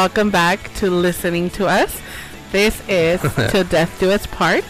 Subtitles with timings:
[0.00, 2.00] welcome back to listening to us.
[2.52, 3.20] This is
[3.50, 4.64] Till Death Do Its Part,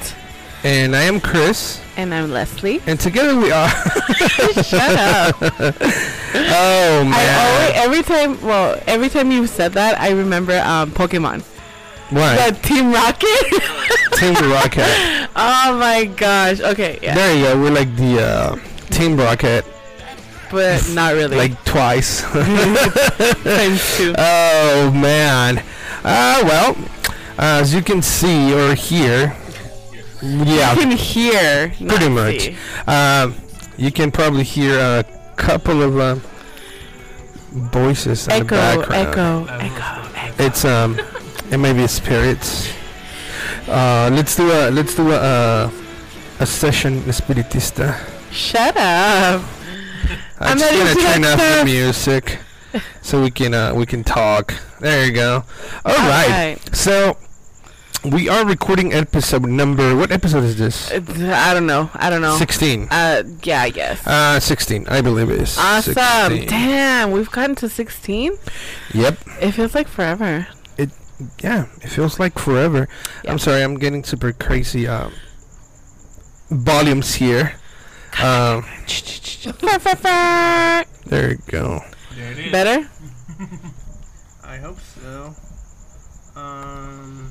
[0.64, 2.80] And I am Chris, and I'm Leslie.
[2.88, 3.68] and together we are.
[4.64, 5.36] Shut up!
[5.40, 10.90] oh I man, always, every time, well, every time you said that, I remember um,
[10.90, 11.42] Pokemon,
[12.10, 12.52] what?
[12.52, 13.62] the Team Rocket.
[14.18, 15.28] Team Rocket.
[15.36, 16.60] oh my gosh!
[16.60, 17.60] Okay, yeah, There you go.
[17.62, 18.56] We're like the uh,
[18.90, 19.64] Team Rocket,
[20.50, 21.36] but not really.
[21.36, 22.22] like twice.
[23.42, 24.14] times two.
[24.18, 25.58] oh man.
[26.02, 26.76] Uh, well,
[27.38, 29.36] as you can see or hear,
[30.22, 32.50] yeah, You can hear, pretty much.
[32.86, 33.34] Um,
[33.76, 35.04] you can probably hear a
[35.36, 36.16] couple of uh,
[37.72, 38.56] voices in the Echo,
[38.86, 39.48] background.
[39.48, 40.42] echo, echo, echo.
[40.44, 40.98] It's um,
[41.50, 42.70] it may be spirits.
[43.68, 45.70] Uh, let's do a let's do a uh,
[46.40, 47.96] a session espiritista.
[48.32, 49.42] Shut up!
[50.38, 52.38] I'm just gonna turn off the music
[53.02, 54.54] so we can uh, we can talk.
[54.80, 55.44] There you go.
[55.84, 56.28] All All right.
[56.56, 56.74] right.
[56.76, 57.16] So
[58.04, 59.94] we are recording episode number.
[59.94, 60.90] What episode is this?
[60.90, 61.90] It's- I don't know.
[61.94, 62.36] I don't know.
[62.36, 62.88] Sixteen.
[62.90, 64.06] Uh, yeah, I guess.
[64.06, 64.86] Uh, sixteen.
[64.88, 65.58] I believe it is.
[65.58, 65.94] Awesome.
[65.94, 66.48] 16.
[66.48, 68.32] Damn, we've gotten to 16.
[68.94, 69.18] Yep.
[69.42, 70.46] It feels like forever.
[70.78, 70.90] It.
[71.42, 71.66] Yeah.
[71.82, 72.88] It feels like forever.
[73.24, 73.32] Yeah.
[73.32, 73.62] I'm sorry.
[73.62, 74.88] I'm getting super crazy.
[74.88, 75.12] Um,
[76.50, 77.54] volumes here.
[78.18, 78.64] Um,
[81.06, 81.80] there you go.
[82.16, 82.52] There it is.
[82.52, 82.90] Better?
[84.44, 85.34] I hope so.
[86.36, 87.30] Um.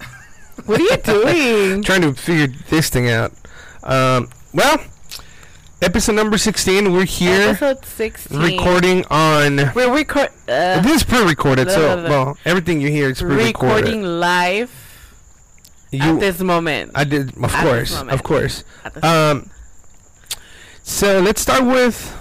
[0.66, 1.82] What are you doing?
[1.82, 3.32] trying to figure this thing out.
[3.84, 4.78] Um, well,
[5.80, 6.92] episode number 16.
[6.92, 8.40] We're here Episode 16.
[8.40, 9.56] recording on.
[9.74, 12.08] We're record- uh, this is pre-recorded, so blah, blah.
[12.08, 13.84] well, everything you hear is pre-recorded.
[13.84, 14.70] recording live
[15.90, 16.92] You, at this moment.
[16.94, 18.64] I did, of at course, of course.
[19.02, 19.50] Um,
[20.82, 22.12] so let's start with.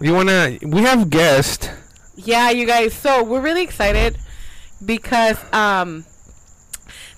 [0.00, 0.58] You wanna?
[0.62, 1.70] We have guest.
[2.16, 2.94] Yeah, you guys.
[2.94, 4.18] So we're really excited
[4.84, 6.04] because um,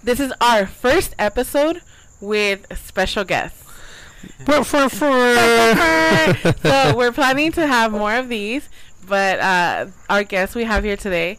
[0.03, 1.83] this is our first episode
[2.21, 3.63] with special guests.
[4.47, 5.11] Well, for for.
[6.63, 8.69] so we're planning to have more of these,
[9.07, 11.39] but uh, our guests we have here today,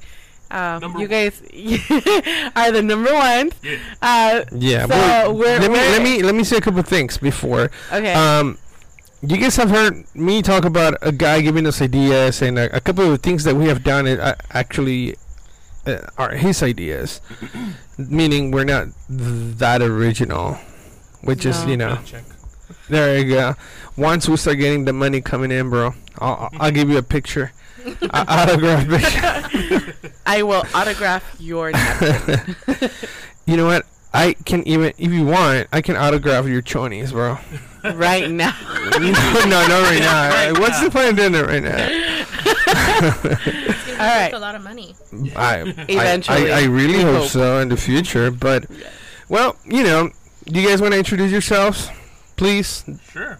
[0.54, 1.42] um, you guys
[2.56, 3.54] are the number ones.
[3.64, 3.78] Yeah.
[4.02, 6.82] Uh, yeah, So, but we're- let me we're- let me let me say a couple
[6.84, 7.72] things before.
[7.92, 8.14] okay.
[8.14, 8.58] Um,
[9.26, 12.80] you guys have heard me talk about a guy giving us ideas and a, a
[12.82, 14.06] couple of things that we have done.
[14.06, 15.16] It uh, actually
[15.88, 17.22] uh, are his ideas,
[17.98, 20.58] meaning we're not th- that original.
[21.24, 21.72] We're just No.
[21.72, 21.98] you know
[22.90, 23.56] there you go.
[23.96, 27.04] Once we start getting the money coming in, bro, I'll I'll- I'll give you a
[27.04, 27.54] picture,
[27.86, 29.94] a- autograph picture.
[30.26, 32.56] I will autograph your napkin.
[33.46, 33.86] you know what?
[34.14, 37.38] I can even if you want, I can autograph your chonies, bro.
[37.96, 38.56] right now.
[39.00, 40.60] no, no, not right now.
[40.60, 42.34] What's the point of doing it right now?
[43.04, 44.34] All All right.
[44.34, 44.96] a lot of money.
[45.36, 46.52] I, Eventually.
[46.52, 47.30] I, I, I really hope, hope.
[47.30, 48.32] so in the future.
[48.32, 48.66] But,
[49.30, 50.10] well, you know,
[50.46, 51.90] do you guys want to introduce yourselves,
[52.36, 52.84] please?
[53.12, 53.40] Sure.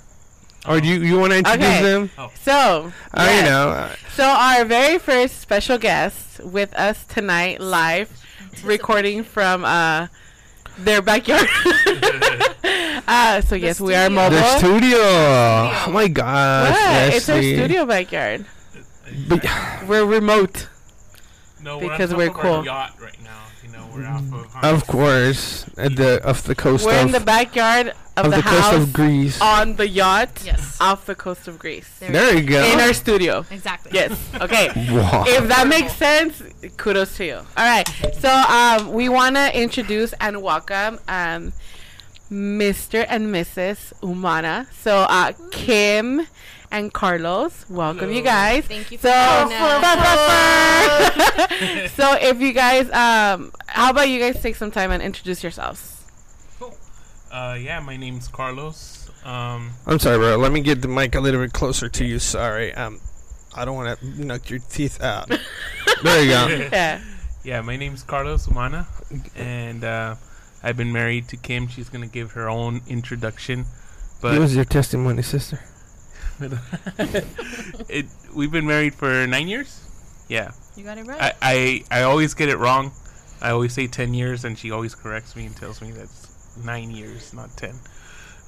[0.68, 1.82] Or do you, you want to introduce Okay.
[1.82, 2.10] them?
[2.42, 3.46] So, Uh, yes.
[3.50, 8.10] know, so our very first special guest with us tonight, live,
[8.64, 10.08] recording from uh,
[10.78, 11.48] their backyard.
[13.08, 14.38] uh, so yes, we are mobile.
[14.38, 14.98] the studio.
[15.00, 16.72] Oh my gosh.
[16.72, 17.14] What?
[17.14, 18.46] It's our studio backyard.
[19.28, 19.46] But,
[19.88, 20.68] We're remote.
[21.64, 22.66] No, Because we're, we're on top of our cool.
[22.66, 23.40] yacht right now.
[23.64, 24.64] You know, we're off of.
[24.64, 27.88] of course, at the of the coast We're of, in the backyard
[28.18, 29.42] of, of the, the, coast of Greece.
[29.42, 30.78] on the yacht Yes.
[30.82, 31.90] off the coast of Greece.
[32.00, 32.62] there you go.
[32.66, 33.46] In our studio.
[33.50, 33.92] Exactly.
[33.94, 34.12] Yes.
[34.42, 34.68] Okay.
[34.94, 35.24] Wow.
[35.28, 36.44] if that makes sense,
[36.78, 37.36] kudos to you.
[37.36, 37.88] All right.
[38.20, 41.54] So um, we want to introduce and welcome um,
[42.32, 43.06] Mr.
[43.08, 43.94] and Mrs.
[44.02, 44.68] Umana.
[44.74, 46.28] So uh, Kim
[46.74, 48.66] and Carlos, welcome you guys.
[48.66, 49.52] Thank you for So, having
[51.90, 56.04] so if you guys, um, how about you guys take some time and introduce yourselves?
[57.32, 59.12] Uh, yeah, my name's Carlos.
[59.24, 60.36] Um, I'm sorry, bro.
[60.38, 62.18] Let me get the mic a little bit closer to you.
[62.18, 62.74] Sorry.
[62.74, 63.00] Um,
[63.56, 65.30] I don't want to knock your teeth out.
[66.04, 66.48] there you go.
[66.74, 67.02] Yeah.
[67.44, 68.88] yeah, my name's Carlos Umana,
[69.36, 70.16] and uh,
[70.64, 71.68] I've been married to Kim.
[71.68, 73.68] She's gonna give her own introduction, Give
[74.22, 75.60] but us your testimony, sister.
[77.90, 78.06] it,
[78.36, 79.80] we've been married for nine years.
[80.28, 81.22] Yeah, You got it right.
[81.22, 82.92] I, I I always get it wrong.
[83.42, 86.92] I always say ten years, and she always corrects me and tells me that's nine
[86.92, 87.76] years, not ten.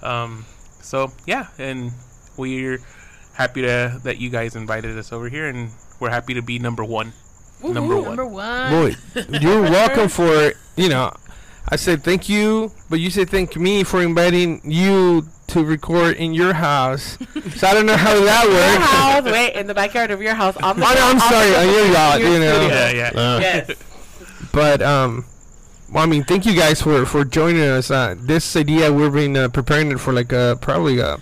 [0.01, 0.45] Um,
[0.81, 1.91] so yeah, and
[2.37, 2.79] we're
[3.33, 6.83] happy to that you guys invited us over here, and we're happy to be number
[6.83, 7.13] one.
[7.63, 8.03] Number one.
[8.05, 8.71] Number one.
[8.71, 8.95] Boy,
[9.41, 11.11] you're welcome for you know.
[11.67, 16.33] I said thank you, but you said thank me for inviting you to record in
[16.33, 17.17] your house.
[17.55, 18.53] so I don't know how that works.
[18.53, 18.85] Your works.
[18.91, 20.57] house, wait, in the backyard of your house.
[20.57, 22.53] On the, Oh, no, I'm sorry, on your yacht, your you know.
[22.59, 22.75] studio.
[22.75, 23.11] Yeah, yeah.
[23.15, 23.71] Uh, Yes.
[24.51, 25.25] But um,
[25.91, 27.91] well, I mean, thank you guys for for joining us.
[27.91, 31.17] Uh, this idea we've been uh, preparing it for like uh, probably a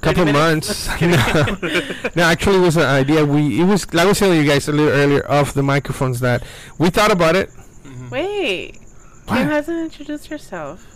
[0.00, 0.86] couple minutes?
[0.88, 1.00] months.
[1.00, 3.24] no, no, actually, it was an idea.
[3.24, 6.20] We it was like I was telling you guys a little earlier off the microphones
[6.20, 6.42] that
[6.78, 7.50] we thought about it.
[7.84, 8.10] Mhm.
[8.10, 8.78] Wait.
[9.26, 9.38] What?
[9.38, 10.86] Kim hasn't introduced herself.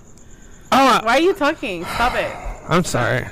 [0.75, 1.85] Oh, Why are you talking?
[1.85, 2.35] Stop it.
[2.69, 3.27] I'm sorry.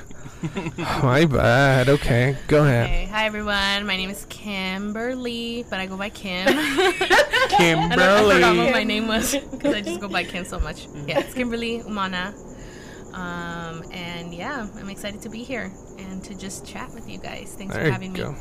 [1.03, 1.87] My bad.
[1.89, 2.85] Okay, go ahead.
[2.85, 3.05] Okay.
[3.11, 3.85] Hi everyone.
[3.85, 6.47] My name is Kimberly, but I go by Kim.
[6.57, 10.59] I, don't, I forgot what my name was because I just go by Kim so
[10.59, 10.87] much.
[11.07, 12.33] Yeah, it's Kimberly Umana.
[13.13, 17.53] Um, and yeah, I'm excited to be here and to just chat with you guys.
[17.57, 18.31] Thanks There for you having go.
[18.31, 18.37] me.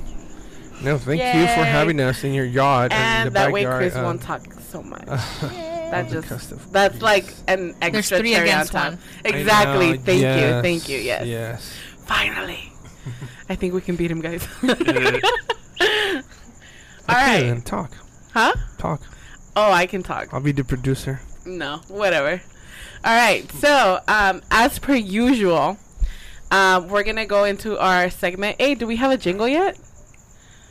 [0.83, 1.71] No, thank you for Yay.
[1.71, 3.81] having us in your yacht And and the that way backyard.
[3.83, 5.07] Chris um, won't talk so much.
[5.93, 6.03] Yay.
[6.03, 6.61] that just custom.
[6.71, 9.01] that's like an There's extra three cherry against on top.
[9.01, 9.35] one.
[9.35, 9.87] Exactly.
[9.87, 10.63] I know, Thank you.
[10.63, 10.99] Thank you.
[10.99, 11.27] Yes.
[11.27, 11.75] Yes.
[12.07, 12.73] Finally.
[13.49, 14.47] I think we can beat him, guys.
[14.63, 14.71] All
[17.17, 17.41] okay, right.
[17.43, 17.93] then talk.
[18.33, 18.53] huh?
[18.79, 19.01] Talk.
[19.57, 20.33] Oh, I can talk.
[20.33, 21.21] I'll be the producer.
[21.45, 22.41] No, whatever.
[23.05, 23.51] All right.
[23.53, 25.79] So, um, as per usual,
[26.51, 28.57] um, we're gonna go into our segment.
[28.61, 29.79] Hey, do we have a jingle yet?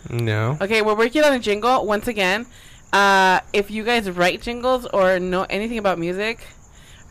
[0.09, 0.57] No.
[0.61, 2.45] Okay, we're working on a jingle once again.
[2.91, 6.39] Uh, if you guys write jingles or know anything about music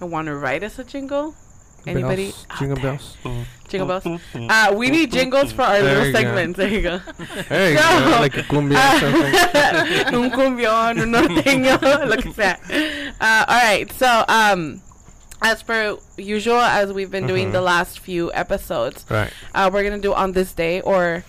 [0.01, 1.35] and want to write us a jingle,
[1.87, 2.31] anybody?
[2.33, 2.85] Bells, jingle there?
[2.93, 3.17] bells.
[3.69, 4.21] Jingle bells.
[4.35, 6.19] Uh, we need jingles for our There little you go.
[6.19, 6.57] segments.
[6.57, 6.99] There you go.
[7.49, 7.83] There you No.
[7.83, 8.21] go.
[8.21, 10.15] Like a cumbia or something.
[10.15, 12.59] un cumbión, un norteño, lo que sea.
[13.21, 14.83] Uh, all right, so um,
[15.43, 17.53] as per usual, as we've been doing Mhm.
[17.53, 19.31] the last few episodes, Right.
[19.55, 21.23] uh, we're gonna do on this day or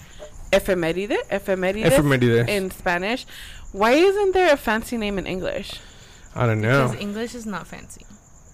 [0.52, 2.48] efeméride, efemérides Efemérides.
[2.50, 3.28] in Spanish.
[3.72, 5.80] Why isn't there a fancy name in English?
[6.36, 6.88] I don't know.
[6.88, 8.06] Because English is not fancy.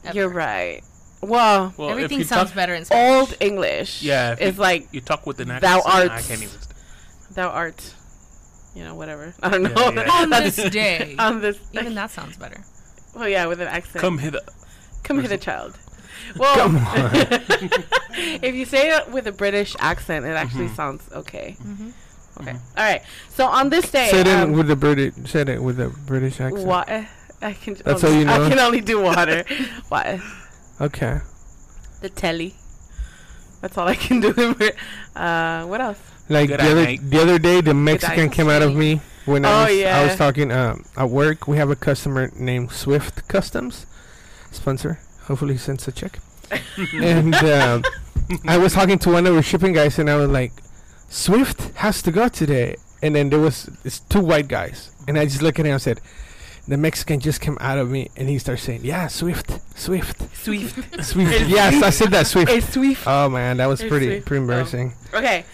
[0.04, 0.16] ever.
[0.16, 0.82] You're right.
[1.22, 3.30] Well, well, Everything sounds talk, better in Spanish.
[3.30, 5.84] old English Yeah, if is you- like you talk with an accent.
[5.84, 6.12] Thou art.
[6.12, 6.56] I can't even.
[7.34, 7.94] thou art,
[8.76, 9.34] you know, whatever.
[9.42, 9.92] I don't Yeah, know.
[10.04, 10.12] yeah.
[10.22, 11.16] On this day.
[11.20, 12.64] on this, Even that sounds better.
[13.16, 14.02] well, yeah, with an accent.
[14.02, 14.42] Come hither.
[15.04, 15.78] Come hit a child.
[16.38, 17.10] Well, Come on.
[18.44, 21.58] if you say it with a British accent, it actually sounds okay.
[21.62, 21.90] Mm-hmm.
[22.42, 22.52] Okay.
[22.52, 23.02] All right.
[23.30, 25.14] So on this day, Say it um, with the British.
[25.30, 26.66] Said it with a British accent.
[26.68, 26.84] wa-
[27.42, 27.76] I can.
[27.76, 28.46] That's only, all you know?
[28.46, 29.44] I can only do water.
[29.90, 30.20] what?
[30.82, 31.20] Okay.
[32.02, 32.56] The telly.
[33.62, 34.30] That's all I can do.
[35.16, 36.00] uh, what else?
[36.28, 37.00] Like Good the other night.
[37.10, 40.16] the other day, the Mexican came out of me when Oh, I was I was
[40.18, 41.48] talking um, at work.
[41.48, 43.86] We have a customer named Swift Customs,
[44.52, 45.00] sponsor.
[45.24, 46.20] Hopefully, he sends a check.
[46.94, 47.84] and um,
[48.48, 50.52] I was talking to one of our shipping guys, and I was like,
[51.16, 55.26] "Swift has to go today." And then there was it's two white guys, and I
[55.26, 56.00] just look at him and said,
[56.68, 60.76] "The Mexican just came out of me," and he starts saying, "Yeah, Swift, Swift, Swift.
[61.12, 62.52] Swift." yes, I said that Swift.
[62.58, 63.04] It's Swift.
[63.06, 64.26] Oh man, that was It's pretty Swift.
[64.28, 64.44] pretty Oh.
[64.48, 64.94] embarrassing.
[65.14, 65.46] Okay.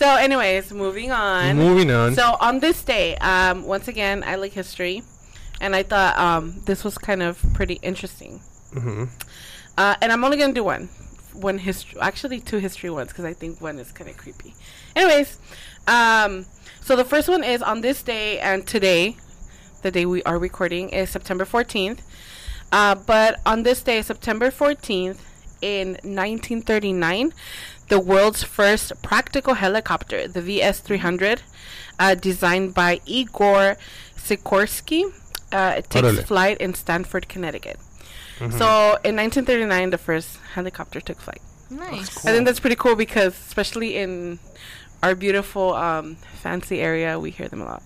[0.00, 1.56] So, anyways, moving on.
[1.58, 2.14] Moving on.
[2.14, 5.02] So on this day, um, once again, I like history,
[5.60, 8.40] and I thought um, this was kind of pretty interesting.
[8.72, 9.04] hmm
[9.76, 10.88] Uh, and I'm only gonna do one,
[11.48, 11.98] one history.
[12.00, 14.54] Actually, two history ones because I think one is kind of creepy.
[14.96, 15.38] Anyways,
[15.86, 16.46] um,
[16.80, 19.16] so the first one is on this day and today,
[19.82, 22.00] the day we are recording is September 14th.
[22.72, 25.18] Uh, but on this day, September 14th,
[25.60, 27.32] in 1939,
[27.88, 31.40] the world's first practical helicopter, the VS-300,
[31.98, 33.76] uh, designed by Igor
[34.16, 35.12] Sikorsky,
[35.52, 36.24] uh, it takes Órale.
[36.24, 37.78] flight in Stratford, Connecticut.
[38.38, 38.56] Mm-hmm.
[38.56, 41.42] So in 1939, the first helicopter took flight.
[41.70, 42.26] Nice.
[42.26, 44.38] I think that's pretty cool because, especially in
[45.02, 47.82] our beautiful, um, fancy area, we hear them a lot.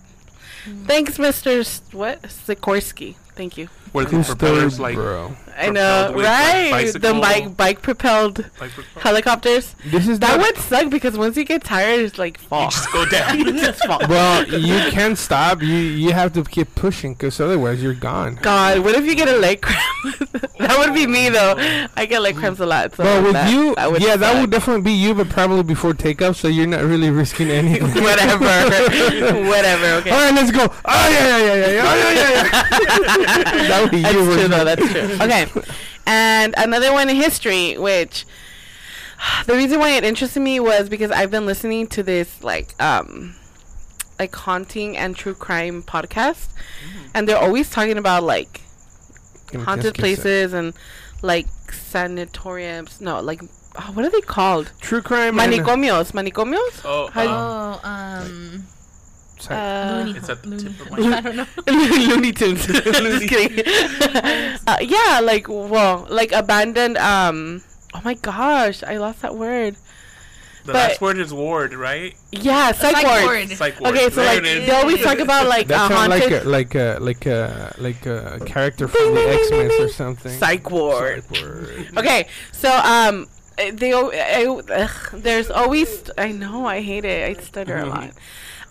[0.85, 1.59] Thanks, Mr.
[1.59, 3.15] S- what Sikorsky.
[3.35, 3.69] Thank you.
[3.95, 5.35] Where the True propellers story, like bro.
[5.57, 6.93] I know, Propelled with, like, right?
[6.93, 9.73] the bike bike propelled like helicopters.
[9.85, 12.63] This is That not- would suck because once you get tired, it's like fall.
[12.65, 13.39] You just go down.
[13.45, 14.01] You just fall.
[14.09, 15.61] Well, you can't stop.
[15.61, 15.73] You
[16.03, 18.35] you have to keep pushing because otherwise you're gone.
[18.41, 19.81] God, what if you get a leg cramp?
[20.59, 21.55] that would be me though.
[21.95, 22.93] I get leg cramps a lot.
[22.93, 25.63] So well, with that, you, that would yeah, that would definitely be you, but probably
[25.63, 28.03] before takeoff, so you're not really risking anything.
[28.03, 28.43] whatever,
[29.47, 29.87] whatever.
[30.03, 30.09] Okay.
[30.11, 30.67] All right, let's go.
[30.83, 33.67] Oh yeah, yeah, yeah, yeah, yeah, yeah, yeah.
[33.69, 33.84] yeah.
[33.91, 34.33] That would be That's you.
[34.33, 34.65] true though.
[34.65, 35.17] That's true.
[35.25, 35.47] Okay,
[36.05, 38.25] and another one in history, which
[39.45, 43.35] the reason why it interested me was because I've been listening to this like um
[44.19, 46.49] like haunting and true crime podcast,
[47.13, 48.61] and they're always talking about like
[49.53, 49.95] haunted just a sec.
[49.95, 50.73] places and
[51.21, 53.01] like sanatoriums.
[53.01, 53.41] No, like
[53.77, 54.71] oh, what are they called?
[54.79, 55.39] True crime.
[55.39, 56.11] and- Manicomios.
[56.13, 56.81] Manicomios.
[56.85, 58.67] Oh, um, Oh, um,
[59.39, 59.59] Sorry.
[59.59, 61.47] Uh, Looney, It's at the Looney, tip of my I don't know.
[61.67, 62.65] Looney Tunes.
[62.67, 63.65] Just kidding.
[64.67, 67.61] uh, yeah, like well, like abandoned um
[67.93, 69.75] Oh my gosh, I lost that word.
[70.65, 72.15] The But- last word is ward, right?
[72.31, 73.23] Yeah, psych, Psych ward.
[73.25, 73.49] ward.
[73.51, 73.93] Psych ward.
[73.95, 74.65] Okay, so There like it is.
[74.65, 78.39] they always talk about like That uh, sounds haunted like a, like a like a
[78.39, 80.31] like a character from the X Men or something.
[80.39, 81.23] psych ward.
[81.23, 81.87] Psych ward.
[81.97, 83.27] Okay, so um,
[83.73, 87.37] they al- I, ugh, there's always I know I hate it.
[87.37, 88.11] I stutter a lot.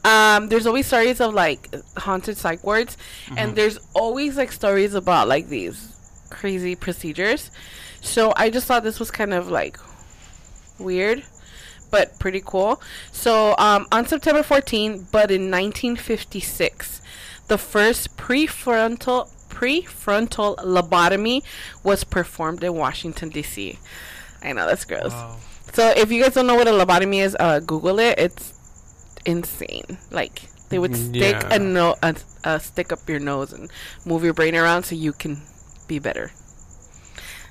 [0.04, 2.96] Um, there's always stories of like haunted psych wards,
[3.36, 5.96] and there's always like stories about like these
[6.30, 7.50] crazy procedures.
[8.00, 9.78] So I just thought this was kind of like
[10.78, 11.22] weird,
[11.90, 12.82] but pretty cool.
[13.12, 17.00] So um, on September 14, but in 1956,
[17.48, 21.42] the first prefrontal prefrontal lobotomy
[21.82, 23.78] was performed in Washington D.C.
[24.42, 25.12] I know that's gross.
[25.12, 25.36] Wow.
[25.72, 28.18] So if you guys don't know what a lobotomy is, uh, Google it.
[28.18, 28.53] It's
[29.24, 29.98] insane.
[30.10, 31.54] Like they would mm, stick Yeah.
[31.54, 32.14] a no a,
[32.44, 33.70] a stick up your nose and
[34.04, 35.42] move your brain around so you can
[35.88, 36.32] be better.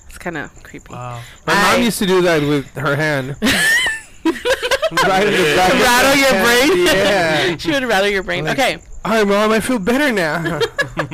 [0.07, 0.93] It's kind of creepy.
[0.93, 1.21] Wow.
[1.47, 3.35] My I- mom used to do that with her hand.
[3.41, 6.71] right in the back of Rattle your hand.
[6.73, 6.85] brain.
[6.85, 7.57] Yeah.
[7.57, 8.45] she would rattle your brain.
[8.45, 9.51] Like- Okay, Hi, mom.
[9.51, 10.61] I feel better now.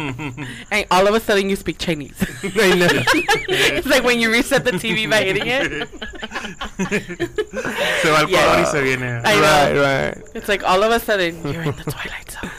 [0.71, 2.13] and all of a sudden you speak Chinese.
[2.43, 2.87] I know.
[2.91, 5.89] it's like when you reset the TV by hitting it.
[8.01, 9.21] Se va al color y se viene.
[9.25, 9.41] I know.
[9.41, 9.75] Right,
[10.15, 10.29] right.
[10.35, 12.51] It's like all of a sudden you're in the twilight zone.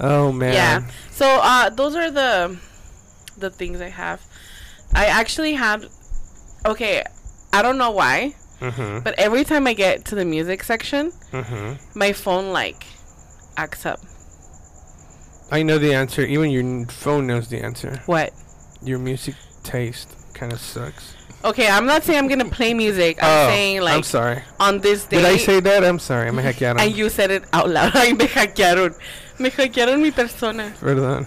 [0.00, 0.52] Oh man.
[0.52, 0.82] Yeah.
[1.10, 2.58] So uh, those are the
[3.38, 4.20] the things I have.
[4.94, 5.86] I actually had.
[6.66, 7.02] Okay,
[7.52, 9.02] I don't know why, Mhm.
[9.02, 11.78] but every time I get to the music section, Mhm.
[11.96, 12.84] my phone like
[13.56, 14.00] acts up.
[15.52, 16.22] I know the answer.
[16.22, 18.00] Even your n- phone knows the answer.
[18.06, 18.32] What?
[18.82, 21.14] Your music taste kind of sucks.
[21.44, 23.18] Okay, I'm not saying I'm gonna play music.
[23.22, 24.42] I'm oh, saying like I'm sorry.
[24.58, 25.18] on this day.
[25.18, 25.84] Did I say that?
[25.84, 26.30] I'm sorry.
[26.32, 26.80] Me hackearon.
[26.80, 27.92] And you said it out loud.
[27.94, 28.94] Ay, me hackearon.
[29.38, 30.72] Me hackearon mi persona.
[30.80, 31.26] Perdón.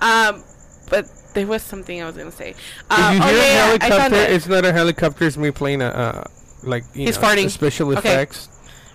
[0.00, 0.44] Um,
[0.90, 2.50] but there was something I was gonna say.
[2.50, 2.58] If
[2.90, 5.24] Um, you hear okay, a helicopter, it's not a helicopter.
[5.26, 6.24] It's me playing a uh,
[6.62, 7.48] like you He's know, farting.
[7.50, 8.00] special Okay.
[8.00, 8.49] effects.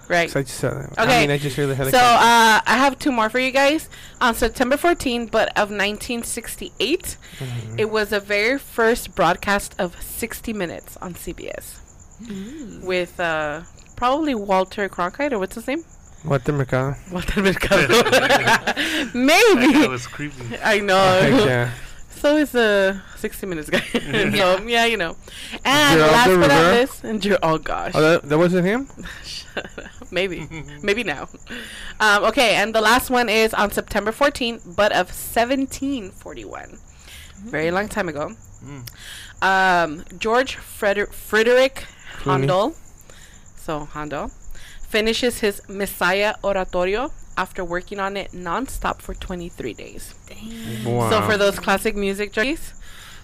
[0.08, 0.30] Right.
[0.30, 1.22] So I just, uh, I Okay.
[1.22, 3.90] mean, I just hear the So uh, I have two more for you guys.
[4.22, 7.80] On September 14, but of 1968, Mm-hmm.
[7.80, 11.80] it was the very first broadcast of 60 Minutes on CBS
[12.84, 13.62] with uh,
[13.98, 15.84] probably Walter Cronkite or what's his name?
[16.24, 16.96] what the mercado?
[17.12, 17.88] Walter Mercado.
[19.14, 20.58] That was creepy.
[20.64, 20.98] I know.
[20.98, 21.72] Heck yeah.
[22.16, 23.80] So is the 60 Minutes guy.
[24.36, 25.16] so yeah, you know.
[25.64, 27.92] And Geraldo last but not least, and Ger- oh gosh.
[27.96, 28.88] Oh, that, that wasn't him.
[30.12, 30.48] maybe.
[30.82, 31.28] Maybe now.
[32.00, 36.78] Um, okay and the last one is on september 14 but of 1741
[37.46, 38.32] very long time ago.
[39.42, 41.86] Um, george Freder- frederick
[42.18, 42.40] Clooney.
[42.40, 42.76] handel.
[43.56, 44.32] So handel.
[44.90, 50.16] Finishes his messiah oratorio after working on it non-stop for 23 days
[50.86, 51.10] Wow.
[51.10, 52.74] so for those classic music junkies,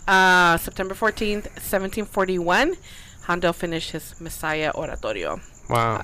[0.07, 2.73] uh, September 14th, 1741,
[3.27, 5.39] Handel finished his Messiah Oratorio.
[5.69, 6.03] wow.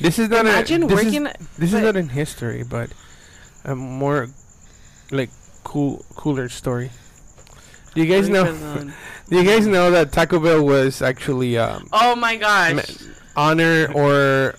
[0.00, 1.26] This is not Imagine a, this working.
[1.26, 2.90] Is, this is not in history, but
[3.64, 4.28] a more
[5.10, 5.30] like
[5.64, 6.90] cool, cooler story.
[7.94, 8.44] Do you guys know?
[9.30, 12.84] Do you guys know that Taco Bell was actually um, Oh my gosh.
[13.34, 14.54] honor or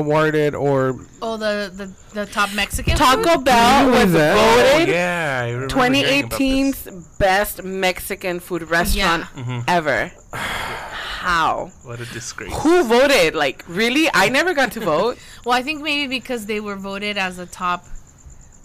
[0.00, 0.78] awarded or
[1.22, 1.86] Oh, the the,
[2.20, 2.96] the top Mexican.
[2.96, 3.44] Taco food?
[3.44, 4.16] Bell Who was is?
[4.16, 5.42] Oh, voted yeah.
[5.44, 6.84] I remember hearing about this.
[6.84, 9.64] 2018's best Mexican food restaurant Mhm.
[9.66, 10.12] ever.
[11.26, 11.70] How?
[11.82, 12.52] What a disgrace.
[12.62, 13.34] Who voted?
[13.34, 14.08] Like, really?
[14.14, 15.18] I never got to vote.
[15.44, 17.84] Well, I think maybe because they were voted as a top,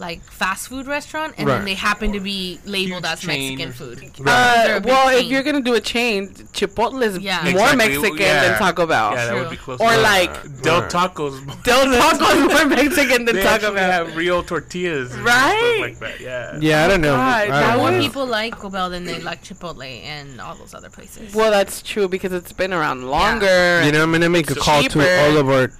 [0.02, 1.56] like fast food restaurant, and Right.
[1.56, 3.98] then they happen to be labeled Huge as chain Mexican food.
[4.00, 4.24] something.
[4.24, 7.40] They're Uh, a big well, if you're gonna do a chain, Chipotle is Yeah.
[7.42, 7.76] more Exactly.
[7.88, 8.42] Mexican Yeah.
[8.42, 9.12] than Taco Bell.
[9.14, 9.80] Yeah, that would be close.
[9.80, 10.02] Or enough.
[10.12, 11.34] like Del Tacos.
[11.62, 13.92] Del Taco is more Mexican than they Taco actually Bell.
[14.06, 15.12] have real tortillas.
[15.14, 15.78] Right?
[15.80, 16.20] Like that.
[16.20, 16.56] Yeah.
[16.60, 17.16] yeah, I don't know.
[17.16, 18.00] God, I don't More know.
[18.00, 21.32] people like Taco Bell than they like Chipotle and all those other places.
[21.34, 23.82] Well, that's true because it's been around longer.
[23.84, 25.00] You know, I'm gonna make a call cheaper.
[25.04, 25.70] to all of our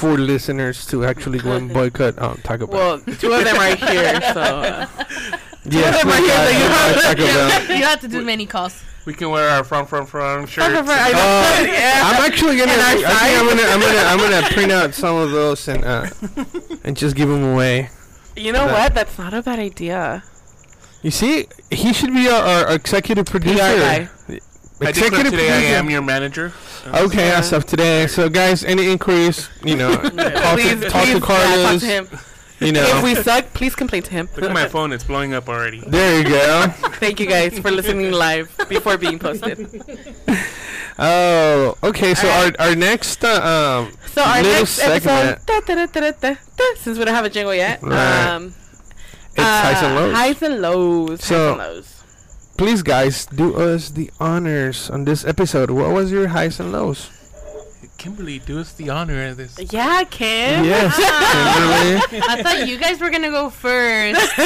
[0.00, 2.78] food listeners to actually go and boycott um, Taco Bell.
[2.78, 4.86] Well, two of them are here, so uh,
[5.64, 7.76] yes, them here, so you have- Taco Bell.
[7.78, 8.82] you have to do many calls.
[9.06, 10.68] We can wear our front front front shirts.
[10.68, 10.80] I know.
[10.80, 10.84] Uh,
[11.66, 12.02] yeah.
[12.04, 12.72] I'm actually gonna.
[12.72, 13.06] And I think
[13.40, 13.68] I'm gonna.
[13.72, 14.04] I'm gonna.
[14.10, 16.06] I'm gonna print out some of those and uh,
[16.84, 17.88] and just give them away.
[18.36, 18.94] you know what?
[18.94, 20.22] That's not a bad idea.
[21.02, 24.10] You see, he should be our, our executive producer.
[24.80, 24.88] Guy.
[24.88, 26.52] I declare today I am your manager.
[26.86, 27.38] Okay, Yeah.
[27.38, 28.06] as of today.
[28.06, 30.10] So, guys, any inquiries, you know, call
[30.56, 31.80] please, to, talk please to yeah, talk Carlos.
[31.80, 32.08] to him.
[32.60, 34.28] You If we suck, please complain to him.
[34.36, 35.80] Look at my phone; it's blowing up already.
[35.86, 36.66] there you go.
[37.00, 39.56] Thank you guys for listening live before being posted.
[40.98, 42.14] Oh, okay.
[42.14, 42.60] So Alright.
[42.60, 43.40] our our next uh,
[43.86, 45.46] um, So our Little next episode, segment.
[45.46, 48.26] da, da, da, da, da, da, since we don't have a jingle yet, Right.
[48.26, 48.52] um,
[49.32, 50.12] it's highs and uh, lows.
[50.14, 51.24] Highs and lows.
[51.24, 51.99] So- highs and lows.
[52.60, 55.70] Please, guys, do us the honors on this episode.
[55.70, 57.08] What was your highs and lows?
[57.96, 59.58] Kimberly, do us the honor of this.
[59.72, 60.66] Yeah, Kim.
[60.66, 60.92] Yes,
[62.10, 62.22] Kimberly.
[62.28, 64.20] I thought you guys were gonna go first.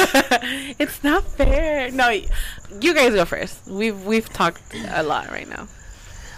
[0.79, 1.91] it's not fair.
[1.91, 3.67] No, you guys go first.
[3.67, 5.67] We've we've talked a lot right now.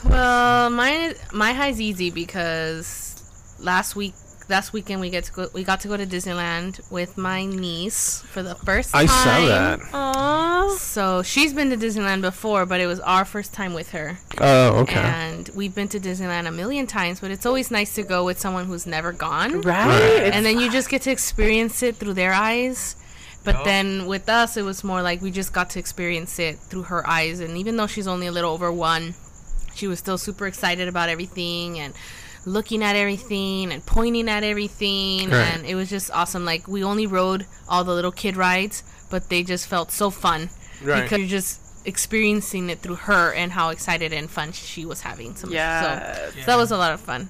[0.03, 3.21] Well, my my high's easy because
[3.59, 4.15] last week
[4.49, 8.21] last weekend we get to go we got to go to Disneyland with my niece
[8.21, 9.09] for the first I time.
[9.09, 9.79] I saw that.
[9.79, 10.77] Aww.
[10.77, 14.17] So she's been to Disneyland before, but it was our first time with her.
[14.39, 14.99] Oh, okay.
[14.99, 18.39] And we've been to Disneyland a million times, but it's always nice to go with
[18.39, 19.61] someone who's never gone.
[19.61, 20.31] Right.
[20.33, 22.95] And then you just get to experience it through their eyes.
[23.43, 23.65] But Yup.
[23.65, 27.07] then with us, it was more like we just got to experience it through her
[27.07, 27.39] eyes.
[27.39, 29.15] And even though she's only a little over one,
[29.73, 31.93] she was still super excited about everything and
[32.47, 35.29] looking at everything and pointing at everything.
[35.29, 35.53] Right.
[35.53, 36.45] And it was just awesome.
[36.45, 40.49] Like, we only rode all the little kid rides, but they just felt so fun
[40.81, 41.03] Right.
[41.03, 45.35] because you're just experiencing it through her and how excited and fun she was having.
[45.35, 46.13] So, Yeah.
[46.15, 47.29] so, so that was a lot of fun.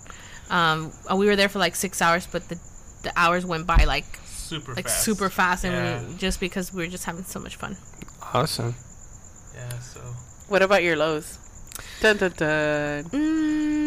[0.49, 2.57] Um, uh, we were there for like six hours, but the
[3.03, 5.03] the hours went by like Super like fast.
[5.03, 6.01] super fast, and Yeah.
[6.07, 7.77] we, just because we were just having so much fun.
[8.33, 8.75] Awesome.
[9.55, 9.99] Yeah, so.
[10.47, 11.37] What about your lows?
[12.01, 13.03] Dun dun dun.
[13.13, 13.86] Mm,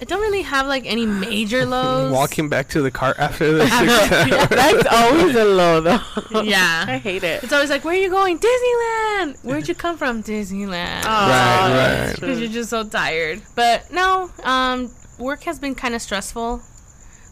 [0.00, 2.12] I don't really have like any major lows.
[2.12, 4.48] Walking back to the car after the six hours.
[4.48, 6.40] That's always a low though.
[6.42, 6.84] Yeah.
[6.86, 7.42] I hate it.
[7.44, 8.38] It's always like, where are you going?
[8.38, 9.42] Disneyland.
[9.44, 10.22] Where'd you come from?
[10.22, 11.04] Disneyland.
[11.04, 12.14] Aw, Right, right.
[12.20, 13.40] Because you're just so tired.
[13.54, 16.60] But no, um, work has been kind of stressful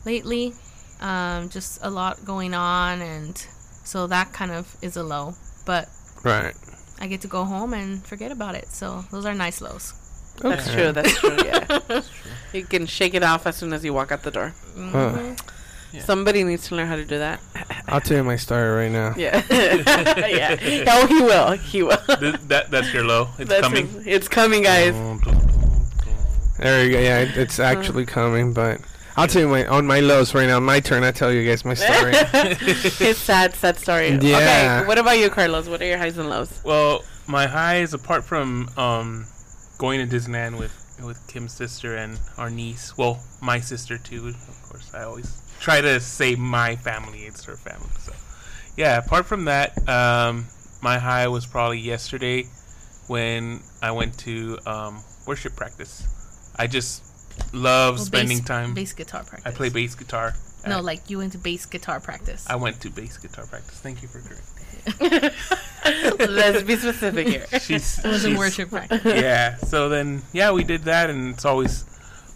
[0.06, 0.54] lately.
[1.00, 3.36] Um, just a lot going on, and
[3.84, 5.34] so that kind of is a low.
[5.66, 5.88] But
[6.22, 6.54] Right.
[7.00, 8.68] I get to go home and forget about it.
[8.68, 9.94] So those are nice lows.
[10.42, 10.74] That's Okay.
[10.76, 10.92] true.
[10.92, 11.36] That's true.
[11.44, 12.00] Yeah.
[12.52, 14.52] You can shake it off as soon as you walk out the door.
[14.76, 15.16] Huh.
[15.90, 16.02] Yeah.
[16.02, 17.40] Somebody needs to learn how to do that.
[17.88, 19.14] I'll tell you my story right now.
[19.16, 19.42] Yeah.
[19.50, 20.84] yeah.
[20.86, 21.52] Oh, he will.
[21.52, 21.96] He will.
[22.20, 23.28] Th- that that's your low.
[23.38, 23.88] It's That's coming.
[23.88, 24.92] his- it's coming, guys.
[26.58, 26.98] There you go.
[27.00, 28.80] Yeah, it- it's actually coming, but
[29.16, 30.60] I'll tell you my on my lows right now.
[30.60, 31.02] My turn.
[31.04, 32.12] I tell you guys my story.
[32.54, 34.10] His sad, sad story.
[34.20, 34.36] Yeah.
[34.80, 34.86] Okay.
[34.88, 35.68] What about you, Carlos?
[35.68, 36.52] What are your highs and lows?
[36.64, 39.26] Well, my highs, apart from um,
[39.82, 42.96] going to Disneyland with with Kim's sister and our niece.
[42.96, 44.28] Well, my sister too.
[44.28, 47.22] Of course, I always try to say my family.
[47.22, 47.90] It's her family.
[47.98, 48.12] So,
[48.76, 48.98] yeah.
[48.98, 50.46] Apart from that, um,
[50.80, 52.44] my high was probably yesterday
[53.08, 56.06] when I went to um, worship practice.
[56.56, 57.02] I just
[57.52, 58.74] love Well, spending bass- time.
[58.74, 59.52] Bass guitar practice.
[59.52, 60.34] I play bass guitar.
[60.64, 62.48] No, like you went to bass guitar practice.
[62.48, 63.80] I went to bass guitar practice.
[63.80, 64.46] Thank you for correcting.
[65.84, 67.46] Let's be specific here.
[67.60, 69.02] She's, It was in she's- worship practice.
[69.04, 69.56] yeah.
[69.56, 71.84] So then, yeah, we did that, and it's always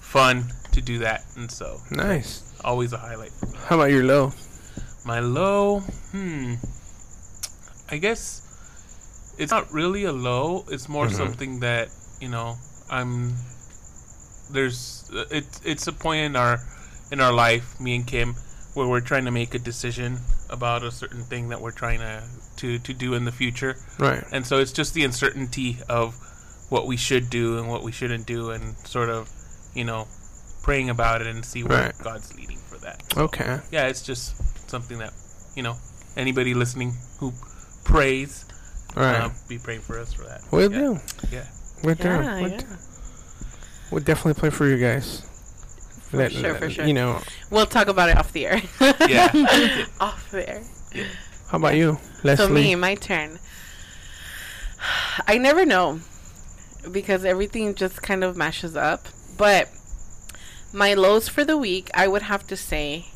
[0.01, 2.43] fun to do that, and so nice.
[2.65, 3.33] always a highlight.
[3.67, 4.33] How about your low?
[5.05, 5.81] My low,
[6.13, 6.55] hmm,
[7.91, 10.65] I guess it's not really a low.
[10.69, 11.17] It's more Mhm.
[11.17, 11.89] something that
[12.21, 12.57] you know
[12.91, 13.35] I'm.
[14.51, 16.59] There's it's it's a point in our
[17.13, 18.35] in our life, me and Kim,
[18.77, 20.19] where we're trying to make a decision
[20.51, 22.23] about a certain thing that we're trying to
[22.59, 23.77] to to do in the future.
[23.99, 24.23] Right.
[24.33, 26.15] And so it's just the uncertainty of
[26.69, 29.31] what we should do and what we shouldn't do, and sort of,
[29.75, 30.07] you know,
[30.62, 31.95] praying about it and see where Right.
[32.03, 33.03] God's leading for that.
[33.17, 33.61] Okay.
[33.71, 34.35] Yeah, it's just
[34.69, 35.12] something that,
[35.55, 35.77] you know,
[36.17, 37.33] anybody listening who
[37.85, 38.45] prays,
[38.97, 39.15] Right.
[39.21, 40.41] uh, be praying for us for that.
[40.51, 40.79] we'll yeah.
[40.79, 40.99] do.
[41.31, 41.45] Yeah.
[41.85, 42.25] We're down.
[42.25, 42.61] Yeah, We'll, yeah.
[43.93, 45.23] we'll definitely play for you guys.
[46.11, 46.87] For sure, for sure.
[46.87, 47.21] You know.
[47.51, 48.62] We'll talk about it off the air.
[49.09, 49.87] Yeah.
[50.01, 50.62] off the air.
[51.49, 52.47] How about you, Leslie?
[52.47, 53.38] So me, my turn.
[55.27, 56.01] I never know
[56.90, 59.07] because everything just kind of mashes up.
[59.37, 59.69] But
[60.73, 63.07] my lows for the week, I would have to say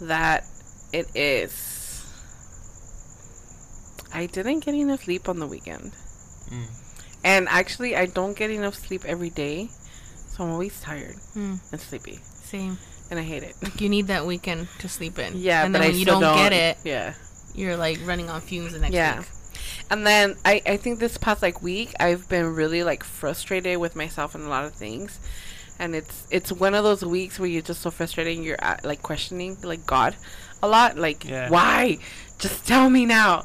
[0.00, 0.44] that
[0.92, 1.72] it is.
[4.12, 5.92] I didn't get enough sleep on the weekend.
[6.50, 6.66] Mm.
[7.24, 9.70] And actually, I don't get enough sleep every day.
[10.34, 12.20] So I'm always tired Hmm, and sleepy.
[12.44, 12.78] same.
[13.10, 13.54] And I hate it.
[13.62, 15.34] Like you need that weekend to sleep in.
[15.36, 17.12] Yeah, and but then I when you still don't, get it, Yeah.
[17.54, 19.18] you're like running on fumes the next Yeah.
[19.18, 19.26] week.
[19.90, 23.94] And then I, I think this past like week I've been really like frustrated with
[23.94, 25.20] myself and a lot of things.
[25.78, 28.84] And it's it's one of those weeks where you're just so frustrated and you're at,
[28.84, 30.16] like questioning like God
[30.62, 31.50] a lot like Yeah.
[31.50, 31.98] why
[32.38, 33.42] just tell me now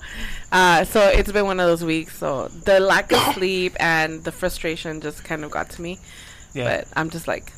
[0.51, 4.31] uh, so it's been one of those weeks so the lack of sleep and the
[4.31, 5.97] frustration just kind of got to me
[6.57, 6.65] Yeah.
[6.79, 7.51] but i'm just like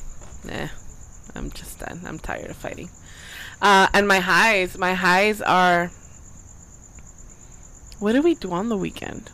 [0.44, 0.68] nah
[1.34, 2.88] i'm just done i'm tired of fighting
[3.62, 5.90] uh, and my highs my highs are
[7.98, 9.30] what did we do on the weekend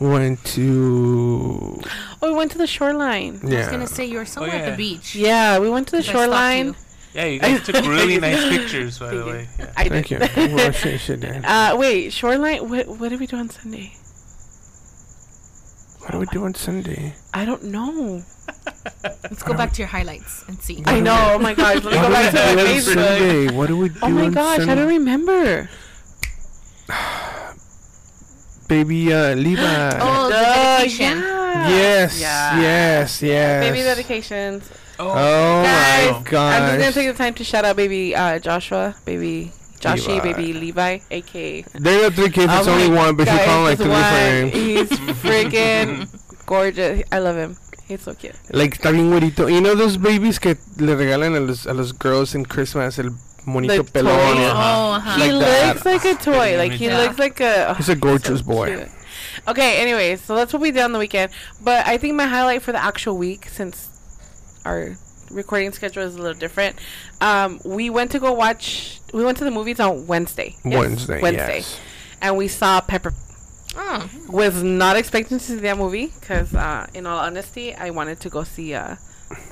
[0.00, 1.80] We Went to.
[2.22, 4.70] oh we went to the shoreline I was gonna say you were somewhere at yeah.
[4.70, 5.14] the beach.
[5.14, 6.74] yeah we went to the shoreline
[7.14, 9.48] yeah, you guys took really nice pictures, by the way.
[9.58, 9.72] Yeah.
[9.76, 10.20] I Thank did.
[10.36, 10.54] you.
[10.54, 11.42] Well, she, she did.
[11.44, 13.94] uh, wait shoreline what, what did we do on sunday
[16.08, 17.14] What do we do on Sunday?
[17.34, 18.22] I don't know.
[19.04, 20.82] Let's go back to your highlights and see.
[20.86, 21.32] I know.
[21.34, 21.84] Oh my gosh.
[21.84, 22.94] Let me go back to my on Facebook.
[22.94, 23.50] Sunday?
[23.54, 24.74] What do we do Oh my on gosh, I Sunday?
[24.76, 25.68] don't remember.
[28.68, 29.98] Baby uh, Levi.
[30.00, 31.18] Oh, the dedication.
[31.18, 31.68] yeah.
[31.68, 32.60] yes, Yeah.
[32.60, 33.64] yes, yes.
[33.64, 34.70] Baby dedications.
[34.98, 38.96] Oh Guys, my I'm just gonna take the time to shout out baby uh, Joshua,
[39.04, 40.32] baby Joshi, Levi.
[40.32, 41.62] baby Levi, aka.
[41.74, 42.52] They're not three kids.
[42.52, 44.02] It's Oh only one, but you guys, call like three one.
[44.02, 44.90] different names.
[44.90, 47.02] He's freaking gorgeous.
[47.12, 47.56] I love him.
[47.86, 48.34] He's so cute.
[48.52, 49.48] Like está bien güerito.
[49.50, 53.10] You know those babies que le regalan a los a los girls in Christmas el
[53.46, 54.34] monito The pelón.
[54.34, 54.38] toys.
[54.40, 54.52] yeah.
[54.54, 55.16] Oh, uh-huh.
[55.16, 55.66] he Like that.
[55.74, 56.56] looks like a toy.
[56.58, 56.98] Like he Yeah.
[56.98, 57.74] looks like a.
[57.76, 58.76] He's a gorgeous boy.
[58.76, 58.88] cute.
[59.46, 61.30] Okay, anyways, so that's what we did on the weekend.
[61.62, 63.88] But I think my highlight for the actual week, since
[64.66, 64.96] our
[65.30, 66.76] recording schedule is a little different,
[67.20, 69.00] um, we went to go watch.
[69.12, 70.56] We went to the movies on Wednesday.
[70.64, 71.80] Yes, Wednesday, Wednesday, yes.
[72.20, 73.12] and we saw Pepper.
[73.76, 78.18] Oh, Was not expecting to see that movie because, uh, in all honesty, I wanted
[78.20, 78.96] to go see uh,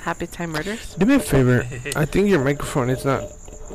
[0.01, 0.95] Happy Time Murders.
[0.95, 1.65] Do me a favor.
[1.95, 3.23] I think your microphone is not.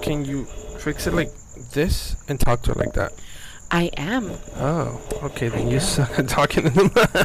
[0.03, 0.45] Can you
[0.79, 1.31] fix it like
[1.73, 3.13] this and talk to it like that?
[3.71, 4.31] I am.
[4.57, 5.49] Oh, okay.
[5.49, 6.85] Then you suck at talking to the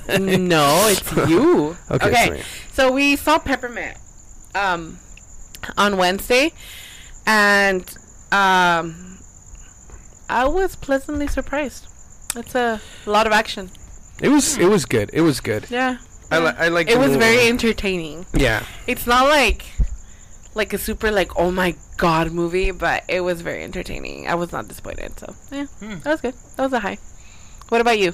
[0.10, 0.22] mic.
[0.40, 1.76] no, it's you.
[1.92, 2.44] Okay, okay.
[2.72, 3.98] So we saw Peppermint
[4.58, 5.00] um,
[5.78, 6.52] on Wednesday,
[7.26, 7.84] and
[8.32, 9.20] um,
[10.30, 11.88] I was pleasantly surprised.
[12.36, 13.70] It's a lot of action.
[14.22, 15.10] It was it was good.
[15.14, 15.68] It was good.
[15.70, 15.98] Yeah,
[16.32, 16.90] I like I like.
[16.90, 17.20] it was movie.
[17.20, 18.26] very entertaining.
[18.34, 18.64] Yeah.
[18.88, 19.66] It's not like
[20.56, 24.28] like a super like oh my god movie, but it was very entertaining.
[24.28, 25.20] I was not disappointed.
[25.20, 26.34] So yeah, that was good.
[26.56, 26.98] That was a high.
[27.70, 28.14] What about you?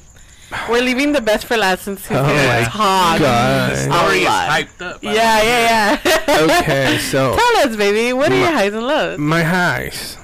[0.69, 3.19] We're leaving the best for last since he's Oh gonna my talk.
[3.19, 3.71] God.
[3.71, 5.03] a Story is hyped up.
[5.03, 5.11] Yeah,
[5.41, 6.59] yeah, yeah.
[6.61, 8.13] Okay, so Tell us, baby.
[8.13, 9.17] What are your highs and lows?
[9.19, 10.17] my highs.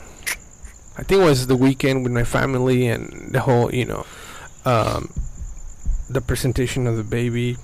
[0.97, 4.05] I think it was the weekend with my family and the whole, you know,
[4.65, 5.09] um,
[6.09, 7.55] the presentation of the baby.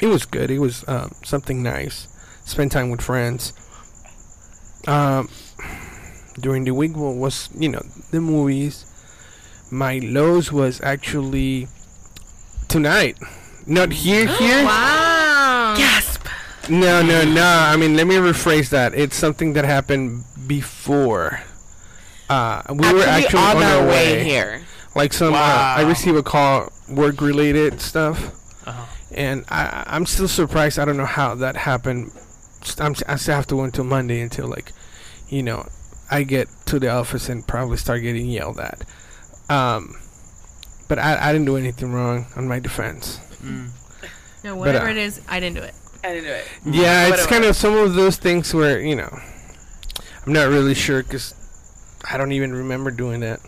[0.00, 0.50] It was good.
[0.50, 2.08] It was um, something nice.
[2.44, 3.52] Spend time with friends.
[4.88, 5.28] Um,
[6.40, 8.86] during the week wa- was, you know, the movies.
[9.70, 11.68] My lows was actually
[12.68, 13.16] tonight.
[13.66, 14.64] Not here, here.
[14.64, 15.74] wow.
[15.76, 16.26] Gasp.
[16.68, 17.44] No, no, no.
[17.44, 18.94] I mean, let me rephrase that.
[18.94, 21.40] It's something that happened before.
[22.28, 24.24] Uh, we were actually on, on, our our way, way.
[24.24, 24.62] here.
[24.94, 25.88] Like some, uh, I Wow.
[25.88, 28.32] received a call, work-related stuff,
[28.66, 28.86] Uh-huh.
[29.12, 30.78] and I, I'm still surprised.
[30.78, 32.10] I don't know how that happened.
[32.78, 34.72] I'm, I still have to wait until Monday until like,
[35.28, 35.66] you know,
[36.10, 38.82] I get to the office and probably start getting yelled at.
[39.50, 39.96] Um,
[40.88, 43.18] but I, I didn't do anything wrong on my defense.
[43.42, 43.70] Mm.
[44.42, 45.74] No, whatever uh, it is, I didn't do it.
[46.02, 46.46] I didn't do it.
[46.64, 47.28] Yeah, it's Whatever.
[47.28, 49.12] kind of some of those things where you know,
[50.26, 51.34] I'm not really sure because
[52.10, 53.40] I don't even remember doing that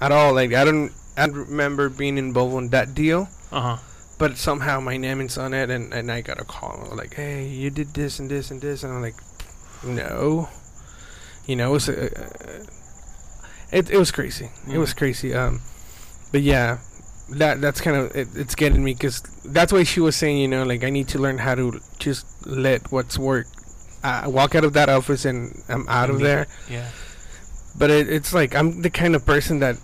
[0.00, 0.32] at all.
[0.32, 3.76] Like I don't, I don't remember being involved in that deal, Uh huh.
[4.18, 7.48] but somehow my name is on it, and, and I got a call like, "Hey,
[7.48, 9.16] you did this and this and this," and I'm like,
[9.82, 10.48] "No,"
[11.44, 12.70] you know, it was uh, uh,
[13.72, 14.50] it it was crazy.
[14.72, 15.34] It was crazy.
[15.34, 15.60] Um,
[16.32, 16.78] but yeah.
[17.38, 20.48] That that's kind of it, it's getting me because that's why she was saying you
[20.48, 23.46] know like I need to learn how to just let what's work
[24.02, 26.88] I walk out of that office and I'm out of there Yeah.
[27.78, 29.76] but it, it's like I'm the kind of person that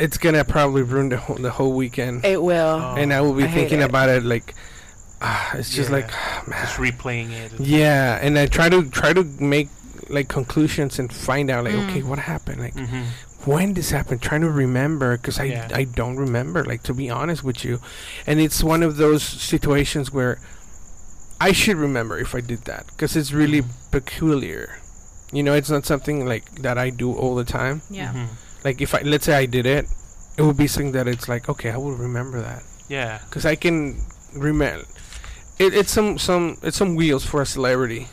[0.00, 2.80] it's gonna probably ruin the whole, the whole weekend It will.
[2.80, 2.94] Oh.
[2.96, 3.90] and I will be I thinking it.
[3.90, 4.54] about it like
[5.20, 5.96] ah, it's just Yeah.
[5.96, 6.10] like
[6.48, 6.64] man.
[6.64, 7.60] Just replaying it.
[7.60, 9.68] yeah and I try to try to make
[10.08, 11.90] like conclusions and find out like Mm.
[11.90, 13.02] okay what happened like Mm-hmm.
[13.46, 15.68] When this happened trying to remember because I, Yeah.
[15.72, 17.78] I don't remember like to be honest with you
[18.26, 20.38] and it's one of those situations where
[21.40, 23.70] i should remember if i did that because it's really Mhm.
[23.92, 24.78] peculiar
[25.32, 28.08] you know it's not something like that i do all the time Yeah.
[28.12, 28.34] Mm-hmm.
[28.64, 29.86] like if i let's say i did it
[30.38, 33.18] it would be something that it's like okay i will remember that Yeah.
[33.28, 34.00] because i can
[34.34, 34.84] remember
[35.58, 38.08] it, it's some some it's some wheels for a celebrity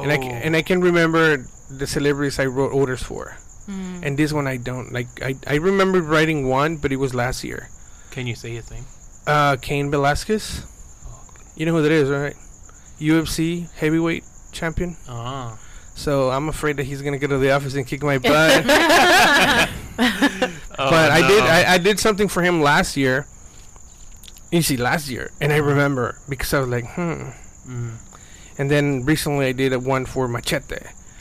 [0.00, 0.44] and I, ca- Oh.
[0.46, 3.36] and I can remember the celebrities i wrote orders for
[3.68, 4.00] Mm.
[4.04, 4.92] and this one I don't.
[4.92, 7.70] Like I, I remember writing one, but it was last year.
[8.10, 8.84] Can you say his name?
[9.26, 10.66] Uh, Cain Velasquez.
[11.56, 12.34] You know who that is, right?
[13.00, 14.96] UFC heavyweight champion.
[15.08, 15.58] Ah.
[15.94, 18.64] So I'm afraid that he's gonna go to the office and kick my butt.
[20.76, 21.28] Oh, but I no.
[21.28, 23.26] did I, I did something for him last year.
[24.50, 27.30] You see, last year, and I remember because I was like, hmm.
[27.66, 27.92] Mm.
[28.58, 30.78] And then recently I did a one for Machete.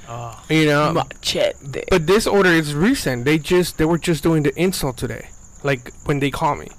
[0.07, 0.43] Oh.
[0.49, 1.83] You know, Machete.
[1.89, 3.25] But this order is recent.
[3.25, 5.29] They just they were just doing the install today,
[5.63, 6.69] like when they call me,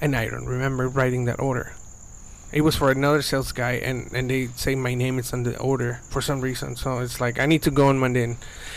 [0.00, 1.72] and I don't remember writing that order.
[2.52, 5.56] It was for another sales guy, and and they say my name is on the
[5.58, 6.76] order for some reason.
[6.76, 8.36] So it's like I need to go on Monday, and,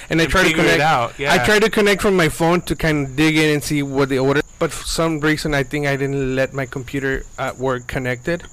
[0.09, 0.75] and I try to connect.
[0.75, 1.17] it out.
[1.17, 1.33] Yeah.
[1.33, 4.09] I try to connect from my phone to kind of dig in and see what
[4.09, 4.41] the order.
[4.59, 8.43] but for some reason I think I didn't let my computer at work connected,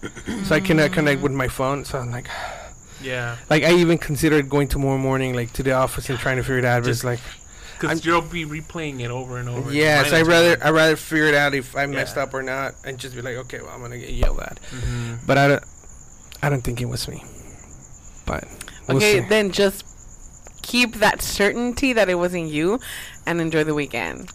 [0.44, 1.84] so I cannot connect with my phone.
[1.84, 2.26] So I'm like,
[3.02, 3.36] Yeah.
[3.48, 6.58] like I even considered going tomorrow morning, like to the office and trying to figure
[6.58, 6.82] it out.
[6.82, 7.20] But it's Just- like,
[7.78, 9.72] Because you'll be replaying it over and over.
[9.72, 12.24] yes, I rather I rather figure it out if I messed Yeah.
[12.24, 14.58] up or not, and just be like, okay, well I'm gonna get yelled at.
[14.70, 15.64] hmm But I don't,
[16.42, 17.24] I don't think it was me.
[18.26, 18.44] But
[18.86, 19.28] we'll okay, see.
[19.28, 19.84] then just
[20.62, 22.78] keep that certainty that it wasn't you,
[23.26, 24.30] and enjoy the weekend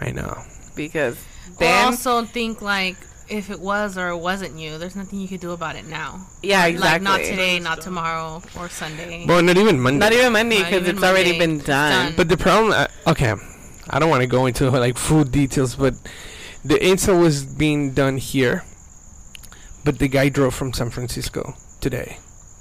[0.00, 0.42] I know.
[0.74, 2.96] because Or then also think like
[3.28, 6.26] if it was or it wasn't you, there's nothing you could do about it now.
[6.42, 7.04] yeah, Like exactly.
[7.04, 9.24] not today, not tomorrow, or Sunday.
[9.26, 9.98] Well, not even Monday.
[9.98, 12.06] Not even Monday because even it's already been done.
[12.06, 12.14] done.
[12.16, 13.34] But the problem, uh, okay,
[13.90, 15.94] I don't want to go into like full details, but
[16.64, 18.64] the install was being done here,
[19.84, 22.18] but the guy drove from San Francisco today,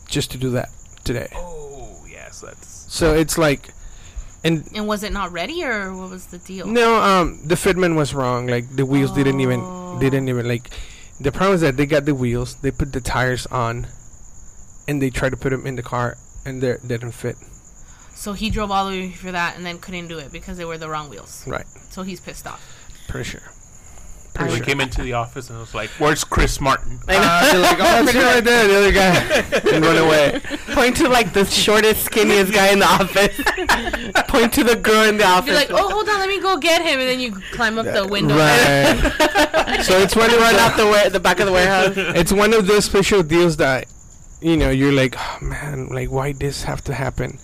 [0.08, 0.69] just to do that
[1.03, 1.30] today.
[1.36, 2.86] Oh, yes, that's.
[2.93, 3.69] So it's like,
[4.43, 6.67] and and was it not ready, or what was the deal?
[6.67, 8.47] no, um, the fitment was wrong.
[8.47, 9.87] Like the wheels didn't even, Oh.
[9.99, 10.69] Didn't even like.
[11.19, 13.88] The problem is that they got the wheels, they put the tires on,
[14.88, 17.36] and they tried to put them in the car, and they didn't fit.
[18.13, 20.65] So he drove all the way for that and then couldn't do it because they
[20.65, 21.43] were the wrong wheels.
[21.47, 22.62] Right, So he's pissed off.
[23.07, 23.41] pretty sure.
[24.38, 24.65] I We Pretty sure.
[24.65, 28.04] came into the office and I was like, "Where's Chris Martin?" Uh, they're like, oh,
[28.04, 30.39] it's right there, the other guy, and run away.
[30.73, 33.36] Point to like the shortest, skinniest guy in the office.
[34.28, 35.47] Point to the girl in the office.
[35.47, 37.86] You're like, oh, hold on, let me go get him, and then you climb up
[37.86, 38.36] the window.
[38.38, 39.82] Right.
[39.84, 41.93] so it's one of run the, out the wa- the back of the warehouse.
[41.97, 43.88] it's one of those special deals that
[44.41, 47.39] you know you're like, oh, man, like why this have to happen?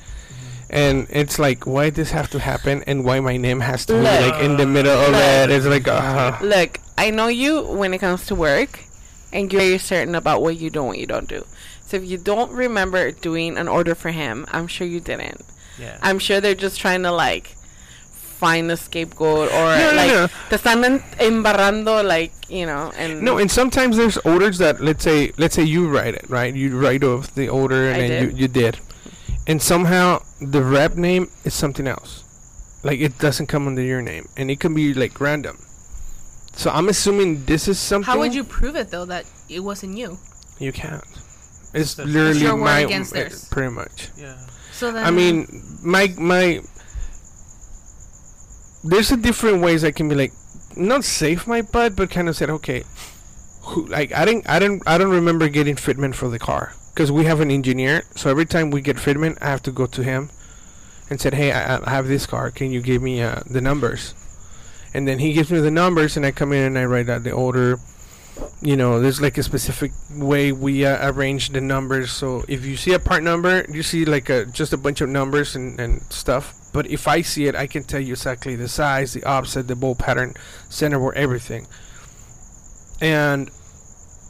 [0.70, 4.02] And it's like, why this have to happen, and why my name has to be
[4.02, 5.22] like in the middle of Look.
[5.22, 5.52] it?
[5.52, 8.80] It's like, uh, Look, I know you when it comes to work,
[9.32, 11.46] and you're very certain about what you do and what you don't do.
[11.82, 15.42] So if you don't remember doing an order for him, I'm sure you didn't.
[15.80, 15.98] Yeah.
[16.02, 17.56] I'm sure they're just trying to like
[18.12, 20.28] find a scapegoat or No, no, like no.
[20.50, 23.38] te están en- embarrando like you know and no.
[23.38, 26.54] And sometimes there's orders that let's say, let's say you write it, right?
[26.54, 28.80] You write off the order, and then you you did,
[29.48, 32.24] and somehow the rep name is something else.
[32.84, 35.58] Like it doesn't come under your name, and it can be like random.
[36.56, 38.06] So I'm assuming this is something.
[38.06, 40.18] How would you prove it though that it wasn't you?
[40.60, 41.04] You can't.
[41.74, 43.48] It's That's- literally your word my against theirs.
[43.50, 44.10] pretty much.
[44.18, 44.38] yeah.
[44.72, 45.48] So then I mean,
[45.84, 46.62] my my.
[48.84, 50.34] There's a different ways I can be like,
[50.76, 52.84] not save my butt, but kind of said, okay,
[53.64, 57.12] who like I didn't I didn't I don't remember getting fitment for the car because
[57.12, 58.04] we have an engineer.
[58.16, 60.30] So every time we get fitment, I have to go to him
[61.10, 62.52] and said, hey, I, I have this car.
[62.52, 64.14] Can you give me uh, the numbers?
[64.94, 67.24] And then he gives me the numbers, and I come in and I write out
[67.24, 67.80] the order.
[68.62, 72.12] You know, there's like a specific way we uh, arrange the numbers.
[72.12, 75.10] So if you see a part number, you see like a just a bunch of
[75.10, 76.54] numbers and, and stuff.
[76.74, 79.76] But if I see it, I can tell you exactly the size, the offset, the
[79.76, 80.34] bolt pattern,
[80.70, 81.68] center bore, everything.
[83.02, 83.52] And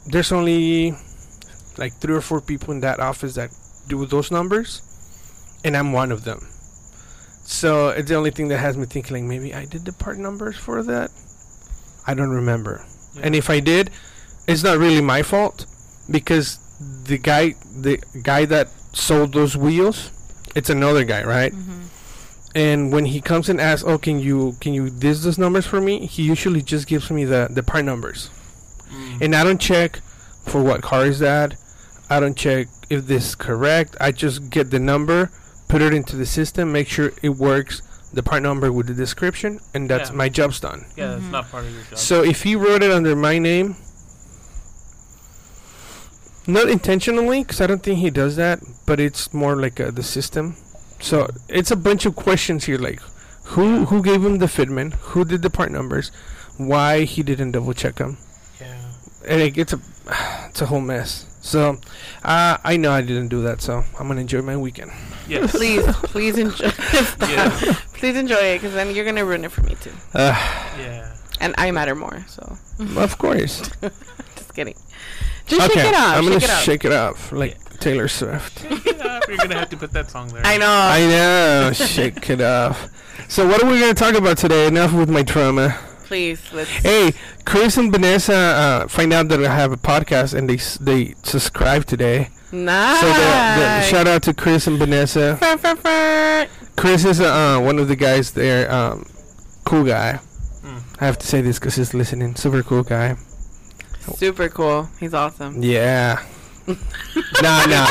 [0.06, 0.94] there's only
[1.78, 3.50] like three or four people in that office that
[3.88, 4.82] do those numbers,
[5.64, 6.46] and I'm one of them.
[7.44, 10.18] So it's the only thing that has me thinking like maybe I did the part
[10.18, 11.10] numbers for that.
[12.06, 12.84] I don't remember.
[13.22, 13.90] And if I did,
[14.48, 15.66] it's not really my fault
[16.10, 16.58] because
[17.04, 20.10] the guy the guy that sold those wheels,
[20.54, 21.52] it's another guy, right?
[21.52, 21.80] Mm-hmm.
[22.56, 25.80] And when he comes and asks, "Oh, can you can you this those numbers for
[25.80, 28.30] me?" He usually just gives me the the part numbers,
[28.92, 29.22] Mm.
[29.22, 30.00] and I don't check
[30.46, 31.54] for what car is that.
[32.08, 33.96] I don't check if this is correct.
[34.00, 35.30] I just get the number,
[35.74, 37.82] put it into the system, make sure it works.
[38.12, 40.14] The part number with the description, and that's Yeah.
[40.22, 40.84] my job's done.
[40.96, 41.32] Yeah, that's Mhm.
[41.32, 41.98] not part of your job.
[41.98, 43.74] So if he wrote it under my name,
[46.46, 50.04] not intentionally, because I don't think he does that, but it's more like uh, the
[50.04, 50.54] system.
[51.00, 53.00] So it's a bunch of questions here, like
[53.54, 56.12] who who gave him the fitment, who did the part numbers,
[56.56, 58.16] why he didn't double check them,
[58.60, 58.76] yeah.
[59.26, 59.80] and it gets a
[60.50, 61.26] it's a whole mess.
[61.44, 61.76] So
[62.24, 64.90] uh, I know I didn't do that, so I'm gonna enjoy my weekend.
[65.28, 65.50] Yes.
[65.52, 66.64] please please enjoy
[67.28, 67.50] Yeah.
[67.92, 70.32] please enjoy it because then you're gonna ruin it for me too Uh,
[70.78, 71.12] Yeah.
[71.40, 72.56] and I matter more so
[72.96, 73.60] of course.
[74.36, 74.74] just kidding
[75.46, 78.64] just okay, shake it off I'm gonna it off shake it off like Taylor Swift.
[78.64, 80.42] Yeah, You're gonna have to put that song there.
[80.44, 82.88] I know I know, shake it off.
[83.28, 84.66] So what are we gonna talk about today?
[84.66, 85.76] Enough with my trauma.
[86.14, 87.12] Please let's Hey,
[87.44, 91.86] Chris and Vanessa uh, find out that I have a podcast and they they subscribe
[91.86, 92.28] today.
[92.52, 95.36] nice So the, the, shout out to Chris and Vanessa.
[95.40, 96.46] Fur, fur, fur.
[96.76, 98.70] Chris is uh, one of the guys there.
[98.70, 99.06] Um,
[99.64, 100.20] cool guy.
[100.62, 100.82] Mm.
[101.00, 102.36] I have to say this because he's listening.
[102.36, 103.16] Super cool guy.
[104.14, 106.22] super cool he's awesome Yeah.
[107.42, 107.88] nah, nah,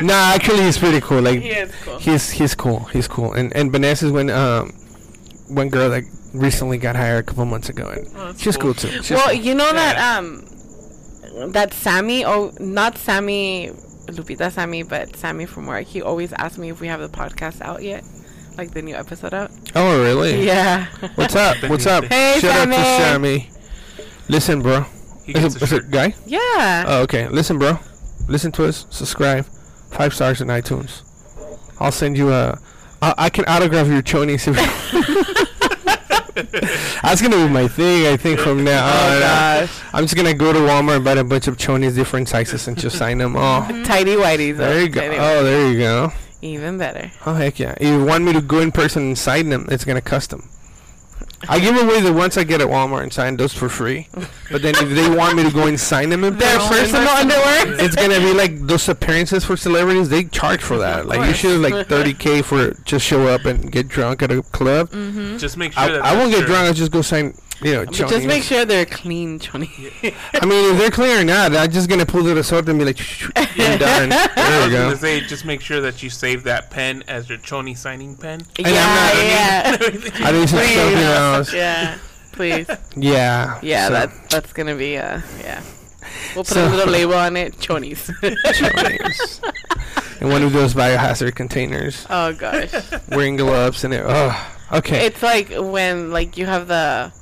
[0.00, 0.32] nah.
[0.34, 1.22] Actually, he's pretty cool.
[1.22, 2.84] Like he is cool he's he's cool.
[2.94, 3.32] He's cool.
[3.32, 4.72] And and Vanessa's when um
[5.48, 8.74] one girl that recently got hired a couple months ago, and Oh, she's cool.
[8.74, 9.02] cool too.
[9.02, 9.34] She's well, cool.
[9.34, 10.44] you know that um
[11.52, 13.70] that Sammy oh not Sammy
[14.06, 17.60] Lupita Sammy but Sammy from work he always asks me if we have the podcast
[17.62, 18.04] out yet
[18.56, 20.44] like the new episode out oh really?
[20.46, 21.56] yeah What's up?
[21.68, 22.04] What's up?
[22.04, 23.40] Hey, Shout out to Sammy.
[23.40, 23.50] Sammy.
[24.28, 24.82] Listen, bro.
[25.24, 26.14] He Is gets it, a is guy?
[26.26, 27.28] yeah Oh, okay.
[27.28, 27.78] Listen, bro.
[28.28, 28.86] Listen to us.
[28.90, 29.44] Subscribe.
[29.90, 31.02] Five stars on iTunes.
[31.80, 32.58] I'll send you a.
[33.04, 34.48] I, I can autograph your chonies.
[34.48, 34.56] If
[37.02, 38.06] That's gonna be my thing.
[38.06, 39.20] I think from now oh on.
[39.20, 42.66] gosh I'm just gonna go to Walmart and buy a bunch of chonies, different sizes,
[42.66, 43.36] and just sign them.
[43.36, 43.62] all.
[43.84, 45.02] tidy whities there you go.
[45.02, 46.12] Oh, there you go.
[46.40, 47.74] even better Oh heck yeah!
[47.78, 50.48] If you want me to go in person and sign them, it's gonna cost them.
[51.48, 54.08] I give away the ones I get at Walmart and sign those for free.
[54.50, 57.08] But then if they want me to go and sign them in their person, personal
[57.08, 60.08] underwear it's gonna be like those appearances for celebrities.
[60.08, 61.06] They charge for that.
[61.06, 64.90] Like usually like 30k for just show up and get drunk at a club.
[64.90, 65.38] Mm-hmm.
[65.38, 66.68] Just make sure I, that I won't get your- drunk.
[66.68, 67.34] I just go sign.
[67.62, 69.68] You know, but just make sure they're clean choni
[70.34, 72.78] I mean, if they're clean or not, I'm just gonna pull to the sword and
[72.78, 72.98] be like,
[73.36, 74.12] I'm done.
[74.12, 74.84] I There was you go.
[74.86, 78.42] gonna say, just make sure that you save that pen as your choni signing pen.
[78.58, 80.74] yeah I'm not- yeah I need some Please.
[80.74, 81.52] something else.
[81.54, 81.98] yeah
[82.32, 83.60] please Yeah.
[83.62, 85.62] yeah so- that that's gonna be uh yeah
[86.34, 89.40] we'll put So- a little label on it chonies chonies.
[90.20, 92.72] in one of those biohazard containers, oh gosh
[93.10, 94.02] wearing gloves and it.
[94.04, 95.06] Oh, okay.
[95.06, 97.12] It's like when like you have the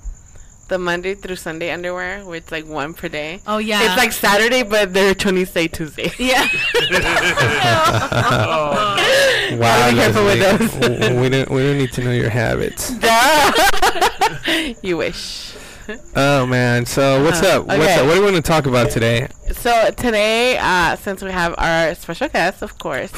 [0.69, 3.41] the Monday through Sunday underwear, where it's like one per day.
[3.47, 3.83] Oh yeah.
[3.85, 6.11] It's like Saturday, but they're Tony say Tuesday.
[6.19, 6.47] yeah.
[8.35, 10.99] Oh, wow, be careful with Leslie.
[10.99, 11.11] those.
[11.21, 11.51] We don't.
[11.51, 12.93] We don't need to know your habits.
[14.83, 15.55] you wish.
[16.17, 16.87] Oh man.
[16.87, 17.67] So what's Uh, up?
[17.67, 17.95] What's okay.
[18.01, 18.07] up?
[18.07, 19.29] What do we want to talk about today?
[19.53, 23.11] So today, uh, since we have our special guest, of course,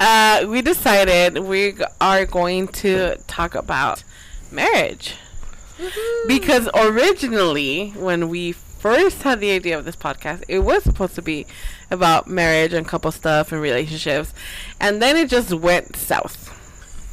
[0.00, 4.04] uh, we decided we g- are going to talk about
[4.52, 5.14] marriage.
[6.26, 11.22] Because originally, when we first had the idea of this podcast, it was supposed to
[11.22, 11.46] be
[11.90, 14.34] about marriage and couple stuff and relationships.
[14.80, 16.48] And then it just went south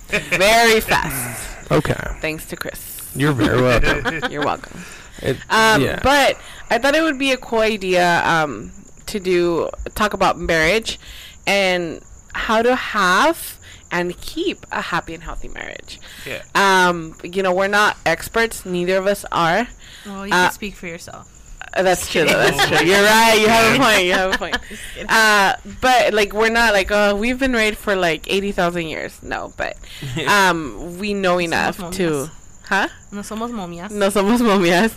[0.09, 1.95] very fast, Okay.
[2.21, 3.11] thanks to Chris.
[3.15, 4.29] You're very welcome.
[4.31, 4.81] You're welcome.
[5.21, 5.99] It, Um, yeah.
[6.03, 6.37] But
[6.69, 8.71] I thought it would be a cool idea um,
[9.07, 10.99] to do talk about marriage
[11.47, 12.01] and
[12.33, 13.54] how to have
[13.95, 15.99] and keep a happy and healthy marriage.
[16.25, 16.41] yeah.
[16.53, 18.65] Um, you know, we're not experts.
[18.65, 19.67] Neither of us are.
[20.05, 21.31] Well, you Uh, can speak for yourself.
[21.73, 22.23] Uh, that's true.
[22.25, 22.85] Though, that's true.
[22.87, 23.35] You're right.
[23.41, 24.03] You have a point.
[24.05, 24.57] You have a point.
[25.09, 29.21] Uh, but like, we're not like, oh, we've been married for like eighty thousand years.
[29.23, 29.75] No, but
[30.27, 32.29] um, we know enough to,
[32.69, 32.87] huh?
[33.11, 33.91] No somos momias.
[33.91, 34.91] No somos momias.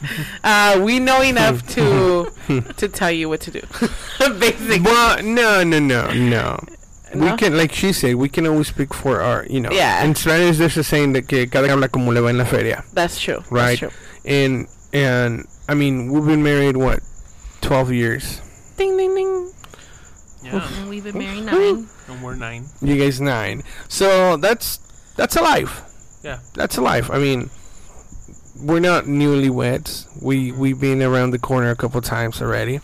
[0.44, 2.30] Uh, we know enough to
[2.76, 3.62] to tell you what to do.
[4.38, 6.58] Basically, well, no, no, no, no.
[7.14, 9.70] We can, like she said, we can always speak for our, you know.
[9.72, 10.04] Yeah.
[10.04, 12.44] In Spanish, there's a saying that que cada quien habla como le va en la
[12.44, 13.42] feria, that's true.
[13.50, 13.80] Right.
[13.80, 14.04] That's true.
[14.24, 17.00] and and I mean we've been married what,
[17.60, 18.40] twelve years.
[18.76, 19.52] Ding ding ding.
[20.44, 20.68] Yeah.
[20.78, 21.88] And we've been married nine.
[22.08, 22.66] And we're nine.
[22.80, 23.62] You guys nine.
[23.88, 24.78] So that's
[25.16, 25.82] that's a life.
[26.22, 26.40] Yeah.
[26.54, 27.10] That's a life.
[27.10, 27.50] I mean,
[28.60, 30.06] we're not newlyweds.
[30.22, 30.60] We mm-hmm.
[30.60, 32.80] we've been around the corner a couple times already.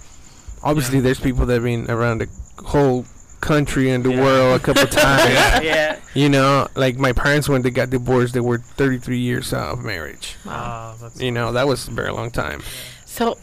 [0.63, 1.03] Obviously, Yeah.
[1.03, 2.29] there's people that've been around the
[2.65, 3.05] whole
[3.45, 4.23] country and the Yeah.
[4.25, 5.29] world a couple times.
[5.29, 5.61] Yeah.
[5.61, 6.01] Yeah.
[6.17, 10.37] You know, like my parents when they got divorced, they were 33 years of marriage.
[10.49, 10.97] Wow.
[11.01, 12.63] That's You know, that was a very long time.
[13.05, 13.37] So,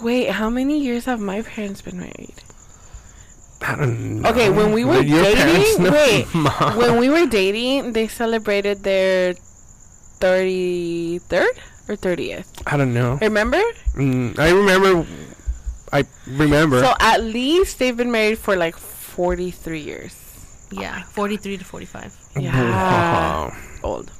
[0.00, 2.38] wait, how many years have my parents been married?
[3.62, 4.30] I don't know.
[4.30, 6.76] Okay, when we were your dating- wait, Mom.
[6.78, 9.34] when we were dating, they celebrated their
[10.18, 11.54] thirty third
[11.88, 12.50] or thirtieth.
[12.66, 13.18] I don't know.
[13.22, 13.62] Remember?
[13.94, 15.06] Mm, I remember.
[15.92, 16.80] I remember.
[16.80, 20.18] So at least they've been married for like forty three years.
[20.72, 22.16] Yeah, 43 to 45.
[22.40, 22.70] Yeah.
[22.70, 23.52] Wow.
[23.82, 24.10] Old.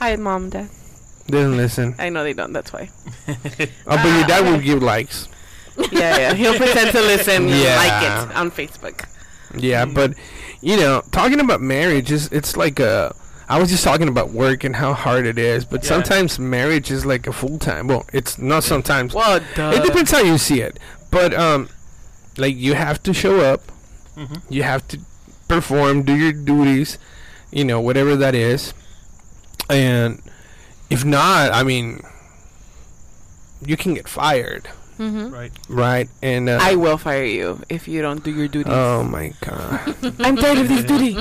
[0.00, 0.68] Hi, mom, dad.
[1.26, 1.94] Didn't listen.
[1.98, 2.52] I know they don't.
[2.52, 2.90] That's why.
[3.26, 3.36] Oh,
[3.86, 5.28] but your dad will give likes.
[5.90, 6.34] Yeah, yeah.
[6.34, 7.76] He'll pretend to listen, and Yeah.
[7.76, 9.08] like it on Facebook.
[9.56, 9.94] Yeah, mm-hmm.
[9.94, 10.14] but
[10.60, 13.14] you know, talking about marriage is it's like a.
[13.48, 15.88] I was just talking about work and how hard it is, but Yeah.
[15.88, 17.88] sometimes marriage is like a full time.
[17.88, 19.14] Well, it's not sometimes.
[19.14, 19.72] Well, duh.
[19.74, 20.78] it depends how you see it,
[21.14, 21.68] but um,
[22.36, 23.62] like you have to show up,
[24.18, 24.42] Mhm.
[24.50, 24.98] you have to
[25.48, 26.98] perform, do your duties,
[27.54, 28.74] you know, whatever that is,
[29.70, 30.20] and
[30.90, 32.00] if not, I mean,
[33.64, 34.66] you can get fired,
[34.98, 35.52] hmm right.
[35.68, 36.08] right?
[36.22, 38.72] And uh, I will fire you if you don't do your duties.
[38.74, 39.94] oh my god.
[40.20, 41.16] I'm tired of this duty.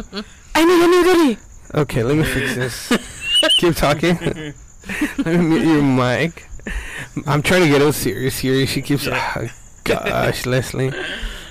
[0.56, 1.34] I need a new duty.
[1.74, 2.76] Okay, let me fix this.
[3.58, 4.18] Keep talking.
[5.26, 6.46] let me mute your mic.
[7.26, 8.66] I'm trying to get all serious here.
[8.68, 9.06] She keeps.
[9.06, 9.34] Yeah.
[9.38, 9.48] Oh,
[9.84, 10.92] gosh, Leslie.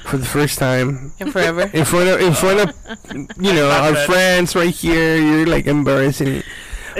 [0.05, 1.71] for the first time And forever.
[1.73, 2.75] in front of in front of
[3.41, 4.07] you know our bad.
[4.07, 5.17] friends right here.
[5.17, 6.43] You're like embarrassing,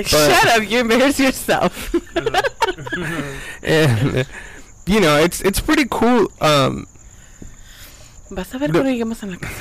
[0.05, 0.63] Shut up!
[0.69, 1.93] You embarrass yourself.
[3.63, 4.27] and
[4.87, 6.29] you know it's it's pretty cool.
[6.41, 6.87] Um,
[8.31, 9.55] Vas a ver The- cuando lleguemos a la casa.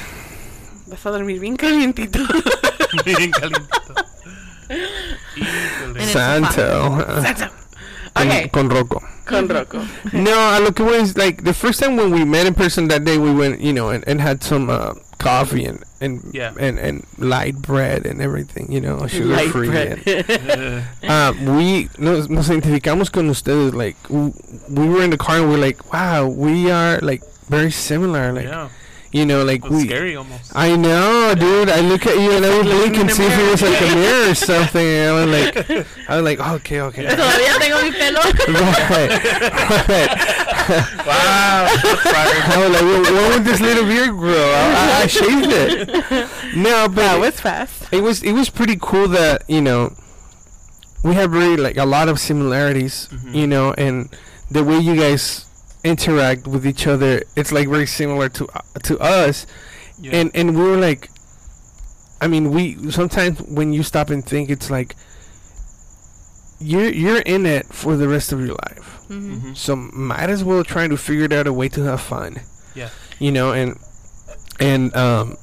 [0.88, 2.20] Vas a dormir bien calientito.
[3.06, 3.96] Bien calientito.
[5.36, 5.96] Híjole.
[5.96, 7.52] En el Santo.
[8.16, 9.00] Okay, Con Rocco.
[9.00, 9.02] con Rocco.
[10.14, 13.04] No, I look it was like the first time when we met in person that
[13.06, 13.18] day.
[13.18, 16.54] We went, you know, and, and had some uh, coffee and and, Yeah.
[16.60, 19.70] and and light bread and everything, you know, sugar Light free.
[19.70, 20.02] bread.
[21.04, 23.74] Uh, um, we nos, nos identificamos con ustedes.
[23.74, 28.32] Like we were in the car and we're like, wow, we are like very similar.
[28.34, 28.70] Like yeah.
[29.12, 29.86] You know, like It's we.
[29.88, 30.52] scary almost.
[30.56, 31.70] I know, dude.
[31.70, 33.96] I look at you and I would blink and see if it was like a
[33.96, 34.88] mirror or something.
[34.88, 37.06] And I was like, I was like, okay, okay.
[37.06, 38.22] Todavía tengo mi pelo.
[38.88, 39.12] right,
[39.90, 40.12] right.
[41.06, 41.68] wow.
[41.68, 42.42] That's fire.
[42.46, 44.52] I was like, well, when would this little beard grow?
[44.56, 46.56] I, I shaved it.
[46.56, 47.92] No, but That was fast.
[47.92, 49.94] it was it was pretty cool that you know
[51.04, 53.36] we have really like a lot of similarities, Mhm.
[53.36, 54.10] you know, and
[54.50, 55.46] the way you guys
[55.84, 59.46] interact with each other, it's like very similar to uh, to us,
[60.00, 60.16] Yeah.
[60.18, 61.10] and and we were like,
[62.22, 64.96] I mean, we sometimes when you stop and think, it's like
[66.60, 69.00] you're you're in it for the rest of your life.
[69.10, 69.42] Mhm.
[69.42, 69.58] Mhm.
[69.58, 72.40] So might as well try to figure out a way to have fun.
[72.76, 72.90] Yeah.
[73.20, 73.78] You know, and
[74.60, 75.38] and um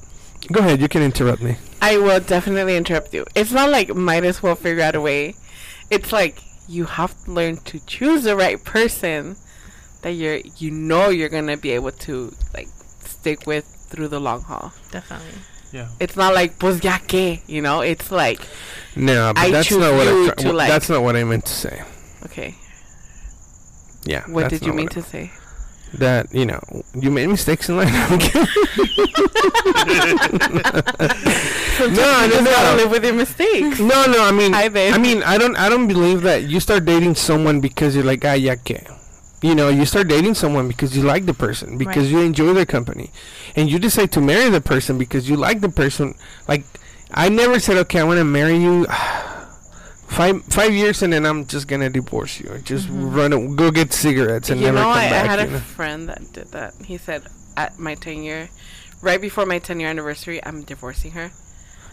[0.51, 1.57] go ahead, you can interrupt me.
[1.81, 3.25] I will definitely interrupt you.
[3.35, 5.35] It's not like might as well figure out a way.
[5.91, 9.35] It's like you have to learn to choose the right person
[10.01, 12.67] that you're you know you're gonna be able to like
[13.05, 14.71] stick with through the long haul.
[14.91, 15.39] Definitely.
[15.71, 15.87] Yeah.
[15.99, 17.81] It's not like pues ya que, you know.
[17.81, 18.41] It's like
[18.95, 21.15] No, but I that's not what I you try- to, wh- like- that's not what
[21.15, 21.83] I meant to say.
[22.25, 22.55] okay.
[24.05, 24.23] Yeah.
[24.27, 25.31] What did you mean to say?
[25.97, 26.61] That you know
[26.93, 27.89] you made mistakes in life?
[27.89, 28.19] I'm
[31.93, 32.83] no, no, just gotta no.
[32.83, 33.79] live with your mistakes.
[33.79, 34.23] No, no.
[34.23, 34.93] I mean, Hi, babe.
[34.93, 38.23] I mean, I don't, I don't believe that you start dating someone because you're like,
[38.25, 38.85] ah, ya que.
[39.41, 42.19] You know, you start dating someone because you like the person, because Right.
[42.19, 43.11] you enjoy their company,
[43.55, 46.15] and you decide to marry the person because you like the person.
[46.47, 46.65] Like,
[47.13, 48.85] I never said, okay, I want to marry you.
[50.09, 52.49] Five five years and then I'm just gonna divorce you.
[52.63, 54.65] Just run, a- go get cigarettes and Mm-hmm.
[54.65, 55.59] you never know, come I, I had a know?
[55.59, 56.73] friend that did that.
[56.83, 57.21] He said
[57.55, 58.49] at my 10 year,
[59.03, 61.29] right before my 10 year anniversary, I'm divorcing her.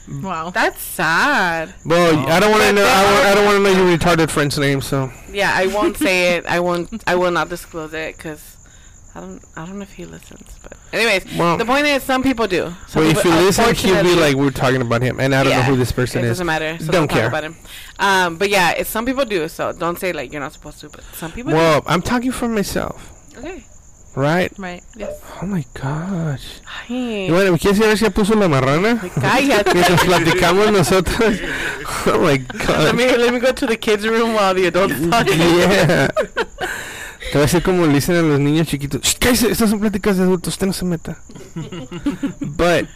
[0.09, 0.51] Wow.
[0.51, 1.75] That's sad.
[1.85, 2.85] Well, I don't want to know.
[2.87, 4.81] I, I don't want to know your retarded friend's name.
[4.81, 6.47] So Yeah, I won't say it.
[6.47, 7.03] I won't.
[7.07, 8.57] I will not disclose it because
[9.15, 9.43] I don't.
[9.57, 10.59] I don't know if he listens.
[10.63, 12.73] But anyways, Well- the point is, some people do.
[12.87, 15.43] Some well, if people, you listen, he'll be like, "We're talking about him," and I
[15.43, 16.31] don't know who this person it is.
[16.33, 16.77] doesn't matter.
[16.79, 17.27] So Don't don't, care.
[17.29, 17.57] about him.
[17.99, 19.49] Um, but yeah, it's some people do.
[19.49, 20.89] So don't say like you're not supposed to.
[20.89, 21.53] But some people.
[21.53, 23.13] Well, I'm talking for myself.
[23.39, 23.65] Okay.
[24.17, 24.51] Right?
[24.59, 24.83] Right.
[24.97, 25.11] Yes.
[25.41, 26.61] Oh my gosh.
[26.89, 29.01] Ay, Y bueno, ¿quieres saber si ya puso la marrana?
[29.21, 29.75] cállate.
[29.75, 31.35] Mientras platicamos nosotros.
[32.09, 32.95] Oh my let god.
[32.95, 35.27] me let me go to the kids' room while the adults talk.
[35.29, 36.09] Yeah.
[36.09, 39.01] Te voy a hacer como le dicen a los niños chiquitos.
[39.03, 41.17] "Shh, cállese, estas son pláticas de adultos, usted no se meta.
[42.41, 42.87] but,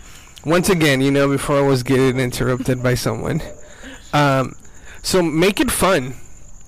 [0.44, 3.42] once again, you know, before I was getting interrupted by someone.
[4.12, 4.54] Um,
[5.02, 6.14] so make it fun.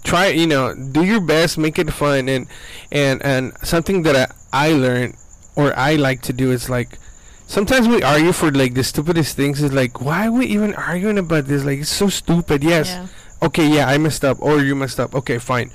[0.04, 2.28] Try, you know, do your best, make it fun.
[2.28, 2.48] And,
[2.90, 5.16] and, and something that I, I learned,
[5.56, 6.98] or I like to do is like,
[7.46, 9.62] sometimes we argue for like the stupidest things.
[9.62, 11.64] Is like, why are we even arguing about this?
[11.64, 12.62] Like, it's so stupid.
[12.62, 13.06] Yes Yeah.
[13.42, 15.14] okay, yeah, I messed up, or you messed up.
[15.14, 15.70] Okay, fine.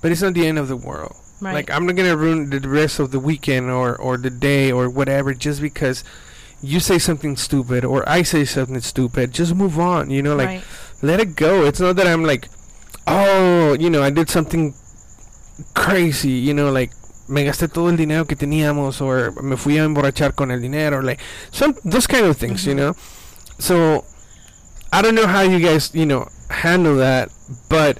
[0.00, 1.16] But it's not the end of the world.
[1.40, 1.54] Right.
[1.54, 4.90] Like I'm not gonna ruin the rest of the weekend or or the day or
[4.90, 6.02] whatever just because
[6.60, 9.32] you say something stupid or I say something stupid.
[9.32, 10.10] Just move on.
[10.10, 10.64] You know, like right.
[11.00, 11.64] let it go.
[11.64, 12.48] It's not that I'm like,
[13.06, 14.74] oh, you know, I did something
[15.74, 16.32] crazy.
[16.32, 16.90] You know, like
[17.28, 21.02] me gasté todo el dinero que teníamos or me fui a emborrachar con el dinero.
[21.02, 21.20] Like
[21.50, 22.64] some those kind of things.
[22.66, 22.76] You Mhm.
[22.76, 22.96] know.
[23.58, 24.04] So
[24.92, 27.30] I don't know how you guys, you know, handle that,
[27.68, 27.98] but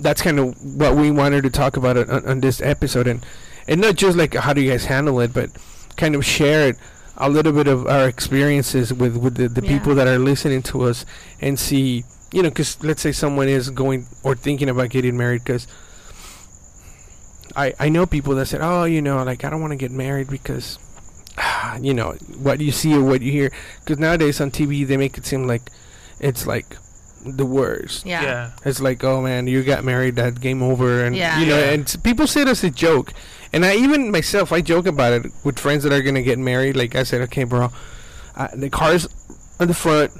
[0.00, 3.24] that's kind of what we wanted to talk about on, on this episode, and
[3.68, 5.50] and not just like how do you guys handle it, but
[5.96, 6.76] kind of share it
[7.18, 9.68] a little bit of our experiences with with the, the Yeah.
[9.78, 11.04] people that are listening to us
[11.40, 15.44] and see, you know, because let's say someone is going or thinking about getting married,
[15.44, 15.66] because.
[17.56, 19.90] I, I know people that said, oh, you know, like I don't want to get
[19.90, 20.78] married because,
[21.80, 23.50] you know, what you see or what you hear.
[23.80, 25.70] Because nowadays on TV they make it seem like
[26.18, 26.76] it's like
[27.24, 28.06] the worst.
[28.06, 28.22] Yeah.
[28.22, 28.50] Yeah.
[28.64, 31.38] It's like, oh man, you got married, that game over, and Yeah.
[31.40, 31.70] you know, Yeah.
[31.72, 33.12] and people say it as a joke,
[33.52, 36.76] and I even myself, I joke about it with friends that are gonna get married.
[36.76, 37.70] Like I said, okay, bro,
[38.36, 39.06] uh, the car's
[39.58, 40.12] on the front,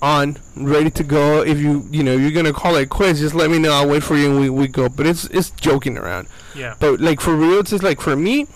[0.00, 1.42] on, ready to go.
[1.42, 3.72] If you, you know, you're gonna call it quits, just let me know.
[3.72, 4.88] I'll wait for you, and we we go.
[4.88, 6.28] But it's it's joking around.
[6.54, 6.74] Yeah.
[6.78, 8.46] But like for real, it's just like for me,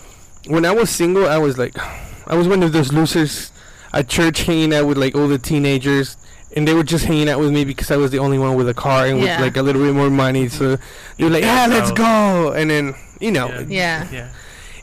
[0.47, 1.75] when I was single, I was like,
[2.27, 3.51] I was one of those losers
[3.93, 6.17] at church hanging out with like all the teenagers.
[6.55, 8.69] And they were just hanging out with me because I was the only one with
[8.69, 9.37] a car and Yeah.
[9.37, 10.49] with like a little bit more money.
[10.49, 10.77] So
[11.17, 13.65] they're like, "Yeah, let's go!" And then you know, Yeah.
[13.67, 14.07] Yeah.
[14.11, 14.29] Yeah.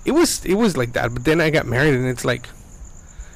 [0.05, 1.15] it was it was like that.
[1.15, 2.49] But then I got married, and it's like,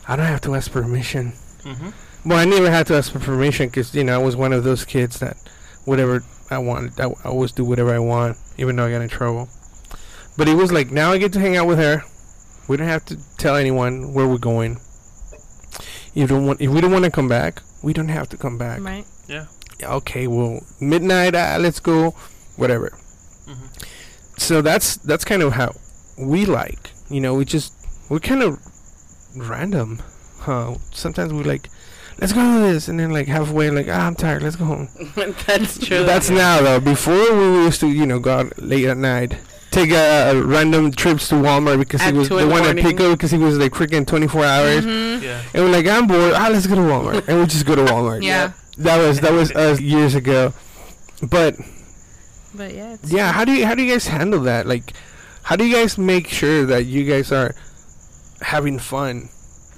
[0.08, 1.32] I don't have to ask permission.
[1.62, 1.90] hmm
[2.24, 4.64] Well, I never had to ask for permission because you know I was one of
[4.64, 5.36] those kids that
[5.84, 9.08] whatever I wanted, I, I always do whatever I want, even though I got in
[9.08, 9.48] trouble.
[10.36, 12.02] But it was like now I get to hang out with her.
[12.68, 14.78] We don't have to tell anyone where we're going.
[16.14, 18.56] You don't want if we don't want to come back, we don't have to come
[18.58, 18.80] back.
[18.82, 19.04] Right.
[19.28, 19.46] Yeah.
[19.80, 22.12] Yeah, Okay, well midnight, uh, let's go,
[22.56, 22.90] whatever.
[23.48, 23.68] Mhm.
[24.40, 25.72] So that's that's kind of how
[26.18, 26.90] we like.
[27.10, 27.72] You know, we just
[28.08, 28.58] we're kind of
[29.36, 30.00] random.
[30.40, 30.74] Huh?
[30.92, 31.68] Sometimes we like,
[32.20, 34.88] let's go to this, and then like halfway, like ah, I'm tired, let's go home.
[35.46, 36.04] That's true.
[36.04, 36.80] That's now though.
[36.80, 39.36] Before we used to, you know, go out late at night,
[39.70, 42.62] take a, uh, random trips to Walmart because At he was the in the one
[42.62, 42.84] at morning.
[42.84, 45.22] Pico because he was like freaking 24 hours, Mhm.
[45.22, 45.42] Yeah.
[45.54, 46.32] and we're like, I'm bored.
[46.34, 48.22] Ah, let's go to Walmart, and we just go to Walmart.
[48.22, 48.52] Yeah.
[48.78, 50.52] That was that was us years ago,
[51.22, 51.54] but
[52.54, 52.94] But yeah.
[52.94, 54.66] It's yeah, how do you how do you guys handle that?
[54.66, 54.92] Like,
[55.44, 57.54] how do you guys make sure that you guys are
[58.42, 59.28] having fun,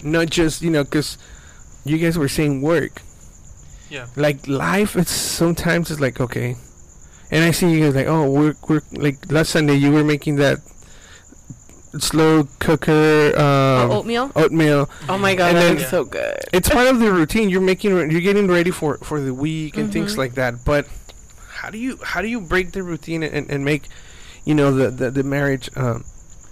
[0.03, 1.19] not just you know because
[1.89, 3.03] you guys were saying work.
[3.91, 4.07] Yeah.
[4.17, 6.57] Like life, it's sometimes it's like okay,
[7.31, 10.37] and I see you guys like oh we're we're like last Sunday you were making
[10.37, 10.59] that
[11.99, 14.33] slow cooker um, Oh, oatmeal.
[14.37, 14.91] oatmeal.
[15.09, 16.37] Oh my god, And that looks so good.
[16.53, 17.49] It's part of the routine.
[17.49, 20.19] You're making you're getting ready for for the week and things Mhm.
[20.19, 20.65] like that.
[20.65, 20.87] But
[21.49, 23.85] how do you how do you break the routine and, and make
[24.45, 26.05] you know the the, the marriage um,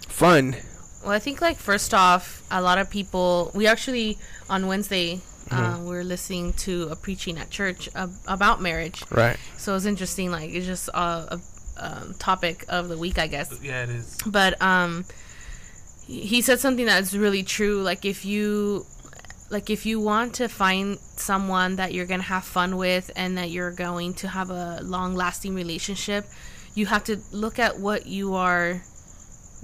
[0.08, 0.56] fun?
[1.04, 3.50] Well, I think like first off, a lot of people.
[3.54, 5.20] We actually on Wednesday.
[5.50, 9.36] Uh, we are listening to a preaching at church ab- about marriage, Right.
[9.58, 10.30] so it's interesting.
[10.30, 11.40] Like it's just a, a
[11.76, 13.52] um, topic of the week, I guess.
[13.62, 14.16] Yeah, it is.
[14.24, 15.04] but um
[16.06, 18.86] he he said something that's really true like if you
[19.50, 23.50] like if you want to find someone that you're gonna have fun with and that
[23.50, 26.24] you're going to have a long lasting relationship
[26.74, 28.82] you have to look at what you are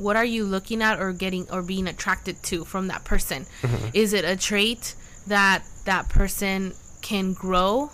[0.01, 3.47] what are you looking at or getting or being attracted to from that person?
[3.95, 4.95] Is it a trait
[5.27, 6.73] that that person
[7.03, 7.91] can grow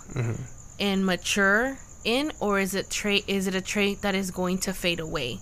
[0.79, 4.73] and mature in or is it trait is it a trait that is going to
[4.73, 5.39] fade away?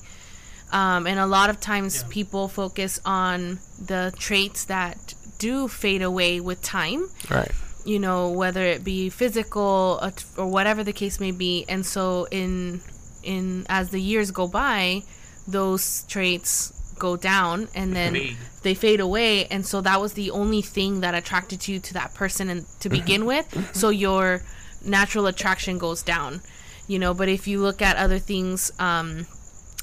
[0.71, 2.07] Um, and a lot of times Yeah.
[2.09, 7.09] people focus on the traits that do fade away with time.
[7.29, 7.51] Right.
[7.85, 10.01] you know whether it be physical
[10.37, 11.65] or whatever the case may be.
[11.69, 12.81] And so in
[13.21, 15.03] in as the years go by
[15.47, 18.37] those traits go down and then Fade.
[18.63, 19.45] they fade away.
[19.47, 22.89] And so that was the only thing that attracted you to that person and to
[22.89, 23.75] begin with.
[23.75, 24.41] So your
[24.85, 26.41] natural attraction goes down
[26.87, 27.13] you know.
[27.13, 29.25] But if you look at other things um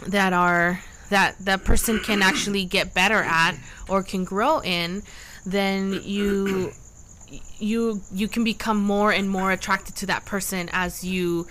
[0.07, 3.55] that are that that person can actually get better at
[3.89, 5.03] or can grow in
[5.45, 6.73] then you
[7.59, 11.47] you you can become more and more attracted to that person as you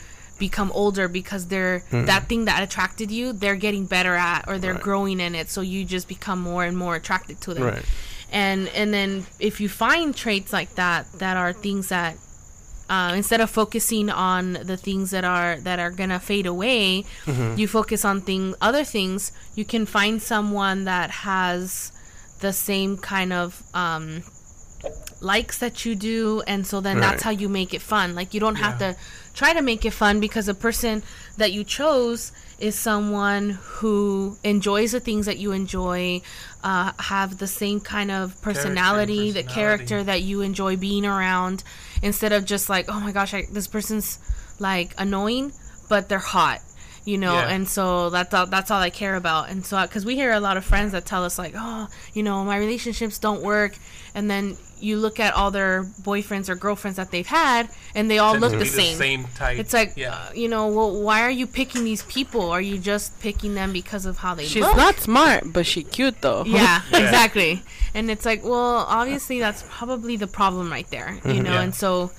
[0.47, 1.77] become older because they're
[2.11, 4.89] that thing that attracted you they're getting better at or they're Right.
[4.89, 5.47] growing in it.
[5.55, 7.63] So you just become more and more attracted to them.
[7.71, 7.85] Right.
[8.45, 9.11] and and then
[9.49, 12.13] if you find traits like that that are things that
[12.95, 16.81] uh, instead of focusing on the things that are that are gonna fade away
[17.59, 21.91] you focus on thing other things you can find someone that has
[22.45, 23.47] the same kind of
[23.83, 24.05] um,
[25.21, 26.41] likes that you do.
[26.47, 28.07] And so then that's how you make it fun.
[28.19, 28.95] Like you don't have to
[29.33, 31.03] try to make it fun because the person
[31.37, 36.21] that you chose is someone who enjoys the things that you enjoy
[36.63, 39.53] uh, have the same kind of personality the personality.
[39.53, 41.63] character that you enjoy being around
[42.03, 44.19] instead of just like oh my gosh I, this person's
[44.59, 45.53] like annoying
[45.89, 46.61] but they're hot
[47.05, 47.49] you know Yeah.
[47.49, 50.39] and so that's all that's all i care about and so because we hear a
[50.39, 53.75] lot of friends that tell us like oh you know my relationships don't work
[54.13, 58.17] and then you look at all their boyfriends or girlfriends that they've had and they
[58.19, 58.97] all Tends look the be same.
[58.97, 59.57] same type.
[59.59, 60.13] it's like yeah.
[60.13, 63.71] uh, you know well why are you picking these people are you just picking them
[63.73, 66.43] because of how they She's look not smart, but she cute though.
[66.45, 66.99] yeah, Yeah.
[66.99, 67.63] exactly.
[67.93, 71.51] And it's like, well, obviously that's probably the problem right there, you know.
[71.53, 71.61] Yeah.
[71.61, 72.11] And so,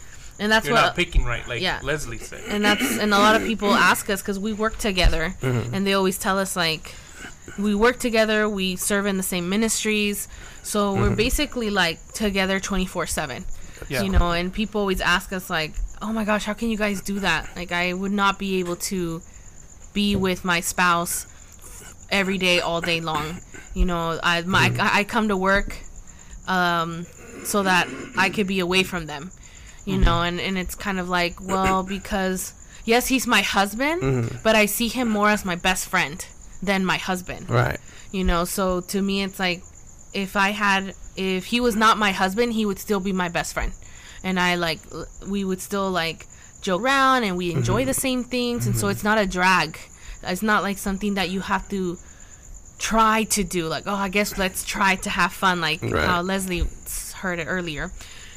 [0.43, 1.79] and that's You're what, not picking right, like yeah.
[1.85, 2.43] Leslie said.
[2.49, 5.73] and that's, and a lot of people ask us because we work together, mm-hmm.
[5.73, 6.97] and they always tell us like,
[7.61, 10.27] we work together, we serve in the same ministries,
[10.65, 11.15] so we're mm-hmm.
[11.15, 13.45] basically like together twenty four seven,
[13.89, 14.33] you know.
[14.33, 17.49] And people always ask us like, oh my gosh, how can you guys do that?
[17.55, 19.23] Like, I would not be able to
[19.95, 21.27] be with my spouse
[22.11, 23.41] every day all day long
[23.75, 24.81] you know i my mm-hmm.
[24.81, 25.79] I, I come to work
[26.47, 27.07] um
[27.45, 29.31] so that i could be away from them
[29.85, 30.05] you mm-hmm.
[30.05, 32.55] know and and it's kind of like well because
[32.85, 34.37] yes he's my husband mm-hmm.
[34.43, 36.27] but i see him more as my best friend
[36.63, 37.51] than my husband.
[37.51, 37.79] Right.
[38.13, 39.63] you know so to me it's like
[40.15, 43.55] if i had if he was not my husband he would still be my best
[43.55, 43.73] friend.
[44.25, 44.79] And i like
[45.27, 46.27] we would still like
[46.61, 47.89] joke around and we enjoy mm-hmm.
[47.89, 49.79] the same things and so it's not a drag.
[50.23, 51.99] It's not like something that you have to
[52.79, 56.05] try to do like oh i guess let's try to have fun like Right.
[56.05, 56.65] how leslie
[57.15, 57.93] heard it earlier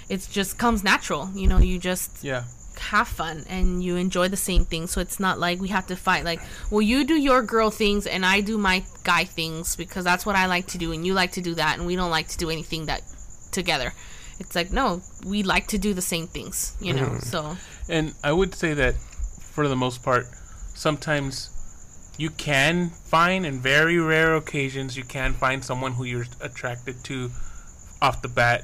[0.09, 2.43] it just comes natural you know you just Yeah.
[2.91, 4.85] have fun and you enjoy the same thing.
[4.87, 6.23] So it's not like we have to fight.
[6.25, 10.25] Like, well, you do your girl things and I do my guy things because that's
[10.25, 12.27] what I like to do, and you like to do that, and we don't like
[12.33, 13.01] to do anything that
[13.51, 13.93] together.
[14.41, 17.09] It's like no, we like to do the same things, you know.
[17.15, 17.31] Mm-hmm.
[17.31, 17.55] So
[17.87, 18.95] And I would say that
[19.55, 20.25] for the most part,
[20.75, 21.49] sometimes
[22.17, 27.31] you can find, in very rare occasions, you can find someone who you're attracted to
[28.01, 28.61] off the bat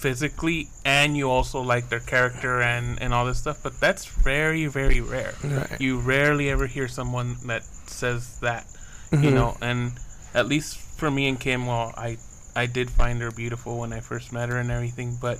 [0.00, 3.58] physically and you also like their character and, and all this stuff.
[3.62, 5.34] But that's very, very rare.
[5.44, 5.80] Right.
[5.80, 8.66] You rarely ever hear someone that says that,
[9.12, 9.24] Mm-hmm.
[9.24, 9.92] you know, and
[10.34, 12.16] at least for me and Kim, well, I,
[12.54, 15.38] I did find her beautiful when I first met her and everything, but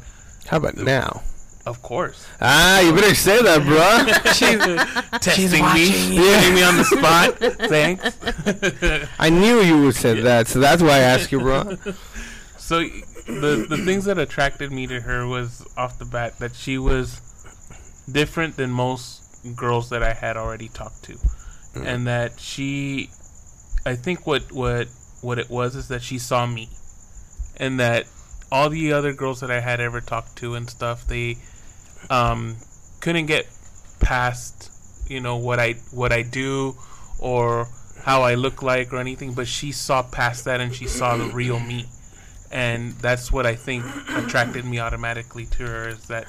[0.48, 1.22] How about now?
[1.66, 2.26] of course.
[2.40, 3.86] Ah, you better say that, bro.
[4.32, 4.58] She's
[5.20, 7.38] testing me, putting me on the spot.
[7.68, 9.08] Thanks.
[9.20, 11.76] I knew you would say that, so that's why I asked you, bro.
[12.58, 12.80] So
[13.30, 17.20] the the things that attracted me to her was off the bat that she was
[18.10, 19.22] different than most
[19.56, 21.18] girls that I had already talked to,
[21.74, 23.10] and that she,
[23.86, 24.88] I think what what
[25.22, 26.68] what it was is that she saw me,
[27.56, 28.06] and that
[28.52, 31.36] all the other girls that I had ever talked to and stuff they
[32.08, 32.56] um,
[33.00, 33.46] couldn't get
[34.00, 34.70] past
[35.08, 36.76] you know what I what I do
[37.18, 37.68] or
[38.04, 41.24] how I look like or anything, but she saw past that and she saw the
[41.26, 41.84] real me,
[42.50, 46.26] and that's what I think attracted me automatically to her is that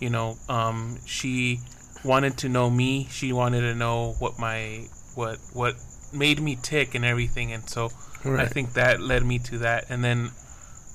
[0.00, 1.60] you know um, she
[2.04, 5.74] wanted to know me, she wanted to know what my what what
[6.12, 7.90] made me tick and everything, and so
[8.24, 10.30] I think that led me to that, and then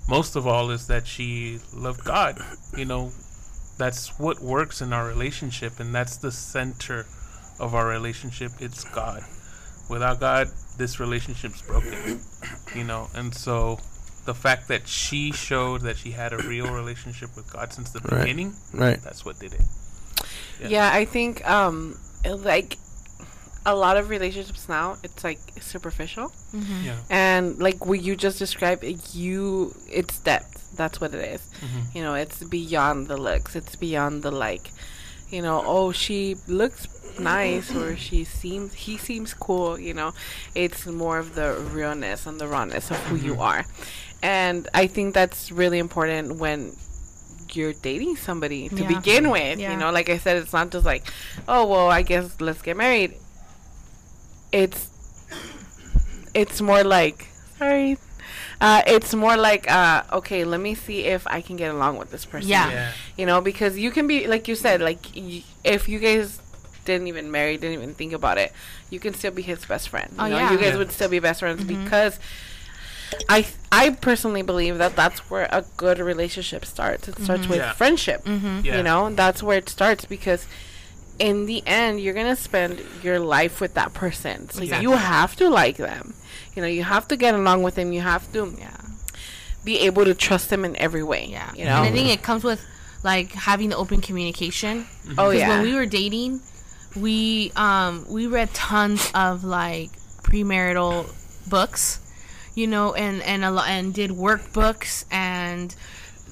[0.07, 2.37] most of all is that she loved God,
[2.75, 3.11] you know.
[3.77, 7.05] That's what works in our relationship, and that's the center
[7.59, 8.53] of our relationship.
[8.61, 9.21] It's God.
[9.89, 10.47] Without God,
[10.77, 12.21] this relationship's broken.
[12.73, 13.79] You know, and so
[14.25, 17.99] the fact that she showed that she had a real relationship with God since the
[17.99, 18.21] Right.
[18.21, 19.01] beginning, Right.
[19.03, 19.61] that's what did it.
[20.61, 20.67] Yeah.
[20.67, 22.77] Yeah, I think um like
[23.67, 26.31] a lot of relationships now it's like superficial
[26.83, 26.97] Yeah.
[27.09, 31.41] and like what you just described you it's depth that's what it is.
[31.61, 31.95] Mhm.
[31.95, 34.71] you know it's beyond the looks it's beyond the like
[35.29, 36.87] you know oh she looks
[37.19, 40.11] nice or she seems he seems cool you know.
[40.53, 43.41] It's more of the realness and the rawness of who you mm-hmm.
[43.41, 43.65] are.
[44.21, 46.73] And i think that's really important when
[47.53, 48.87] you're dating somebody to Yeah.
[48.87, 49.71] begin with Yeah.
[49.71, 49.91] you know.
[49.91, 51.05] Like i said it's not just like
[51.47, 53.13] oh well i guess let's get married.
[54.51, 54.89] It's
[56.33, 57.97] it's more like sorry
[58.61, 62.09] uh, it's more like uh, okay let me see if i can get along with
[62.11, 62.69] this person Yeah.
[62.69, 62.91] Yeah.
[63.17, 66.39] you know because you can be like you said like y- if you guys
[66.85, 68.51] didn't even marry didn't even think about it
[68.89, 70.51] you can still be his best friend you Oh, know yeah.
[70.51, 70.77] you guys Yeah.
[70.77, 72.19] would still be best friends because
[73.29, 77.73] i i personally believe that that's where a good relationship starts it starts with Yeah.
[77.73, 78.77] friendship Yeah.
[78.77, 80.47] you know that's where it starts because
[81.17, 84.83] in the end you're gonna spend your life with that person so Exactly.
[84.83, 86.13] you have to like them
[86.55, 88.77] you know you have to get along with them you have to yeah,
[89.63, 91.51] be able to trust them in every way yeah.
[91.55, 92.61] you know And I think it comes with
[93.03, 94.85] like having the open communication.
[95.17, 96.41] oh Because yeah when we were dating,
[96.95, 99.91] we um we read tons of like
[100.23, 101.05] premarital
[101.49, 101.99] books,
[102.55, 105.75] you know, and and a lot and did workbooks and.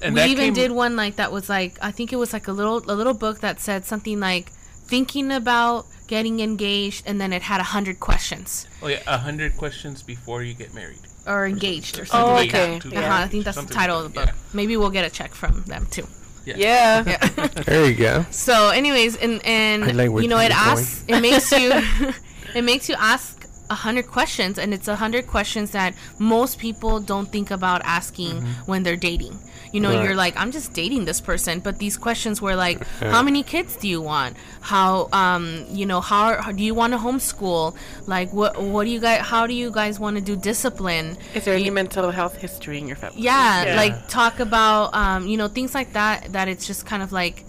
[0.02, 2.48] And we even came- did one like that was like I think it was like
[2.48, 4.50] a little a little book that said something like
[4.94, 8.48] thinking about getting engaged and then it had a hundred questions
[8.82, 11.04] Oh yeah, a hundred questions before you get married.
[11.26, 12.78] or engaged or something Oh, okay.
[12.78, 12.92] that.
[12.92, 13.00] Yeah.
[13.08, 14.54] Uh-huh, I think that's Something the title of the that, book.
[14.58, 16.06] Maybe we'll get a check from them too.
[16.44, 17.02] yeah
[17.68, 18.14] There you go.
[18.30, 20.72] So, anyways, and and like you know, it it is going.
[20.78, 21.68] asks, it makes you,
[22.58, 23.30] it makes you ask
[23.70, 25.90] a hundred questions, and it's a hundred questions that
[26.20, 28.34] most people don't think about asking
[28.70, 29.34] when they're dating.
[29.74, 30.04] You know, Right.
[30.04, 32.78] you're like, I'm just dating this person, but these questions were like,
[33.14, 34.36] how many kids do you want?
[34.72, 35.44] How, um,
[35.78, 37.74] you know, how, how do you want to homeschool?
[38.06, 41.16] Like, what, what do you guys, how do you guys want to do discipline?
[41.34, 43.76] is there any mental health history in your family yeah, Yeah.
[43.82, 47.44] like talk about um, you know things like that that it's just kind of like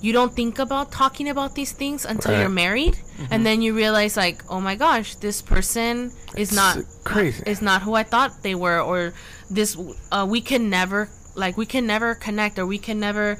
[0.00, 2.40] you don't think about talking about these things until Right.
[2.40, 2.96] you're married
[3.32, 7.42] and then you realize like oh my gosh this person is not crazy.
[7.46, 9.12] is not who I thought they were or
[9.50, 9.76] this
[10.12, 13.38] uh, we can never like we can never connect or we can never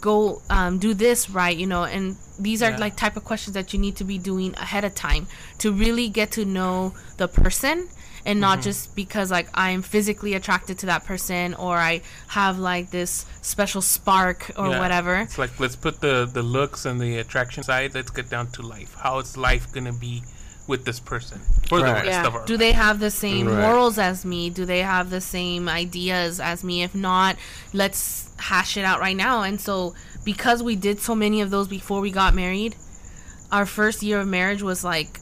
[0.00, 2.78] go um, do this right you know and these are Yeah.
[2.78, 5.26] like type of questions that you need to be doing ahead of time
[5.58, 7.88] to really get to know the person
[8.26, 12.90] and not just because like i'm physically attracted to that person or i have like
[12.90, 14.78] this special spark or Yeah.
[14.78, 17.94] whatever It's like let's put the the looks and the attraction side.
[17.94, 18.94] Let's get down to life.
[19.04, 20.22] How is life gonna be
[20.66, 21.38] with this person
[21.68, 22.26] for the rest Yeah.
[22.26, 22.58] of our do life?
[22.60, 23.60] they have the same Right.
[23.60, 27.36] morals as me do they have the same ideas as me if not
[27.74, 29.94] let's hash it out right now and so
[30.24, 32.76] because we did so many of those before we got married
[33.52, 35.20] our first year of marriage was like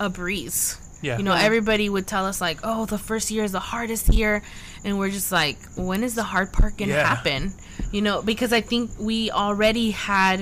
[0.00, 1.18] a breeze Yeah.
[1.18, 1.42] you know Yeah.
[1.42, 4.42] everybody would tell us like oh the first year is the hardest year
[4.84, 7.06] and we're just like when is the hard part gonna Yeah.
[7.06, 7.52] happen
[7.92, 10.40] you know because i think we already had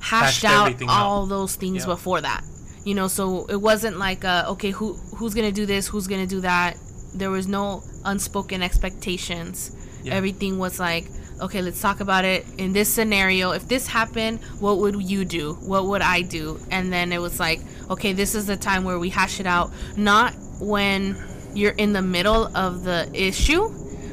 [0.00, 1.04] hashed, Hashed out everything out.
[1.04, 1.86] all those things Yeah.
[1.94, 2.42] before that
[2.84, 6.26] you know so it wasn't like uh, okay who who's gonna do this who's gonna
[6.26, 6.76] do that
[7.14, 9.70] there was no unspoken expectations
[10.02, 10.14] Yeah.
[10.14, 11.06] everything was like
[11.40, 15.54] okay let's talk about it in this scenario if this happened what would you do
[15.54, 17.60] what would i do and then it was like
[17.90, 21.16] okay this is the time where we hash it out not when
[21.54, 23.68] you're in the middle of the issue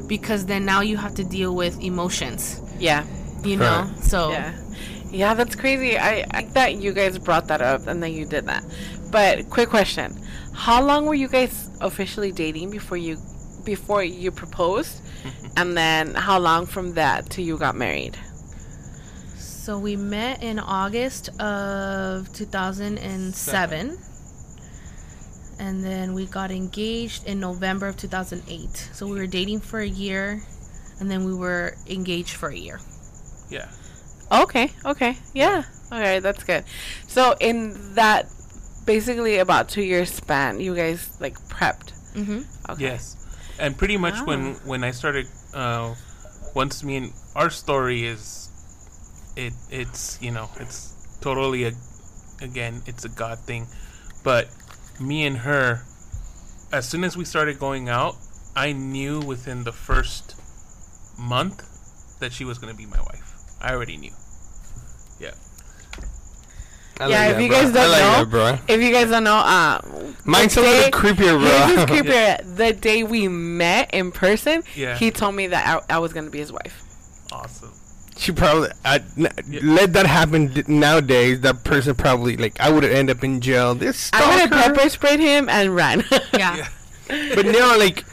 [0.06, 3.04] because then now you have to deal with emotions Yeah.
[3.44, 3.98] you know Right.
[4.04, 4.52] so Yeah.
[5.10, 5.98] Yeah, that's crazy.
[5.98, 8.64] I, I think that you guys brought that up and then you did that.
[9.10, 10.14] But quick question.
[10.54, 13.16] How long were you guys officially dating before you
[13.64, 15.02] before you proposed?
[15.18, 15.46] Mm-hmm.
[15.56, 18.16] and then how long from that till you got married?
[19.36, 23.98] So we met in August of 2007.
[25.60, 28.90] And then we got engaged in November of 2008.
[28.92, 30.40] So we were dating for a year
[31.00, 32.80] and then we were engaged for a year.
[33.50, 33.68] yeah.
[34.30, 35.16] Okay, okay.
[35.34, 35.64] Yeah.
[35.90, 36.64] Okay, that's good.
[37.06, 38.26] So in that
[38.84, 41.92] basically about 2 years span, you guys like prepped.
[42.14, 42.72] Mm-hmm.
[42.72, 42.82] Okay.
[42.82, 43.16] Yes,
[43.58, 45.94] and pretty much when when I started, uh,
[46.54, 48.50] once me and our story is,
[49.36, 51.72] it it's you know it's totally a,
[52.42, 53.66] again it's a God thing,
[54.24, 54.48] but
[55.00, 55.84] me and her,
[56.72, 58.16] as soon as we started going out,
[58.56, 60.34] I knew within the first
[61.18, 61.64] month
[62.20, 63.27] that she was gonna be my wife.
[63.60, 64.12] I already knew.
[65.20, 65.32] Yeah.
[67.00, 67.60] I Yeah, if that, you bro.
[67.62, 68.74] guys don't I like know- that, bro.
[68.74, 69.80] If you guys don't know, uh,
[70.24, 71.38] Mine's a little creepier,
[71.76, 71.84] bro.
[71.86, 72.56] creepier.
[72.56, 74.96] The day we met in person, Yeah.
[74.96, 76.82] he told me that I, I was gonna be his wife.
[77.30, 77.72] Awesome.
[78.16, 79.28] she probably I, n-
[79.62, 81.40] let that happen d- nowadays.
[81.42, 83.74] That person probably like I would end up in jail.
[83.74, 86.04] This I would have pepper sprayed him and ran.
[86.32, 86.66] Yeah.
[87.34, 88.04] but no, like,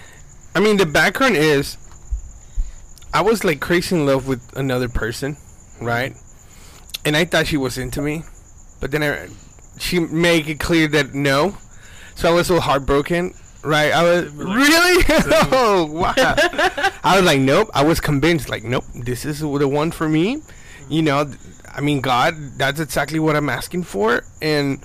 [0.54, 1.78] I mean, the background is,
[3.16, 5.38] I was like crazy in love with another person,
[5.80, 6.14] right?
[7.06, 8.24] And I thought she was into me,
[8.82, 9.30] but then I,
[9.80, 11.56] she made it clear that no,
[12.16, 13.94] so I was so heartbroken, right?
[13.94, 15.06] I was really,
[15.54, 16.14] oh wow.
[17.06, 17.70] I was like, nope.
[17.74, 20.42] I was convinced, like, nope, this is the one for me.
[20.90, 21.32] You know,
[21.74, 24.84] I mean, God, that's exactly what I'm asking for, and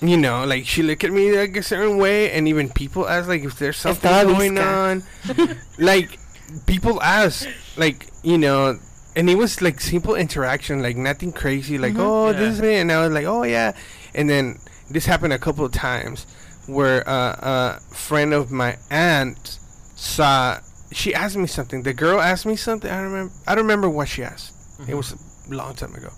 [0.00, 3.28] you know, like she looked at me like a certain way, and even people ask
[3.28, 5.04] like if there's something Estaba going on.
[5.78, 6.18] like
[6.66, 7.46] people ask,
[7.76, 8.78] like you know,
[9.16, 12.92] and it was like simple interaction, like nothing crazy, like oh this is it, and
[12.92, 13.72] I was like oh yeah,
[14.14, 14.58] and then
[14.90, 16.26] this happened a couple of times
[16.66, 19.58] where uh, a friend of my aunt
[19.96, 20.58] saw.
[20.92, 21.84] She asked me something.
[21.84, 22.90] The girl asked me something.
[22.90, 23.32] I don't remember.
[23.46, 24.52] I don't remember what she asked.
[24.88, 26.10] It was a long time ago.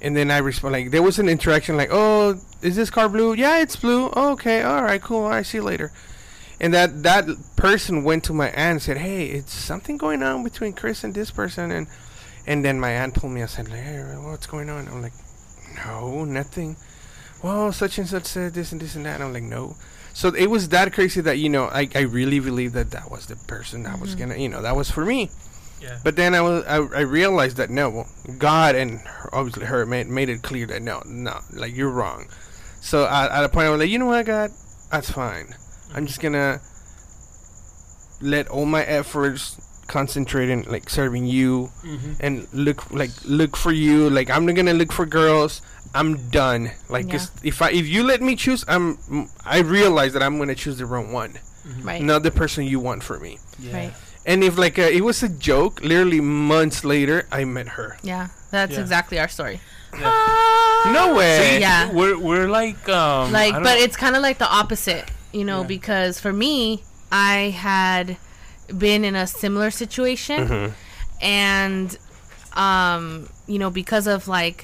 [0.00, 3.34] And then I respond like there was an interaction like, "Oh, is this car blue?
[3.34, 4.10] Yeah, it's blue.
[4.14, 5.24] Oh, okay, all right, cool.
[5.24, 5.90] All right, see you later."
[6.58, 7.26] And that that
[7.56, 11.14] person went to my aunt and said, "Hey, it's something going on between Chris and
[11.14, 11.86] this person." And
[12.46, 15.12] and then my aunt told me, I said, like, "Hey, what's going on?" I'm like,
[15.84, 16.76] "No, nothing."
[17.42, 19.16] Well, such and such said this and this and that.
[19.16, 19.76] And I'm like, "No."
[20.14, 23.26] So it was that crazy that you know I, I really believed that that was
[23.26, 24.30] the person that was mm-hmm.
[24.30, 25.30] gonna you know that was for me.
[25.82, 25.98] Yeah.
[26.02, 29.84] But then I was I, I realized that no, well, God and her, obviously her
[29.84, 32.28] made made it clear that no, no, like you're wrong.
[32.80, 34.52] So at, at a point I was like, you know what, God,
[34.90, 35.54] that's fine.
[35.96, 36.60] I'm just gonna
[38.20, 42.12] let all my efforts concentrate in like serving you Mm-hmm.
[42.20, 44.10] and look like look for you.
[44.10, 45.62] Like I'm not gonna look for girls.
[45.94, 46.70] I'm done.
[46.88, 47.12] Like Yeah.
[47.12, 48.98] 'cause if I if you let me choose, I'm
[49.44, 51.38] I realize that I'm gonna choose the wrong one,
[51.82, 52.02] Right.
[52.02, 53.38] not the person you want for me.
[53.58, 53.74] Yeah.
[53.76, 53.94] Right.
[54.26, 57.96] And if like uh, it was a joke, literally months later, I met her.
[58.02, 58.28] Yeah.
[58.50, 58.80] That's Yeah.
[58.80, 59.60] exactly our story.
[60.92, 61.60] No way.
[61.60, 61.90] Yeah.
[61.92, 63.84] We're we're like um like but know.
[63.84, 65.66] it's kind of like the opposite you know Yeah.
[65.76, 66.54] because for me
[67.12, 67.36] i
[67.68, 68.16] had
[68.84, 70.72] been in a similar situation Mm-hmm.
[71.22, 71.88] and
[72.54, 74.58] um you know because of like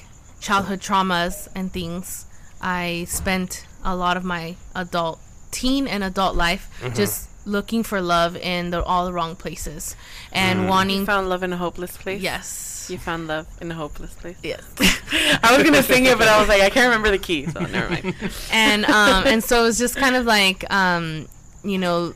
[0.47, 2.25] childhood traumas and things
[2.61, 5.19] i spent a lot of my adult
[5.51, 6.95] teen and adult life Mm-hmm.
[7.01, 9.95] just looking for love in the all the wrong places
[10.31, 12.21] and You wanting found love in a hopeless place.
[12.21, 14.37] yes You found love in a hopeless place.
[14.43, 14.63] yes
[15.43, 17.59] I was gonna sing it, but I was like, I can't remember the key, so
[17.61, 18.15] never mind.
[18.51, 21.27] and um and so it's just kind of like um
[21.63, 22.13] you know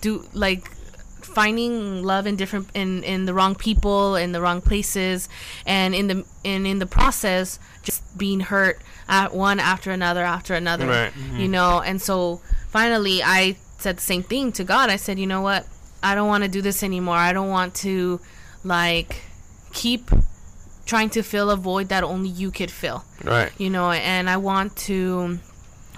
[0.00, 0.70] do like
[1.22, 5.28] finding love in different in in the wrong people in the wrong places
[5.66, 10.54] and in the and in the process just being hurt at one after another after
[10.54, 11.12] another Right.
[11.34, 14.90] you know and so finally i said the same thing to god.
[14.90, 15.66] I said you know what?
[16.02, 17.16] I don't want to do this anymore.
[17.16, 18.20] I don't want to
[18.64, 19.22] like
[19.72, 20.10] keep
[20.86, 23.04] trying to fill a void that only you could fill.
[23.22, 23.52] Right.
[23.58, 25.38] you know and i want to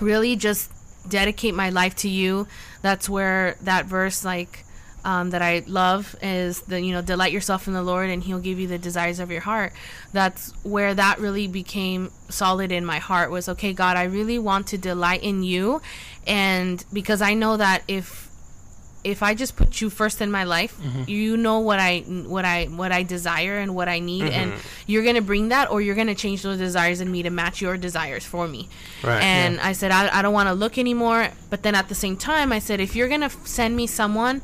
[0.01, 0.70] really just
[1.09, 2.47] dedicate my life to you.
[2.80, 4.64] That's where that verse like
[5.05, 8.39] um, that i love is the you know delight yourself in the lord and he'll
[8.39, 9.73] give you the desires of your heart.
[10.13, 14.67] That's where that really became solid in my heart was okay god i really want
[14.69, 15.83] to delight in you.
[16.27, 18.29] And because i know that if
[19.05, 20.79] if I just put you first in my life,
[21.09, 24.53] you know what I what I what I desire and what I need, and
[24.87, 27.77] you're gonna bring that, or you're gonna change those desires in me to match your
[27.77, 28.69] desires for me.
[29.03, 31.97] Right, And I said I, I don't want to look anymore, but then at the
[31.97, 34.41] same time, I said if you're gonna send me someone,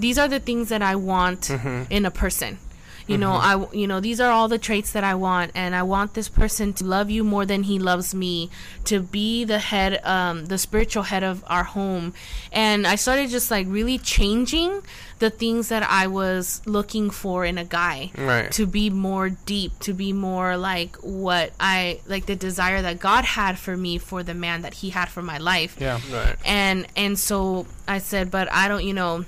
[0.00, 1.50] these are the things that I want
[1.90, 2.58] in a person.
[3.06, 5.82] You know, I you know these are all the traits that I want, and I
[5.82, 8.50] want this person to love you more than he loves me,
[8.84, 12.14] to be the head, um, the spiritual head of our home,
[12.52, 14.82] and I started just like really changing
[15.18, 18.48] the things that I was looking for in a guy, Right.
[18.52, 23.24] to be more deep, to be more like what I like the desire that God
[23.24, 25.98] had for me for the man that He had for my life Yeah.
[26.12, 26.36] Right.
[26.44, 29.24] and and so I said, but I don't, you know,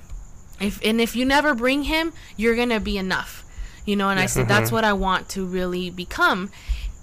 [0.62, 3.44] if and if you never bring him, you're gonna be enough,
[3.86, 4.08] you know.
[4.10, 6.50] And I said that's what I want to really become,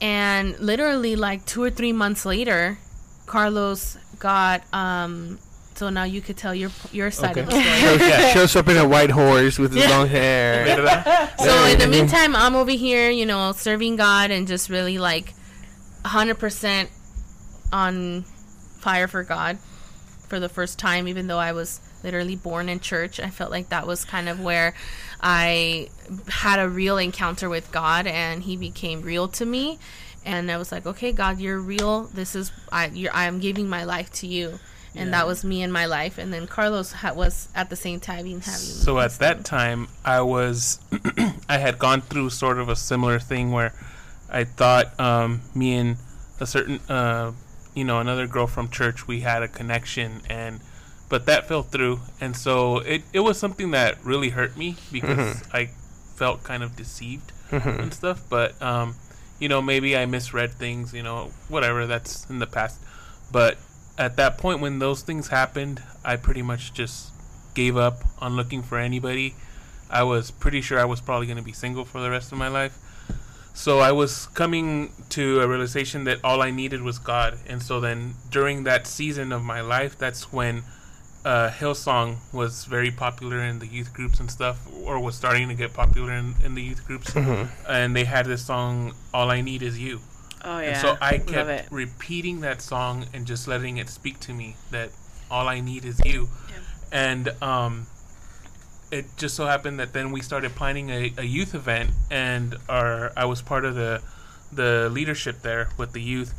[0.02, 2.78] and literally like two or three months later,
[3.26, 5.40] Carlos got um.
[5.76, 7.64] So now you could tell your your side of the story.
[7.80, 8.34] Shows, Yeah.
[8.34, 10.66] shows up in a white horse with his long hair.
[10.66, 11.36] Bit of that?
[11.40, 15.34] So in the meantime, I'm over here, you know, serving God and just really like
[16.04, 16.90] 100%
[17.72, 18.24] on
[18.80, 19.58] fire for God
[20.28, 23.20] for the first time, even though I was literally born in church.
[23.20, 24.74] I felt like that was kind of where
[25.22, 25.90] I
[26.28, 29.80] had a real encounter with God and He became real to me.
[30.26, 32.04] And I was like, okay, God, you're real.
[32.04, 34.60] This is, I, you're, I'm giving my life to you.
[34.96, 36.18] And that was me and my life.
[36.18, 38.42] And then Carlos ha- was at the same time having.
[38.42, 40.80] So at that time, I was,
[41.50, 43.74] I had gone through sort of a similar thing where
[44.30, 45.98] I thought um, me and
[46.40, 47.34] a certain, uh,
[47.74, 50.60] you know, another girl from church, we had a connection, and
[51.10, 55.44] but that fell through, and so it it was something that really hurt me because
[55.54, 55.72] I
[56.16, 58.24] felt kind of deceived and stuff.
[58.30, 58.96] But um,
[59.40, 61.88] you know, maybe I misread things, you know, whatever.
[61.88, 62.80] That's in the past,
[63.32, 63.58] but
[63.98, 67.12] at that point when those things happened, I pretty much just
[67.54, 69.36] gave up on looking for anybody.
[69.90, 72.38] I was pretty sure I was probably going to be single for the rest of
[72.38, 72.78] my life.
[73.54, 77.40] So I was coming to a realization that all I needed was God.
[77.46, 80.64] And so then during that season of my life, that's when
[81.26, 85.56] uh, Hillsong was very popular in the youth groups and stuff, or was starting to
[85.56, 87.16] get popular in, in the youth groups.
[87.68, 90.00] And they had this song, All I Need Is You.
[90.44, 90.70] Oh yeah.
[90.70, 91.68] And so I love kept it.
[91.70, 94.92] repeating that song and just letting it speak to me that
[95.30, 96.30] all I need is you.
[96.92, 97.88] And um,
[98.92, 103.12] it just so happened that then we started planning a, a youth event, and our
[103.16, 104.02] I was part of the
[104.52, 106.34] the leadership there with the youth,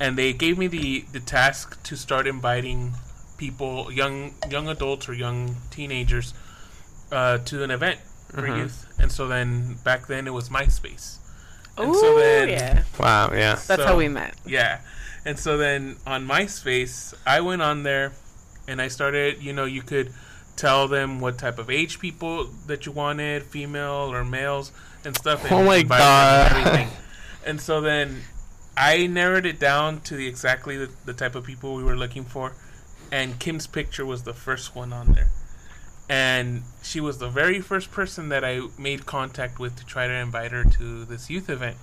[0.00, 2.94] and they gave me the the task to start inviting
[3.36, 6.34] people, young young adults or young teenagers,
[7.12, 8.86] uh, to an event for youth.
[8.98, 11.18] And so then back then it was MySpace.
[11.78, 12.82] And Ooh, so then yeah.
[12.98, 13.30] Wow.
[13.32, 13.58] Yeah.
[13.66, 14.34] That's how we met.
[14.46, 14.80] yeah.
[15.24, 18.12] And so then on MySpace, I went on there
[18.68, 20.12] and I started, you know, you could
[20.56, 24.72] tell them what type of age people that you wanted, female or males
[25.04, 25.44] and stuff.
[25.44, 26.66] And Oh my invite them and God.
[26.66, 26.88] everything.
[27.44, 28.22] And so then
[28.76, 32.24] I narrowed it down to the exactly the, the type of people we were looking
[32.24, 32.52] for.
[33.10, 35.30] And Kim's picture was the first one on there.
[36.08, 40.12] And she was the very first person that I made contact with to try to
[40.12, 41.76] invite her to this youth event.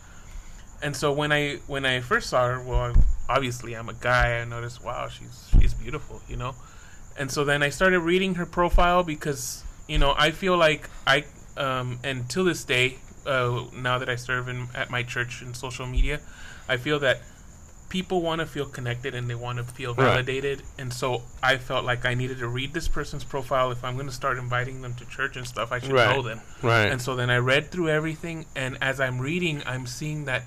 [0.81, 2.93] And so when I when I first saw her, well,
[3.29, 4.39] obviously I'm a guy.
[4.39, 6.55] I noticed, wow, she's she's beautiful, you know.
[7.17, 11.25] And so then I started reading her profile because you know I feel like I
[11.55, 15.53] um, and till this day, uh, now that I serve in at my church in
[15.53, 16.19] social media,
[16.67, 17.21] I feel that
[17.93, 20.05] people want to feel connected and they want to feel Right.
[20.07, 20.63] validated.
[20.79, 24.07] And so I felt like I needed to read this person's profile if I'm going
[24.07, 25.71] to start inviting them to church and stuff.
[25.71, 26.09] I should Right.
[26.09, 26.41] know them.
[26.63, 26.87] Right.
[26.91, 30.41] And so then I read through everything, and as I'm reading, I'm seeing that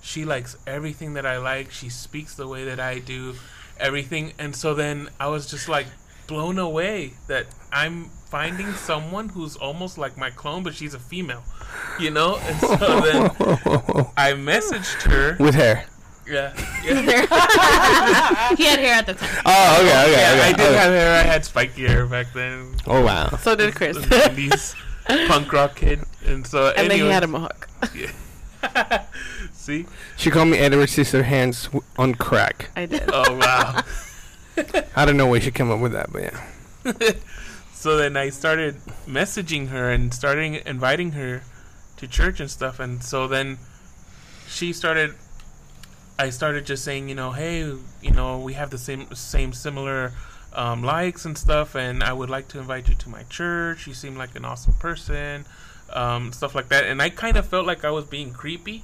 [0.00, 1.70] she likes everything that I like.
[1.72, 3.34] She speaks the way that I do,
[3.78, 4.32] everything.
[4.38, 5.88] And so then I was just like,
[6.26, 11.42] blown away that I'm finding someone who's almost like my clone, but she's a female.
[12.00, 13.22] You know, and so then
[14.16, 15.36] I messaged her.
[15.38, 15.84] With hair.
[16.28, 16.52] Yeah,
[16.84, 18.54] yeah.
[18.56, 19.42] he had hair at the time.
[19.46, 20.42] Oh, okay, okay, yeah, okay.
[20.42, 20.74] I did okay.
[20.74, 21.20] have hair.
[21.20, 22.74] I had spiky hair back then.
[22.86, 23.28] Oh wow.
[23.40, 23.96] So did Chris.
[23.96, 24.74] The 90s
[25.28, 27.68] punk rock kid, and so and then he had a mohawk.
[27.94, 28.12] Yeah.
[29.52, 29.86] See?
[30.16, 32.70] She called me Edward Scissorhands w- on crack.
[32.76, 33.04] I did.
[33.12, 33.82] Oh wow.
[34.96, 37.12] I don't know where she came up with that, but yeah.
[37.72, 38.76] so then I started
[39.06, 41.42] messaging her and starting inviting her
[41.96, 43.58] to church and stuff, and so then
[44.48, 45.14] she started.
[46.18, 47.60] I started just saying, you know, hey,
[48.02, 50.12] you know, we have the same same similar
[50.52, 53.86] um, likes and stuff, and I would like to invite you to my church.
[53.86, 55.44] You seem like an awesome person,
[55.92, 56.84] um, stuff like that.
[56.84, 58.82] And I kind of felt like I was being creepy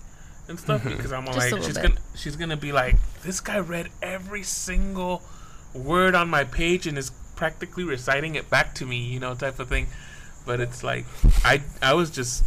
[0.48, 1.82] and stuff because I'm like, she's bit.
[1.82, 5.22] gonna she's gonna be like, this guy read every single
[5.72, 9.58] word on my page and is practically reciting it back to me, you know, type
[9.58, 9.88] of thing.
[10.46, 11.06] But it's like
[11.44, 12.44] I I was just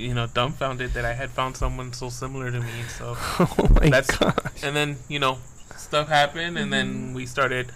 [0.00, 2.82] you know dumbfounded that I had found someone so similar to me.
[2.98, 4.62] So Oh my That's- gosh.
[4.62, 5.38] and then you know
[5.76, 7.72] stuff happened, and then we started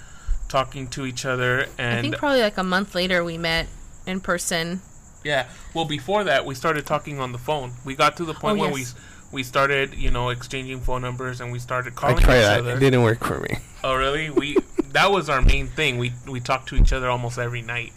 [0.48, 3.66] talking to each other, And I think probably like a month later we met
[4.06, 4.82] in person.
[5.24, 5.48] yeah.
[5.72, 7.72] Well, before that, we started talking on the phone.
[7.84, 8.94] We got to the point Oh, where yes.
[9.32, 12.42] we we started you know exchanging phone numbers, and we started I calling tried each
[12.42, 12.58] that.
[12.60, 12.76] other.
[12.76, 13.56] It didn't work for me.
[13.82, 14.30] Oh, really?
[14.30, 14.56] We
[14.92, 15.98] that was our main thing.
[15.98, 17.92] We we talked to each other almost every night,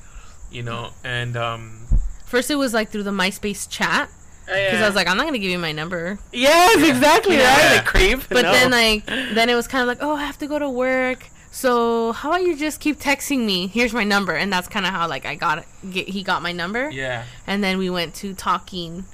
[0.51, 0.91] you know.
[1.03, 1.85] And um,
[2.25, 4.09] First, it was like through the MySpace chat
[4.49, 6.19] Oh, because I was like, I'm not gonna give you my number.
[6.31, 7.53] yes, exactly Yeah.
[7.73, 7.83] right.
[7.83, 8.21] The creep.
[8.29, 8.51] But No.
[8.53, 11.25] then like then it was kind of like, oh, I have to go to work.
[11.51, 13.67] So how about you just keep texting me?
[13.67, 16.51] Here's my number, and that's kind of how like I got get he got my
[16.51, 19.05] number, yeah, and then we went to talking.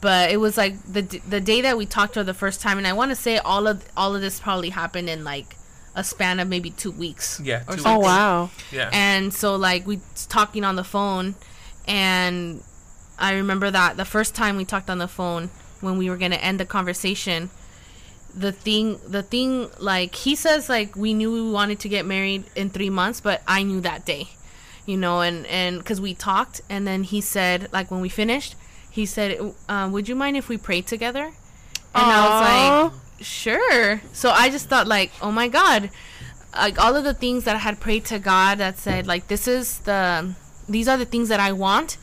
[0.00, 2.76] But it was like the the day that we talked to her the first time,
[2.76, 5.54] and I want to say all of all of this probably happened in like
[5.94, 7.40] a span of maybe two weeks.
[7.44, 7.92] Yeah, or two something.
[7.92, 8.50] oh wow.
[8.72, 8.90] yeah.
[8.92, 11.36] And so like we talking on the phone
[11.86, 12.62] and
[13.18, 15.50] I remember that the first time we talked on the phone
[15.80, 17.50] when we were going to end the conversation
[18.34, 22.44] the thing the thing like he says like we knew we wanted to get married
[22.56, 24.30] in 3 months but I knew that day.
[24.86, 28.56] You know and and cuz we talked and then he said like when we finished
[28.90, 31.32] he said uh, would you mind if we prayed together?
[31.94, 34.00] And I was like sure.
[34.12, 35.90] So I just thought like, oh my god,
[36.54, 39.46] like all of the things that I had prayed to God that said like this
[39.46, 40.34] is the
[40.68, 41.96] these are the things that I want.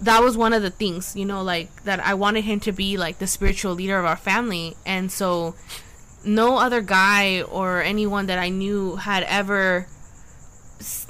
[0.00, 2.96] That was one of the things, you know, like that I wanted him to be
[2.96, 4.76] like the spiritual leader of our family.
[4.84, 5.54] And so
[6.24, 9.86] no other guy or anyone that I knew had ever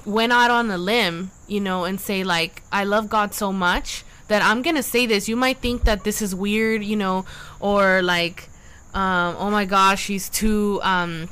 [0.04, 4.04] went out on a limb, you know, and say like I love God so much
[4.28, 5.28] that I'm going to say this.
[5.28, 7.24] You might think that this is weird, you know,
[7.60, 8.48] or like
[8.94, 11.28] um oh my gosh, she's too um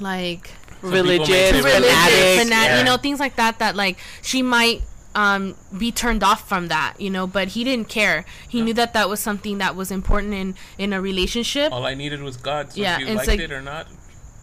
[0.00, 2.50] like people religious, religious, fanatic.
[2.50, 2.78] Yeah.
[2.78, 3.58] you know, things like that.
[3.58, 4.82] That like she might
[5.18, 7.26] um, be turned off from that, you know.
[7.26, 8.24] But he didn't care.
[8.48, 11.72] He knew that that was something that was important in in a relationship.
[11.72, 12.72] All I needed was God.
[12.72, 13.88] So Yeah, if you liked like- it or not,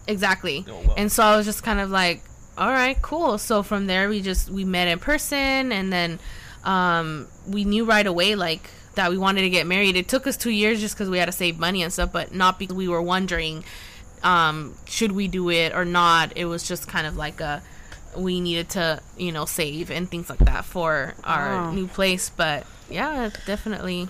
[0.07, 0.65] Exactly.
[0.69, 0.93] Oh, well.
[0.97, 2.21] And so I was just kind of like,
[2.59, 3.39] all right, cool.
[3.39, 6.19] So from there, we just we met in person, and then
[6.63, 9.95] um, we knew right away like that we wanted to get married.
[9.95, 12.33] It took us two years just because we had to save money and stuff, but
[12.33, 13.63] not because we were wondering
[14.23, 16.33] um, should we do it or not.
[16.35, 17.61] It was just kind of like a
[18.17, 21.71] we needed to you know save and things like that for our Wow.
[21.71, 22.29] new place.
[22.29, 24.07] But yeah, definitely.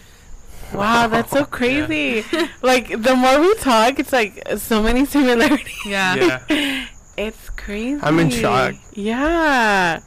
[0.74, 2.26] Wow, that's so crazy.
[2.62, 5.86] like the more we talk, it's like so many similarities.
[5.86, 6.16] Yeah.
[6.50, 6.88] yeah.
[7.18, 8.00] It's crazy.
[8.02, 8.76] I'm in shock.
[8.94, 10.00] Yeah.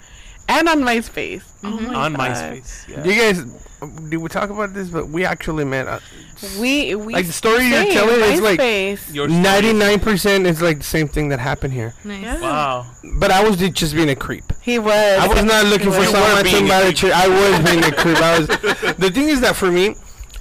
[0.49, 1.42] And on MySpace.
[1.62, 1.86] Oh Mhm.
[1.88, 2.30] my on God.
[2.30, 2.88] MySpace.
[2.88, 3.03] Yeah.
[3.03, 3.44] Do you guys?
[4.09, 4.89] Did we talk about this?
[4.89, 5.87] But we actually met.
[5.87, 6.01] Uh,
[6.59, 9.14] We we Like, the story you're telling is, like, MySpace.
[9.14, 11.95] Your story- Ninety-nine percent is like the same thing that happened here.
[12.05, 12.22] Nice.
[12.22, 12.41] Yeah.
[12.41, 12.87] Wow.
[13.18, 14.45] But I was just being a creep.
[14.62, 14.93] he was.
[14.93, 16.09] I was not looking for was.
[16.11, 17.12] someone being to a marry.
[17.12, 18.18] I was being a creep.
[18.18, 18.47] I was.
[19.05, 19.95] The thing is that for me,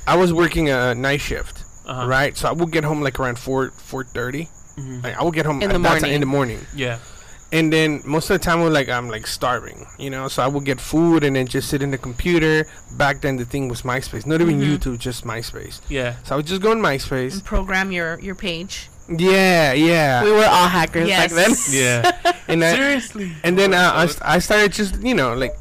[0.07, 2.07] I was working a night shift, Uh-huh.
[2.07, 2.35] right?
[2.37, 4.49] So I would get home like around four four thirty.
[4.77, 5.03] Mhm.
[5.03, 6.13] Like I would get home In at the that time- morning.
[6.15, 6.97] in the morning, Yeah.
[7.51, 10.27] And then most of the time, I like I'm like starving, you know.
[10.27, 12.65] So I would get food and then just sit in the computer.
[12.91, 14.77] Back then, the thing was MySpace, not even Mhm.
[14.77, 15.79] YouTube, just MySpace.
[15.89, 16.15] Yeah.
[16.23, 17.33] So I would just go on MySpace.
[17.33, 18.89] And program your your page.
[19.09, 21.33] Yeah, yeah, we were all hackers Yes.
[21.33, 21.55] back then.
[21.71, 22.33] Yeah.
[22.49, 23.31] and I, Seriously.
[23.43, 25.55] and then uh, I, st- I started just you know like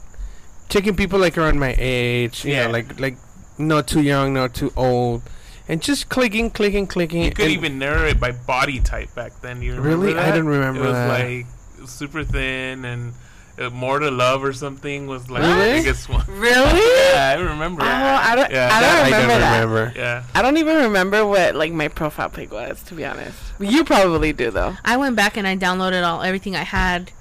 [0.69, 2.67] checking people like around my age you Yeah.
[2.67, 3.17] know like like
[3.59, 5.23] not too young not too old
[5.69, 9.63] and just clicking clicking clicking You could even narrow it by body type back then.
[9.63, 10.19] You remember Really?
[10.19, 10.33] I that?
[10.33, 11.09] didn't remember It was that.
[11.25, 11.47] like
[11.85, 13.13] super thin and
[13.59, 15.71] uh, more to love or something was like Really?
[15.73, 16.25] the biggest one.
[16.29, 16.81] Really?
[17.13, 17.83] Yeah, I remember.
[17.83, 18.51] Oh, I don't.
[18.51, 19.61] Yeah, I don't I remember don't that.
[19.65, 20.25] remember Yeah.
[20.35, 22.83] I don't even remember what like my profile pic was.
[22.85, 24.75] To be honest, you probably do though.
[24.85, 27.13] I went back and I downloaded all everything I had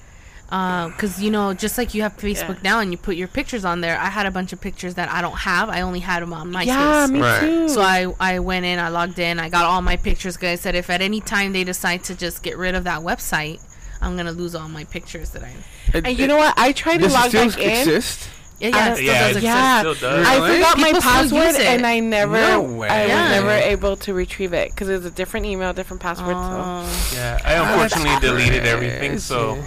[0.45, 2.72] because you know, just like you have Facebook Yeah.
[2.72, 5.10] now and you put your pictures on there, I had a bunch of pictures that
[5.10, 5.70] I don't have.
[5.70, 6.66] I only had them on MySpace.
[6.68, 7.39] yeah, me Right.
[7.39, 7.70] too.
[7.70, 10.38] So I, I went in, I logged in, I got all my pictures.
[10.38, 13.01] Cause I said if at any time they decide to just get rid of that
[13.01, 13.60] website,
[14.06, 15.53] I'm gonna lose all my pictures that I.
[15.93, 16.53] and you know what?
[16.58, 17.70] I tried to log still back in.
[17.80, 18.30] exist?
[18.60, 19.43] Yeah, I yeah, it don't- still yeah, does it exist.
[19.43, 19.80] Yeah.
[19.80, 20.28] still does.
[20.28, 20.56] I Really?
[20.56, 22.84] forgot my People still password and I never, No.
[22.84, 23.22] I Yeah.
[23.24, 26.36] was never able to retrieve it because it was a different email, different password.
[26.38, 27.12] Oh.
[27.14, 29.20] Yeah, I unfortunately deleted everything, crazy.
[29.34, 29.58] so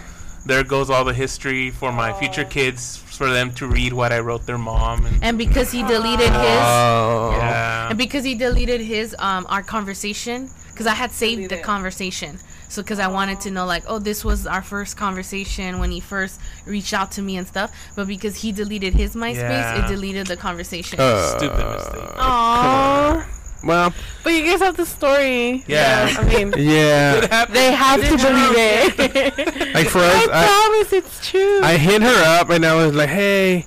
[0.47, 4.21] there goes all the history for my future kids for them to read what I
[4.21, 7.33] wrote their mom and And because he deleted his, Oh.
[7.37, 7.89] yeah.
[7.91, 12.39] and because he deleted his, um, our conversation, because I had saved the conversation.
[12.69, 16.01] So, because I wanted to know, like, oh, this was our first conversation when he
[16.01, 17.73] first reached out to me and stuff.
[17.97, 19.85] But because he deleted his MySpace, Yeah.
[19.85, 21.01] it deleted the conversation.
[21.01, 22.17] Uh, Stupid mistake.
[22.19, 23.25] Aww.
[23.65, 23.93] Well,
[24.23, 25.65] But you guys have the story.
[25.67, 26.15] Yeah.
[26.19, 27.45] I mean, yeah.
[27.47, 29.55] they have to believe it.
[29.75, 31.61] Like for I us, I, promise it's true.
[31.63, 33.67] I hit her up and I was like, "Hey,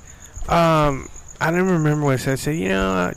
[0.49, 1.07] um,
[1.39, 2.31] I don't remember what I said.
[2.33, 3.11] I said, you know,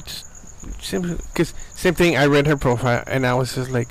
[0.78, 2.16] just because same thing.
[2.16, 3.88] I read her profile and I was just like,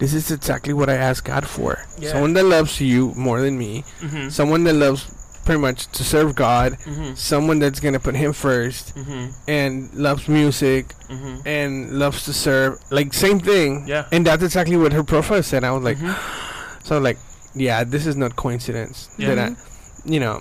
[0.00, 1.78] this is exactly what I asked God for.
[1.98, 2.10] Yeah.
[2.12, 3.84] Someone that loves you more than me.
[4.00, 4.32] Mhm.
[4.32, 5.06] Someone that loves
[5.44, 6.76] pretty much to serve God.
[6.84, 7.16] Mhm.
[7.16, 9.32] Someone that's gonna put Him first Mhm.
[9.48, 11.42] and loves music Mhm.
[11.46, 12.78] and loves to serve.
[12.90, 13.84] Like same thing.
[13.86, 14.04] Yeah.
[14.12, 15.64] And that's exactly what her profile said.
[15.64, 16.16] I was like, Mhm.
[16.84, 17.18] so like,
[17.54, 19.08] yeah, this is not coincidence.
[19.18, 19.34] Yeah.
[19.34, 19.56] That I,
[20.04, 20.40] you know,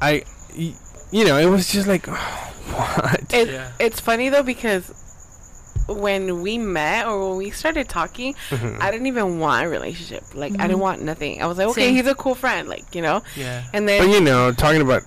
[0.00, 0.22] I,
[0.56, 0.74] y-
[1.10, 2.06] you know, it was just like,
[2.76, 3.20] what?
[3.32, 3.68] It, Yeah.
[3.78, 4.92] It's funny though because
[5.96, 8.80] when we met or when we started talking, Mhm.
[8.80, 10.24] I didn't even want a relationship.
[10.34, 11.42] Like I didn't want nothing.
[11.42, 11.94] I was like, okay, Same.
[11.96, 12.68] he's a cool friend.
[12.68, 13.22] Like you know.
[13.36, 13.62] Yeah.
[13.72, 14.00] And then.
[14.00, 15.02] But then you know, talking about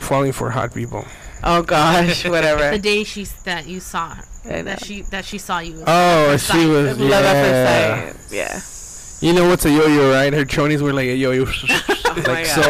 [0.00, 1.04] falling for hot people.
[1.44, 2.70] oh gosh, whatever.
[2.70, 4.14] the day she that you saw
[4.44, 5.82] her, that she that she saw you.
[5.86, 6.66] Oh, she sight.
[6.68, 7.32] was Love yeah.
[7.32, 8.36] at first sight.
[8.36, 8.60] Yeah.
[9.20, 10.32] You know what's a yo-yo, right?
[10.32, 11.44] Her chonies were like a yo-yo,
[12.26, 12.62] like so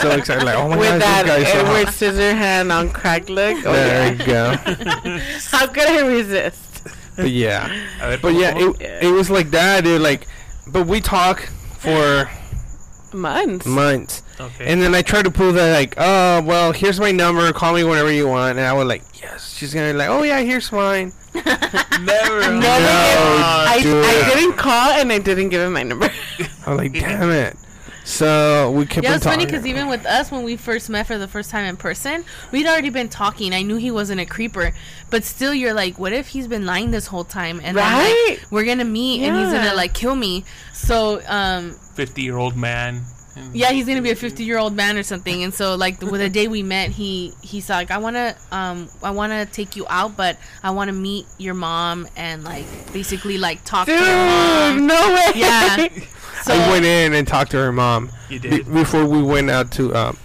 [0.00, 1.94] so excited, like oh my With god, that this guy's so Edward hot.
[1.94, 3.56] Scissorhand on crack look.
[3.66, 4.12] Oh, There yeah.
[4.12, 5.18] you go.
[5.50, 6.60] How could I resist?
[7.18, 7.68] But yeah,
[8.22, 10.00] but yeah, it, it was like that, dude.
[10.00, 10.26] Like,
[10.68, 11.40] but we talk
[11.78, 12.30] for
[13.12, 13.66] Months.
[13.66, 14.22] months.
[14.40, 14.66] Okay.
[14.72, 17.52] And then I try to prove that, like, oh, well, here's my number.
[17.52, 18.56] Call me whenever you want.
[18.58, 19.52] And I was like, yes.
[19.56, 21.12] She's gonna be like, oh yeah, here's mine.
[21.34, 21.44] never.
[22.00, 23.80] Never No, I.
[23.84, 26.08] I didn't call and I didn't give him my number.
[26.66, 27.56] I was like, damn it.
[28.08, 31.06] So we kept Yeah, on it's funny because even with us, when we first met
[31.06, 33.52] for the first time in person, we'd already been talking.
[33.52, 34.72] I knew he wasn't a creeper,
[35.10, 37.60] but still, you're like, what if he's been lying this whole time?
[37.62, 38.38] And then, Right?
[38.40, 40.44] like, we're gonna meet, and he's gonna like kill me.
[40.72, 43.02] So, um, Fifty-year-old man.
[43.52, 45.44] yeah, he's gonna be a 50 year old man or something.
[45.44, 49.10] And so, like, with the day we met, he he's like, I wanna, um, I
[49.10, 52.64] wanna take you out, but I wanna meet your mom and like
[52.94, 54.86] basically like talk to Dude, your mom.
[54.86, 55.32] no way.
[55.36, 55.88] Yeah.
[56.44, 58.72] So I went in and talked to her mom You be- did.
[58.72, 60.16] before we went out to, um,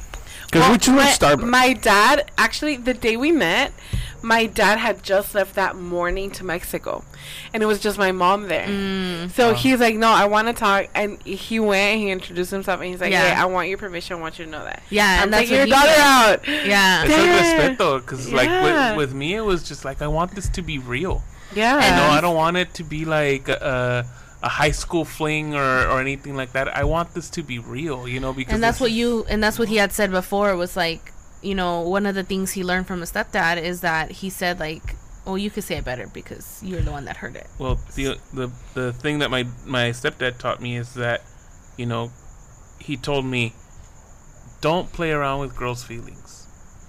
[0.45, 1.49] because we just went my, Starbucks.
[1.49, 3.73] my dad, actually, the day we met,
[4.22, 7.03] my dad had just left that morning to Mexico,
[7.53, 8.68] and it was just my mom there.
[8.68, 9.31] Mm.
[9.31, 11.99] So he's like, "No, I want to talk," and he went.
[11.99, 13.34] He introduced himself, and he's like, Yeah.
[13.34, 14.18] "Hey, I want your permission.
[14.18, 15.99] I want you to know that." yeah, I'm and that's your daughter said.
[15.99, 16.48] out.
[16.48, 17.03] Yeah.
[17.03, 17.41] It's a Damn.
[17.57, 20.61] respect though, because like with, with me, it was just like I want this to
[20.61, 21.22] be real.
[21.53, 21.76] Yeah.
[21.76, 24.06] You know, I don't want it to be like a,
[24.44, 26.76] a high school fling or, or anything like that.
[26.76, 28.07] I want this to be real.
[28.07, 30.76] You know, because and that's what you and that's what he had said before was
[30.78, 34.30] like you know one of the things he learned from his stepdad is that he
[34.30, 34.95] said like
[35.26, 38.18] well you could say it better because you're the one that heard it Well, the
[38.34, 41.22] the the thing that my my stepdad taught me is that,
[41.78, 42.11] you know,
[42.80, 43.53] he told me,
[44.61, 46.48] don't play around with girls' feelings,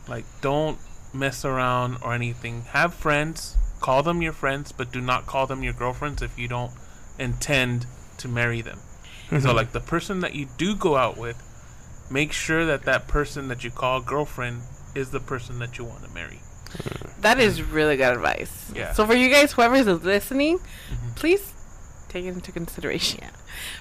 [0.09, 0.78] like don't
[1.12, 2.62] mess around or anything.
[2.70, 6.48] Have friends, call them your friends, but do not call them your girlfriends if you
[6.48, 6.72] don't
[7.19, 7.86] intend
[8.19, 8.81] to marry them.
[9.31, 9.57] So, mm-hmm.
[9.57, 11.43] like the person that you do go out with,
[12.11, 14.62] make sure that that person that you call girlfriend
[14.95, 16.41] is the person that you want to marry.
[16.66, 17.20] Mm-hmm.
[17.23, 18.70] That is really good advice.
[18.74, 18.93] Yeah.
[18.93, 21.15] So for you guys, whoever's listening, mm-hmm.
[21.15, 21.53] please
[22.15, 23.19] take it into consideration.
[23.23, 23.31] Yeah.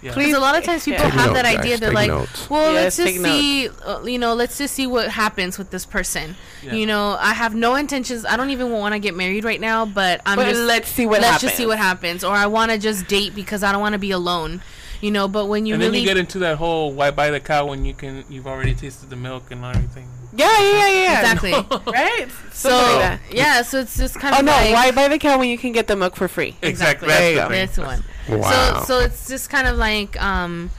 [0.01, 0.13] Yeah.
[0.13, 0.33] Please.
[0.35, 1.11] a lot of times people Yeah.
[1.11, 2.49] Take have that idea guys, they're like notes.
[2.49, 5.69] well Yes, let's just take see uh, you know let's just see what happens with
[5.69, 6.73] this person Yeah.
[6.73, 9.85] you know i have no intentions i don't even want to get married right now
[9.85, 11.41] but i'm But just let's see what let's happens.
[11.43, 13.99] just see what happens or i want to just date because i don't want to
[13.99, 14.61] be alone
[15.01, 17.29] you know but when you and really then you get into that whole why buy
[17.31, 20.07] the cow when you can you've already tasted the milk and everything.
[20.35, 21.19] Yeah, yeah, yeah, yeah.
[21.19, 21.51] exactly
[21.91, 22.27] Right?
[22.51, 24.51] so Something like yeah so it's just kind Oh of Oh no!
[24.51, 26.55] like, Why buy the cow when you can get the milk for free?
[26.61, 27.07] Exactly.
[27.07, 27.83] There you That's go.
[27.83, 28.03] the thing.
[28.27, 28.39] This one.
[28.41, 28.79] Wow.
[28.79, 30.71] So so it's just kind of like um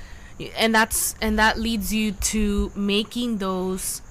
[0.56, 4.02] and that's and that leads you to making those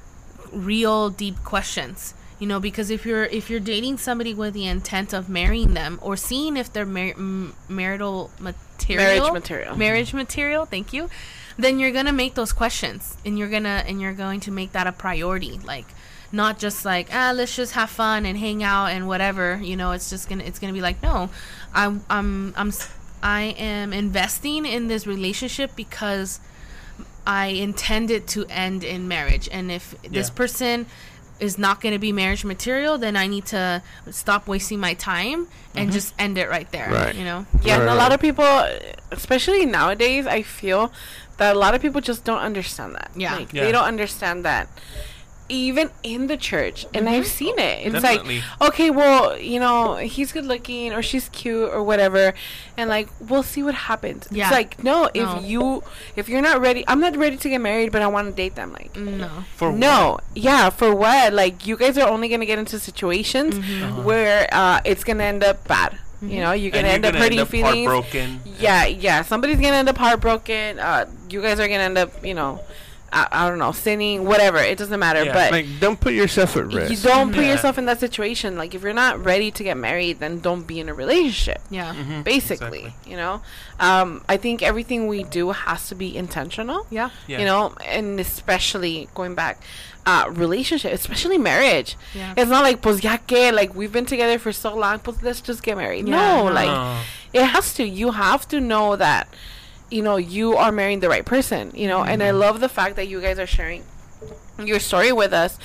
[0.52, 2.14] real deep questions.
[2.40, 6.00] You know, because if you're if you're dating somebody with the intent of marrying them
[6.02, 9.78] or seeing if they're mar- m- marital material, Marriage material.
[9.78, 11.10] marriage material, thank you,
[11.58, 14.88] then you're gonna make those questions and you're gonna and you're going to make that
[14.88, 15.86] a priority, like
[16.32, 19.60] not just like ah let's just have fun and hang out and whatever.
[19.62, 21.30] You know, it's just gonna it's gonna be like no,
[21.74, 26.40] I'm I'm I'm s- I am investing in this relationship because
[27.26, 29.48] I intend it to end in marriage.
[29.52, 30.88] And if this person
[31.40, 33.82] is not going to be marriage material, then I need to
[34.12, 36.90] stop wasting my time and just end it right there.
[36.92, 37.16] Right.
[37.16, 37.46] You know?
[37.64, 38.46] Yeah, and a Right, lot of people,
[39.12, 40.92] especially nowadays, I feel
[41.38, 43.12] that a lot of people just don't understand that.
[43.16, 43.36] Yeah.
[43.36, 43.64] Like, Yeah.
[43.64, 44.68] They don't understand that.
[45.50, 47.16] Even in the church, and Mm-hmm.
[47.16, 47.86] I've seen it.
[47.86, 48.40] It's Definitely.
[48.60, 52.34] like, okay, well, you know, he's good looking or she's cute or whatever,
[52.78, 54.26] and like, we'll see what happens.
[54.32, 54.46] Yeah.
[54.46, 55.40] It's like, no, if No.
[55.42, 55.84] you,
[56.16, 58.56] if you're not ready, I'm not ready to get married, but I want to date
[58.56, 58.72] them.
[58.72, 59.44] Like, No.
[59.58, 61.34] For no, yeah, for what?
[61.34, 64.06] Like you guys are only gonna get into situations Mm-hmm.
[64.06, 66.00] where uh, it's gonna end up bad.
[66.30, 67.88] You know, you're gonna end up gonna hurting feelings.
[67.88, 68.42] heartbroken.
[68.60, 69.22] Yeah, yeah.
[69.24, 70.80] Somebody's gonna end up heartbroken.
[70.80, 72.62] Uh, you guys are gonna end up, you know,
[73.14, 74.58] I, I don't know, sinning, whatever.
[74.58, 75.24] It doesn't matter.
[75.24, 75.34] Yeah.
[75.34, 76.76] But Like, don't put yourself at risk.
[76.76, 77.04] you risk.
[77.04, 77.52] don't put Yeah.
[77.54, 78.58] yourself in that situation.
[78.58, 81.62] Like if you're not ready to get married, then don't be in a relationship.
[81.70, 81.94] Yeah.
[81.94, 83.12] Mhm, Basically, exactly.
[83.12, 83.42] you know,
[83.80, 87.10] um, I think everything we do has to be intentional Yeah.
[87.28, 87.40] Yeah.
[87.40, 89.62] you know and especially going back
[90.06, 92.34] uh relationship especially marriage Yeah.
[92.36, 95.40] it's not like pues ya que like we've been together for so long pues let's
[95.42, 96.54] just get married Yeah, no, no.
[96.54, 96.98] like No.
[97.34, 99.28] it has to you have to know that
[99.94, 102.40] you know you are marrying the right person you know and i Mm-hmm.
[102.40, 103.84] love the fact that you guys are sharing
[104.64, 105.58] your story with us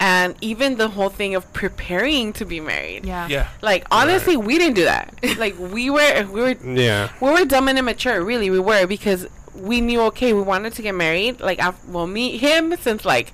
[0.00, 3.26] and even the whole thing of preparing to be married Yeah.
[3.28, 3.48] Yeah.
[3.62, 7.10] like honestly we didn't do that like we were we were Yeah.
[7.20, 10.82] we were dumb and immature really we were because we knew okay we wanted to
[10.82, 13.32] get married like af- well meet him since like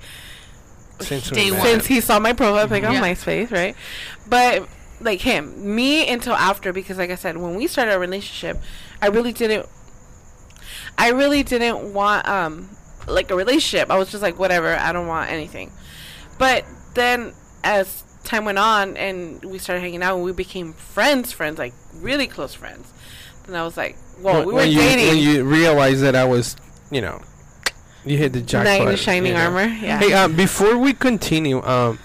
[1.01, 3.03] Since we Day since he saw my profile pic on Yeah.
[3.03, 3.75] MySpace right
[4.29, 4.67] but
[5.01, 8.57] like him me until after because like I said when we started our relationship
[9.01, 9.67] I really didn't
[10.99, 12.69] I really didn't want um
[13.07, 15.73] like a relationship I was just like whatever I don't want anything
[16.39, 16.65] but
[16.95, 17.33] then
[17.65, 21.75] as time went on and we started hanging out and we became friends friends like
[21.97, 22.93] really close friends
[23.47, 26.15] then I was like well When- we were when you, dating When you realize that
[26.15, 26.55] I was,
[26.93, 27.21] you know,
[28.05, 28.89] you hit the knight jackpot.
[28.89, 29.45] in shining you know.
[29.47, 31.99] armor yeah Hey, um, before we continue, um,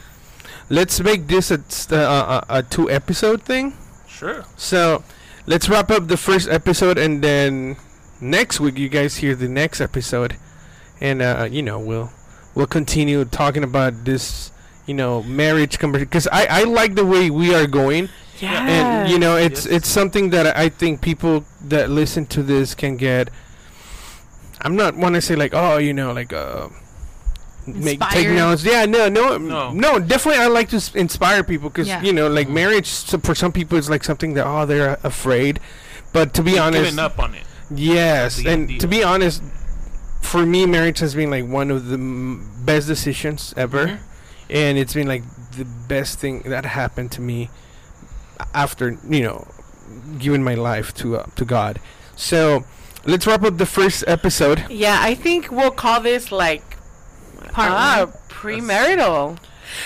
[0.70, 3.74] let's make this a, st- uh, a, a two episode thing.
[4.08, 4.44] Sure.
[4.56, 5.04] So,
[5.46, 7.78] let's wrap up the first episode, and then
[8.22, 10.36] next week you guys hear the next episode,
[11.02, 12.12] and uh, you know we'll
[12.56, 14.52] we'll continue talking about this,
[14.86, 16.08] you know, marriage conversation.
[16.10, 19.74] Because I I like the way we are going, yeah and you know it's Yes.
[19.78, 23.30] it's something that I think people that listen to this can get.
[24.62, 26.70] I'm not want to say like oh you know like uh.
[27.68, 28.64] Make take notes.
[28.64, 29.72] Yeah, no, no, No.
[29.74, 32.02] no, Definitely, I like to s- inspire people because Yeah.
[32.02, 32.88] you know, like marriage.
[32.88, 35.60] So for some people, it's like something that oh they're afraid.
[36.14, 37.44] But to be honest, Giving up on it.
[37.74, 38.80] Yes, the and idea.
[38.80, 39.42] to be honest,
[40.22, 44.00] for me, marriage has been like one of the m- best decisions ever, Mhm.
[44.50, 45.24] and it's been like
[45.58, 47.50] the best thing that happened to me
[48.54, 49.48] after you know
[50.20, 51.80] giving my life to uh, to God.
[52.16, 52.64] So
[53.06, 54.66] let's wrap up the first episode.
[54.70, 56.64] Yeah, I think we'll call this like
[57.52, 58.14] Part ah, one.
[58.30, 59.38] premarital.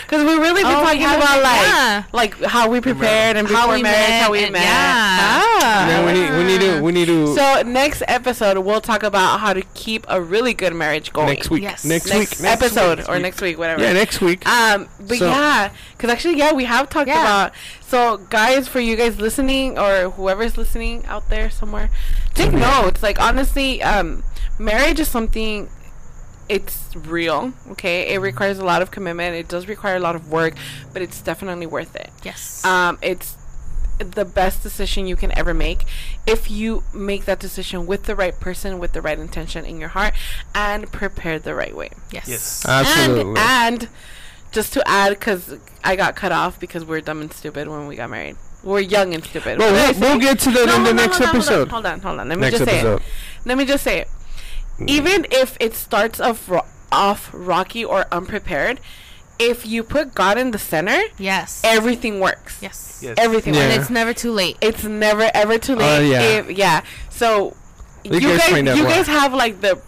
[0.04, 2.04] Because we really been Oh, talking haven't- about like yeah.
[2.14, 4.62] like how we prepared and How we marriage, met how we and- met.
[4.64, 5.42] yeah.
[5.64, 5.86] Ah.
[5.88, 9.40] Then we need we need to we need to So next episode we'll talk about
[9.40, 11.28] how to keep a really good marriage going.
[11.28, 11.86] next week Yes.
[11.86, 13.10] next, Next week next episode week.
[13.10, 13.82] or next week, whatever.
[13.82, 14.48] yeah next week.
[14.48, 17.22] Um, but So- yeah, because actually, yeah, we have talked Yeah.
[17.22, 17.52] about.
[17.88, 21.90] So, guys, for you guys listening or whoever's listening out there somewhere,
[22.34, 23.04] take notes.
[23.04, 24.24] Like honestly, um,
[24.58, 25.70] marriage is something.
[26.56, 28.14] It's real, okay.
[28.14, 29.36] It requires a lot of commitment.
[29.36, 30.54] It does require a lot of work,
[30.92, 32.10] but it's definitely worth it.
[32.24, 32.64] Yes.
[32.66, 33.38] Um, it's
[34.00, 35.86] the best decision you can ever make
[36.26, 39.90] if you make that decision with the right person, with the right intention in your
[39.90, 40.14] heart,
[40.56, 41.90] and prepared the right way.
[42.12, 42.28] yes.
[42.28, 42.66] Yes.
[42.68, 43.40] Absolutely.
[43.40, 43.90] And, and
[44.52, 47.96] just to add, because I got cut off because we're dumb and stupid when we
[47.96, 48.36] got married.
[48.64, 49.58] We're young and stupid.
[49.58, 51.18] well, What did I we'll, we'll get to that No, in the hold on, next
[51.18, 51.68] hold on, episode.
[51.70, 52.28] Hold on, hold on.
[52.30, 52.96] Let me Next just say episode.
[52.98, 53.04] it.
[53.46, 54.08] Let me just say it.
[54.82, 54.90] Mm-hmm.
[54.90, 58.80] Even if it starts off, ro- off rocky or unprepared,
[59.40, 61.62] if you put God in the center, Yes.
[61.64, 62.60] everything works.
[62.62, 63.00] yes.
[63.04, 63.16] Yes.
[63.18, 63.62] Everything Yeah.
[63.62, 63.74] works.
[63.74, 64.58] And it's never too late.
[64.62, 65.98] It's never ever too oh, late.
[65.98, 66.22] Oh, yeah.
[66.22, 66.82] If, yeah.
[67.10, 67.56] So
[68.04, 68.90] You you, guys guys, you why.
[68.90, 69.82] guys have like the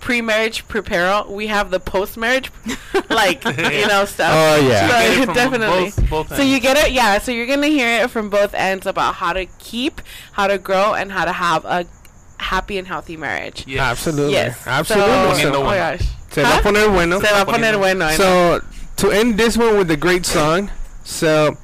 [0.00, 1.24] pre-marriage prepare.
[1.28, 2.50] We have the post-marriage,
[3.10, 4.32] like you know stuff.
[4.34, 4.88] Oh yeah.
[4.88, 5.84] So- You get it from definitely.
[5.84, 7.18] Both, both So you get it, yeah.
[7.18, 10.00] So you're gonna hear it from both ends about how to keep,
[10.32, 11.86] how to grow, and how to have a
[12.42, 13.64] happy and healthy marriage.
[13.66, 13.80] Yes.
[13.80, 14.32] Absolutely.
[14.32, 14.66] Yes.
[14.66, 15.12] Absolutely.
[15.12, 16.02] So, Poniendo oh my gosh.
[16.30, 16.58] Se va Huh?
[16.58, 17.20] a poner bueno.
[17.20, 18.10] Se va a poner bueno.
[18.12, 18.60] So
[18.96, 20.70] to end this one with a great song.
[21.04, 21.56] So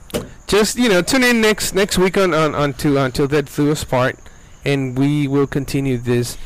[0.46, 3.70] just you know, tune in next next week on on, on to until Death Do
[3.70, 4.18] Us Part,
[4.64, 6.36] and we will continue this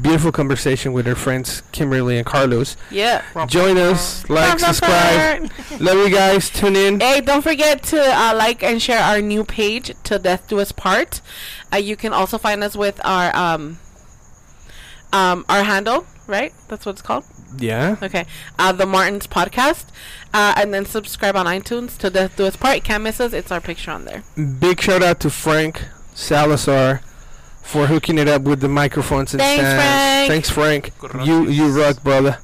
[0.00, 2.76] beautiful conversation with our friends Kimberly and Carlos.
[2.90, 3.22] Yeah.
[3.46, 5.50] Join us, like, subscribe.
[5.80, 6.50] Love you guys.
[6.50, 7.00] Tune in.
[7.00, 10.72] Hey, don't forget to uh, like and share our new page, Till Death Do Us
[10.72, 11.20] Part.
[11.72, 13.78] Uh, you can also find us with our um,
[15.12, 16.52] um, our handle, right?
[16.68, 17.24] That's what it's called.
[17.58, 17.96] Yeah.
[18.02, 18.26] Okay.
[18.58, 19.86] Uh, the Martins Podcast.
[20.32, 22.82] Uh, and then subscribe on iTunes to Death Do Us Part.
[22.82, 23.32] Can't miss us.
[23.32, 24.24] It's our picture on there.
[24.36, 25.84] Big shout out to Frank
[26.14, 27.02] Salazar
[27.64, 29.82] for hooking it up with the microphones and Thanks, stands.
[29.82, 30.30] Frank.
[30.30, 31.26] Thanks, Frank.
[31.26, 32.38] You you rock, brother.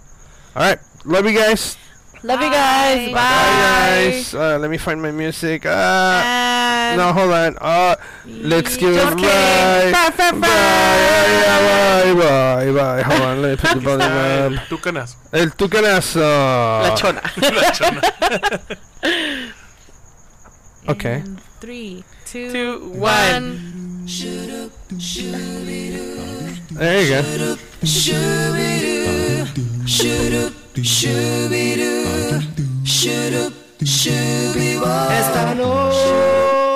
[0.57, 0.79] All right.
[1.05, 1.77] Love you guys.
[2.23, 3.07] Love you guys.
[3.09, 3.13] Bye.
[3.13, 3.15] Bye.
[3.15, 4.35] Bye, guys.
[4.35, 5.65] Uh, let me find my music.
[5.65, 7.57] Uh, no, hold on.
[7.59, 9.31] Uh, let's give Just it kidding.
[9.31, 9.93] bye.
[9.93, 10.41] Bye, bye, Bye.
[10.41, 12.13] bye.
[12.13, 12.73] Bye.
[12.73, 12.73] Bye.
[12.73, 13.03] Bye.
[13.09, 13.41] Hold on.
[13.43, 14.69] Let me put the volume up.
[14.69, 15.17] Tu canas.
[15.33, 16.21] El tucanazo.
[16.21, 17.23] La chona.
[17.41, 18.01] La chona.
[20.89, 21.17] Okay.
[21.21, 23.01] In three, two, Two, one.
[23.01, 24.07] one.
[26.73, 27.57] There you go.
[35.11, 36.70] Esta noche,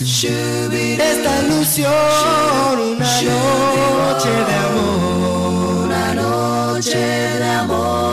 [0.00, 1.92] esta ilusión,
[2.96, 8.03] una noche de amor, una noche de amor.